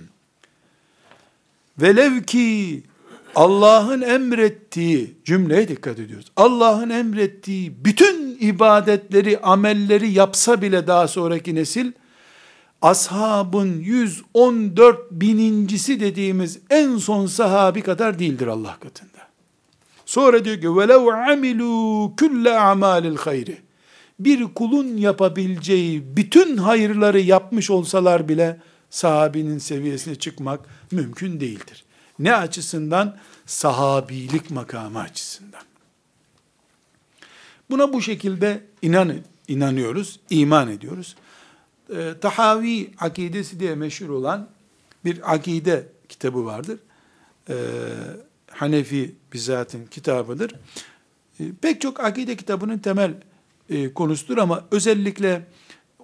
Velev 1.81 2.21
ki 2.21 2.83
Allah'ın 3.35 4.01
emrettiği 4.01 5.15
cümleye 5.25 5.67
dikkat 5.67 5.99
ediyoruz. 5.99 6.31
Allah'ın 6.35 6.89
emrettiği 6.89 7.85
bütün 7.85 8.37
ibadetleri, 8.39 9.39
amelleri 9.39 10.11
yapsa 10.11 10.61
bile 10.61 10.87
daha 10.87 11.07
sonraki 11.07 11.55
nesil 11.55 11.91
ashabın 12.82 13.78
114 13.78 15.10
binincisi 15.10 16.00
dediğimiz 16.00 16.58
en 16.70 16.96
son 16.96 17.26
sahabi 17.26 17.82
kadar 17.82 18.18
değildir 18.18 18.46
Allah 18.46 18.76
katında. 18.80 19.10
Sonra 20.06 20.44
diyor 20.44 20.60
ki 20.60 20.66
وَلَوْ 20.66 21.26
عَمِلُوا 21.26 22.16
كُلَّ 22.16 22.48
اَعْمَالِ 22.48 23.16
الْخَيْرِ 23.16 23.54
Bir 24.20 24.44
kulun 24.44 24.96
yapabileceği 24.96 26.16
bütün 26.16 26.56
hayırları 26.56 27.20
yapmış 27.20 27.70
olsalar 27.70 28.28
bile 28.28 28.60
sahabinin 28.90 29.58
seviyesine 29.58 30.14
çıkmak 30.14 30.60
mümkün 30.90 31.40
değildir. 31.40 31.84
Ne 32.18 32.34
açısından? 32.34 33.16
Sahabilik 33.46 34.50
makamı 34.50 35.00
açısından. 35.00 35.62
Buna 37.70 37.92
bu 37.92 38.02
şekilde 38.02 38.64
inan, 38.82 39.14
inanıyoruz, 39.48 40.20
iman 40.30 40.70
ediyoruz. 40.70 41.16
E, 41.91 42.19
Tahavi 42.21 42.91
akidesi 42.99 43.59
diye 43.59 43.75
meşhur 43.75 44.09
olan 44.09 44.49
bir 45.05 45.33
akide 45.33 45.87
kitabı 46.09 46.45
vardır. 46.45 46.79
E, 47.49 47.55
Hanefi 48.47 49.15
bizzatın 49.33 49.85
kitabıdır. 49.85 50.55
E, 51.39 51.43
pek 51.61 51.81
çok 51.81 51.99
akide 51.99 52.35
kitabının 52.35 52.77
temel 52.77 53.13
e, 53.69 53.93
konusudur 53.93 54.37
ama 54.37 54.65
özellikle 54.71 55.47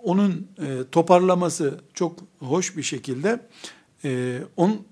onun 0.04 0.48
e, 0.60 0.84
toparlaması 0.92 1.80
çok 1.94 2.20
hoş 2.40 2.78
bir 2.78 2.84
şekilde 2.84 3.48
e, 4.06 4.40
onun 4.58 4.86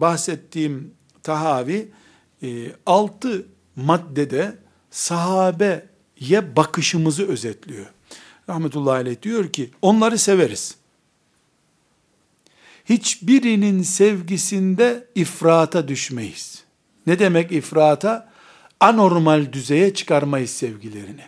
bahsettiğim 0.00 0.94
Tahavi 1.22 1.88
e, 2.42 2.72
altı 2.86 3.46
maddede 3.76 4.58
sahabeye 4.90 6.56
bakışımızı 6.56 7.28
özetliyor 7.28 7.86
Rahmetullahi 8.49 8.95
aleyh 8.95 9.21
diyor 9.21 9.49
ki 9.49 9.69
onları 9.81 10.17
severiz. 10.17 10.75
Hiçbirinin 12.85 13.81
sevgisinde 13.81 15.07
ifrata 15.15 15.87
düşmeyiz. 15.87 16.63
Ne 17.07 17.19
demek 17.19 17.51
ifrata? 17.51 18.29
Anormal 18.79 19.53
düzeye 19.53 19.93
çıkarmayız 19.93 20.49
sevgilerini. 20.49 21.25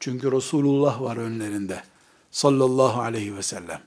Çünkü 0.00 0.32
Resulullah 0.32 1.02
var 1.02 1.16
önlerinde 1.16 1.82
sallallahu 2.30 3.00
aleyhi 3.00 3.36
ve 3.36 3.42
sellem. 3.42 3.80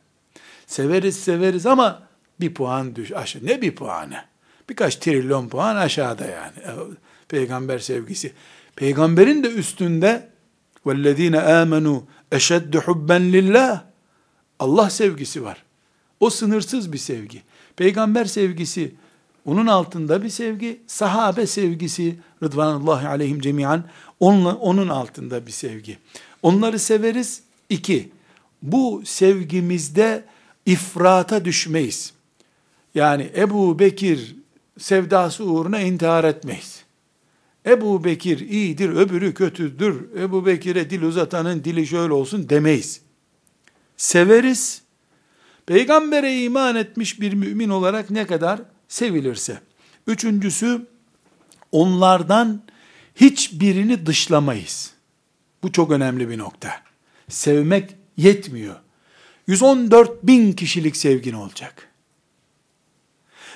Severiz 0.67 1.19
severiz 1.19 1.65
ama 1.65 2.03
bir 2.39 2.53
puan 2.53 2.95
düş 2.95 3.11
aşağı. 3.11 3.45
Ne 3.45 3.61
bir 3.61 3.75
puanı? 3.75 4.25
Birkaç 4.69 4.95
trilyon 4.95 5.49
puan 5.49 5.75
aşağıda 5.75 6.25
yani. 6.25 6.57
E, 6.57 6.71
peygamber 7.27 7.79
sevgisi. 7.79 8.33
Peygamberin 8.75 9.43
de 9.43 9.47
üstünde 9.47 10.29
وَالَّذ۪ينَ 10.85 11.35
آمَنُوا 11.35 12.01
Eşeddü 12.32 12.78
hubben 12.78 13.32
lillah. 13.32 13.82
Allah 14.58 14.90
sevgisi 14.90 15.44
var. 15.44 15.62
O 16.20 16.30
sınırsız 16.30 16.92
bir 16.92 16.98
sevgi. 16.98 17.42
Peygamber 17.76 18.24
sevgisi, 18.24 18.94
onun 19.44 19.66
altında 19.66 20.22
bir 20.22 20.28
sevgi, 20.28 20.80
sahabe 20.86 21.46
sevgisi, 21.46 22.16
Rıdvanullahi 22.42 23.08
aleyhim 23.08 23.40
cemiyan, 23.40 23.84
onunla, 24.20 24.54
onun 24.54 24.88
altında 24.88 25.46
bir 25.46 25.52
sevgi. 25.52 25.98
Onları 26.42 26.78
severiz. 26.78 27.42
İki, 27.68 28.10
bu 28.62 29.02
sevgimizde 29.04 30.24
ifrata 30.66 31.44
düşmeyiz. 31.44 32.12
Yani 32.94 33.30
Ebu 33.36 33.78
Bekir 33.78 34.36
sevdası 34.78 35.44
uğruna 35.44 35.80
intihar 35.80 36.24
etmeyiz. 36.24 36.85
Ebu 37.66 38.04
Bekir 38.04 38.38
iyidir, 38.38 38.88
öbürü 38.88 39.34
kötüdür. 39.34 40.18
Ebu 40.18 40.46
Bekir'e 40.46 40.90
dil 40.90 41.02
uzatanın 41.02 41.64
dili 41.64 41.86
şöyle 41.86 42.12
olsun 42.12 42.48
demeyiz. 42.48 43.00
Severiz. 43.96 44.82
Peygamber'e 45.66 46.42
iman 46.42 46.76
etmiş 46.76 47.20
bir 47.20 47.32
mümin 47.32 47.68
olarak 47.68 48.10
ne 48.10 48.26
kadar 48.26 48.60
sevilirse. 48.88 49.60
Üçüncüsü, 50.06 50.86
onlardan 51.72 52.62
hiçbirini 53.14 54.06
dışlamayız. 54.06 54.92
Bu 55.62 55.72
çok 55.72 55.90
önemli 55.90 56.28
bir 56.28 56.38
nokta. 56.38 56.82
Sevmek 57.28 57.94
yetmiyor. 58.16 58.76
114 59.46 60.22
bin 60.22 60.52
kişilik 60.52 60.96
sevgin 60.96 61.32
olacak. 61.32 61.88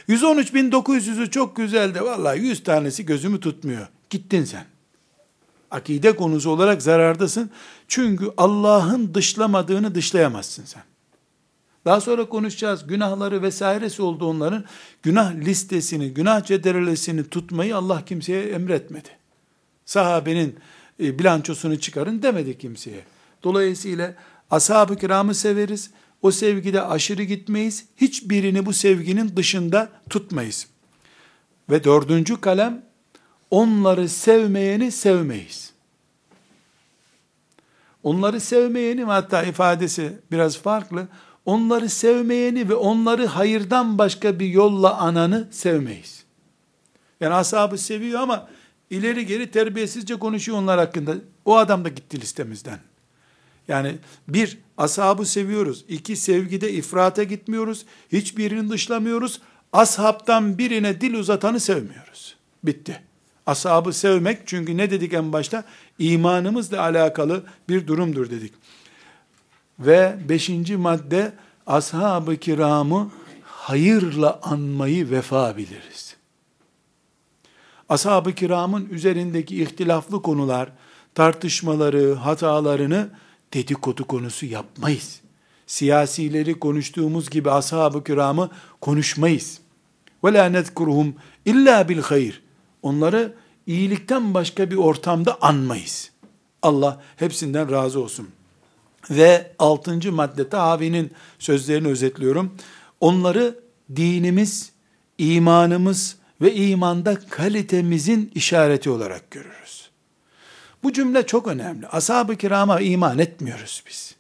113 0.08 0.54
bin 0.54 0.70
900'ü 0.70 1.30
çok 1.30 1.56
güzeldi. 1.56 2.00
Vallahi 2.00 2.40
100 2.40 2.62
tanesi 2.62 3.06
gözümü 3.06 3.40
tutmuyor. 3.40 3.88
Gittin 4.10 4.44
sen. 4.44 4.64
akide 5.70 6.16
konusu 6.16 6.50
olarak 6.50 6.82
zarardasın. 6.82 7.50
Çünkü 7.88 8.30
Allah'ın 8.36 9.14
dışlamadığını 9.14 9.94
dışlayamazsın 9.94 10.64
sen. 10.64 10.82
Daha 11.84 12.00
sonra 12.00 12.28
konuşacağız. 12.28 12.86
Günahları 12.86 13.42
vesairesi 13.42 14.02
oldu 14.02 14.26
onların. 14.26 14.64
Günah 15.02 15.34
listesini, 15.34 16.14
günah 16.14 16.44
cederelesini 16.44 17.28
tutmayı 17.28 17.76
Allah 17.76 18.04
kimseye 18.04 18.42
emretmedi. 18.42 19.08
Sahabenin 19.84 20.56
e, 21.00 21.18
bilançosunu 21.18 21.80
çıkarın 21.80 22.22
demedi 22.22 22.58
kimseye. 22.58 23.04
Dolayısıyla 23.42 24.14
ashab-ı 24.50 24.96
kiramı 24.96 25.34
severiz. 25.34 25.90
O 26.22 26.30
sevgide 26.30 26.82
aşırı 26.82 27.22
gitmeyiz. 27.22 27.84
Hiçbirini 27.96 28.66
bu 28.66 28.72
sevginin 28.72 29.36
dışında 29.36 29.88
tutmayız. 30.10 30.66
Ve 31.70 31.84
dördüncü 31.84 32.40
kalem, 32.40 32.82
onları 33.50 34.08
sevmeyeni 34.08 34.92
sevmeyiz. 34.92 35.72
Onları 38.02 38.40
sevmeyeni 38.40 39.04
hatta 39.04 39.42
ifadesi 39.42 40.12
biraz 40.30 40.58
farklı. 40.58 41.08
Onları 41.44 41.88
sevmeyeni 41.88 42.68
ve 42.68 42.74
onları 42.74 43.26
hayırdan 43.26 43.98
başka 43.98 44.38
bir 44.40 44.46
yolla 44.46 44.96
ananı 44.96 45.48
sevmeyiz. 45.50 46.24
Yani 47.20 47.34
ashabı 47.34 47.78
seviyor 47.78 48.20
ama 48.20 48.48
ileri 48.90 49.26
geri 49.26 49.50
terbiyesizce 49.50 50.18
konuşuyor 50.18 50.58
onlar 50.58 50.78
hakkında. 50.78 51.14
O 51.44 51.56
adam 51.56 51.84
da 51.84 51.88
gitti 51.88 52.20
listemizden. 52.20 52.78
Yani 53.68 53.98
bir, 54.28 54.58
ashabı 54.78 55.26
seviyoruz. 55.26 55.84
İki, 55.88 56.16
sevgide 56.16 56.72
ifrata 56.72 57.22
gitmiyoruz. 57.22 57.86
Hiçbirini 58.12 58.70
dışlamıyoruz. 58.70 59.40
Ashabtan 59.72 60.58
birine 60.58 61.00
dil 61.00 61.14
uzatanı 61.14 61.60
sevmiyoruz. 61.60 62.36
Bitti. 62.64 63.09
Ashabı 63.46 63.92
sevmek 63.92 64.38
çünkü 64.46 64.76
ne 64.76 64.90
dedik 64.90 65.12
en 65.12 65.32
başta? 65.32 65.64
İmanımızla 65.98 66.82
alakalı 66.82 67.42
bir 67.68 67.86
durumdur 67.86 68.30
dedik. 68.30 68.52
Ve 69.78 70.18
beşinci 70.28 70.76
madde 70.76 71.32
ashab-ı 71.66 72.36
kiramı 72.36 73.10
hayırla 73.42 74.40
anmayı 74.42 75.10
vefa 75.10 75.56
biliriz. 75.56 76.16
Ashab-ı 77.88 78.32
kiramın 78.32 78.88
üzerindeki 78.90 79.62
ihtilaflı 79.62 80.22
konular, 80.22 80.72
tartışmaları, 81.14 82.14
hatalarını 82.14 83.08
dedikodu 83.54 84.04
konusu 84.04 84.46
yapmayız. 84.46 85.20
Siyasileri 85.66 86.60
konuştuğumuz 86.60 87.30
gibi 87.30 87.50
ashab-ı 87.50 88.04
kiramı 88.04 88.50
konuşmayız. 88.80 89.60
Nezkuruhum 90.24 91.14
illa 91.44 91.88
bil 91.88 92.02
hayır. 92.02 92.42
Onları 92.82 93.34
iyilikten 93.66 94.34
başka 94.34 94.70
bir 94.70 94.76
ortamda 94.76 95.38
anmayız. 95.40 96.10
Allah 96.62 97.02
hepsinden 97.16 97.70
razı 97.70 98.00
olsun. 98.00 98.28
Ve 99.10 99.52
altıncı 99.58 100.12
madde 100.12 100.48
tahavinin 100.48 101.12
sözlerini 101.38 101.88
özetliyorum. 101.88 102.54
Onları 103.00 103.58
dinimiz, 103.96 104.72
imanımız 105.18 106.16
ve 106.40 106.54
imanda 106.54 107.20
kalitemizin 107.20 108.30
işareti 108.34 108.90
olarak 108.90 109.30
görürüz. 109.30 109.90
Bu 110.82 110.92
cümle 110.92 111.26
çok 111.26 111.46
önemli. 111.46 111.86
Ashab-ı 111.86 112.36
kirama 112.36 112.80
iman 112.80 113.18
etmiyoruz 113.18 113.82
biz. 113.86 114.14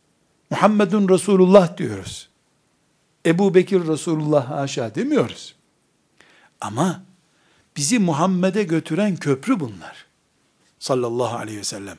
Muhammedun 0.50 1.08
Resulullah 1.08 1.76
diyoruz. 1.76 2.28
Ebu 3.26 3.54
Bekir 3.54 3.86
Resulullah 3.86 4.50
haşa 4.50 4.94
demiyoruz. 4.94 5.54
Ama 6.60 7.02
bizi 7.76 7.98
Muhammed'e 7.98 8.62
götüren 8.62 9.16
köprü 9.16 9.60
bunlar. 9.60 10.06
Sallallahu 10.78 11.36
aleyhi 11.36 11.58
ve 11.58 11.64
sellem. 11.64 11.98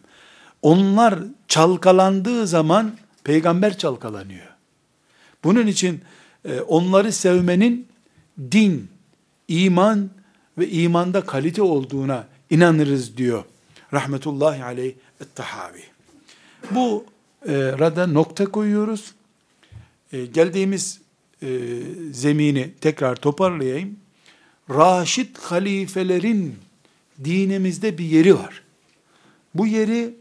Onlar 0.61 1.19
çalkalandığı 1.47 2.47
zaman 2.47 2.95
peygamber 3.23 3.77
çalkalanıyor. 3.77 4.47
Bunun 5.43 5.67
için 5.67 6.01
e, 6.45 6.59
onları 6.59 7.11
sevmenin 7.11 7.87
din, 8.51 8.89
iman 9.47 10.09
ve 10.57 10.69
imanda 10.69 11.21
kalite 11.21 11.61
olduğuna 11.61 12.27
inanırız 12.49 13.17
diyor. 13.17 13.43
Rahmetullahi 13.93 14.63
aleyh 14.63 14.93
et-tahavi. 15.21 15.83
Bu 16.71 17.05
e, 17.47 17.53
rada 17.53 18.07
nokta 18.07 18.45
koyuyoruz. 18.45 19.13
E, 20.13 20.25
geldiğimiz 20.25 21.01
e, 21.43 21.47
zemini 22.11 22.73
tekrar 22.81 23.15
toparlayayım. 23.15 23.97
Raşid 24.73 25.37
halifelerin 25.37 26.59
dinimizde 27.23 27.97
bir 27.97 28.05
yeri 28.05 28.39
var. 28.39 28.63
Bu 29.55 29.67
yeri 29.67 30.15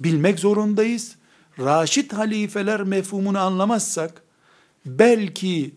bilmek 0.00 0.38
zorundayız. 0.38 1.16
Raşid 1.58 2.12
halifeler 2.12 2.82
mefhumunu 2.82 3.38
anlamazsak, 3.38 4.22
belki 4.86 5.74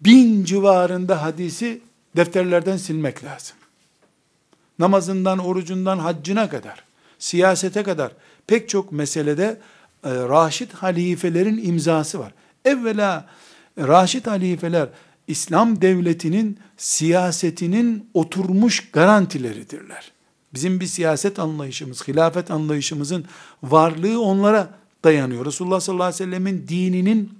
bin 0.00 0.44
civarında 0.44 1.22
hadisi 1.22 1.80
defterlerden 2.16 2.76
silmek 2.76 3.24
lazım. 3.24 3.56
Namazından, 4.78 5.38
orucundan, 5.38 5.98
haccına 5.98 6.48
kadar, 6.48 6.84
siyasete 7.18 7.82
kadar 7.82 8.12
pek 8.46 8.68
çok 8.68 8.92
meselede 8.92 9.60
e, 10.04 10.10
Raşid 10.10 10.70
halifelerin 10.70 11.64
imzası 11.64 12.18
var. 12.18 12.32
Evvela 12.64 13.28
Raşid 13.78 14.26
halifeler 14.26 14.88
İslam 15.28 15.80
devletinin 15.80 16.58
siyasetinin 16.76 18.10
oturmuş 18.14 18.90
garantileridirler. 18.90 20.12
Bizim 20.54 20.80
bir 20.80 20.86
siyaset 20.86 21.38
anlayışımız, 21.38 22.08
hilafet 22.08 22.50
anlayışımızın 22.50 23.24
varlığı 23.62 24.20
onlara 24.20 24.70
dayanıyor. 25.04 25.46
Resulullah 25.46 25.80
sallallahu 25.80 26.04
aleyhi 26.04 26.22
ve 26.22 26.24
sellemin 26.24 26.68
dininin 26.68 27.38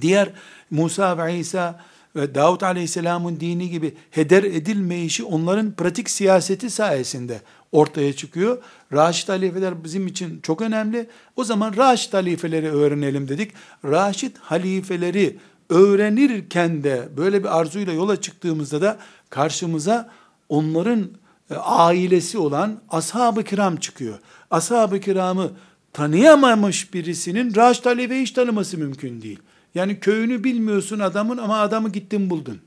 diğer 0.00 0.32
Musa 0.70 1.26
ve 1.26 1.38
İsa 1.38 1.80
ve 2.16 2.34
Davut 2.34 2.62
aleyhisselamın 2.62 3.40
dini 3.40 3.70
gibi 3.70 3.94
heder 4.10 4.44
edilmeyişi 4.44 5.24
onların 5.24 5.72
pratik 5.72 6.10
siyaseti 6.10 6.70
sayesinde 6.70 7.40
ortaya 7.72 8.12
çıkıyor. 8.12 8.62
Raşid 8.92 9.28
halifeler 9.28 9.84
bizim 9.84 10.06
için 10.06 10.40
çok 10.42 10.60
önemli. 10.60 11.06
O 11.36 11.44
zaman 11.44 11.76
Raşid 11.76 12.12
halifeleri 12.12 12.70
öğrenelim 12.70 13.28
dedik. 13.28 13.52
Raşid 13.84 14.36
halifeleri 14.40 15.36
öğrenirken 15.70 16.84
de 16.84 17.08
böyle 17.16 17.42
bir 17.42 17.58
arzuyla 17.58 17.92
yola 17.92 18.20
çıktığımızda 18.20 18.82
da 18.82 18.98
karşımıza 19.30 20.10
onların 20.48 21.08
e, 21.50 21.54
ailesi 21.54 22.38
olan 22.38 22.80
ashab-ı 22.90 23.44
kiram 23.44 23.76
çıkıyor. 23.76 24.18
Ashab-ı 24.50 25.00
kiramı 25.00 25.50
tanıyamamış 25.92 26.94
birisinin 26.94 27.54
Raşid 27.56 27.84
Alev'i 27.84 28.20
hiç 28.20 28.30
tanıması 28.30 28.78
mümkün 28.78 29.22
değil. 29.22 29.38
Yani 29.74 30.00
köyünü 30.00 30.44
bilmiyorsun 30.44 30.98
adamın 30.98 31.38
ama 31.38 31.60
adamı 31.60 31.88
gittin 31.88 32.30
buldun. 32.30 32.60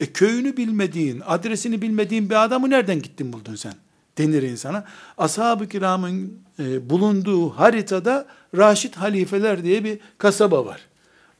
E 0.00 0.06
köyünü 0.06 0.56
bilmediğin, 0.56 1.22
adresini 1.26 1.82
bilmediğin 1.82 2.30
bir 2.30 2.44
adamı 2.44 2.70
nereden 2.70 3.02
gittin 3.02 3.32
buldun 3.32 3.54
sen? 3.54 3.74
Denir 4.18 4.42
insana. 4.42 4.84
Ashab-ı 5.18 5.68
kiramın 5.68 6.38
e, 6.58 6.90
bulunduğu 6.90 7.50
haritada 7.50 8.26
Raşid 8.56 8.94
halifeler 8.94 9.64
diye 9.64 9.84
bir 9.84 9.98
kasaba 10.18 10.66
var. 10.66 10.80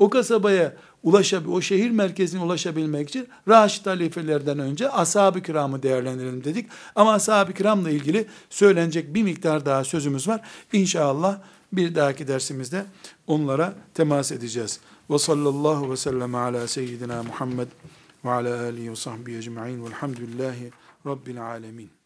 O 0.02 0.10
kasabaya 0.10 0.76
ulaşab 1.02 1.46
o 1.46 1.60
şehir 1.60 1.90
merkezine 1.90 2.42
ulaşabilmek 2.42 3.08
için 3.08 3.28
Raşid 3.48 3.86
halifelerden 3.86 4.58
önce 4.58 4.90
ashab-ı 4.90 5.42
kiramı 5.42 5.82
değerlendirelim 5.82 6.44
dedik. 6.44 6.68
Ama 6.94 7.12
ashab-ı 7.12 7.52
kiramla 7.52 7.90
ilgili 7.90 8.26
söylenecek 8.50 9.14
bir 9.14 9.22
miktar 9.22 9.66
daha 9.66 9.84
sözümüz 9.84 10.28
var. 10.28 10.40
İnşallah 10.72 11.38
bir 11.72 11.94
dahaki 11.94 12.28
dersimizde 12.28 12.84
onlara 13.26 13.74
temas 13.94 14.32
edeceğiz. 14.32 14.80
Ve 15.10 15.18
sallallahu 15.18 15.90
ve 15.90 15.96
sellem 15.96 16.34
ala 16.34 16.68
seyyidina 16.68 17.22
Muhammed 17.22 17.68
ve 18.24 18.30
ala 18.30 18.62
alihi 18.62 18.90
ve 18.90 18.96
sahbihi 18.96 19.36
ecma'in 19.36 19.84
velhamdülillahi 19.84 20.70
rabbil 21.06 21.42
alemin. 21.42 22.01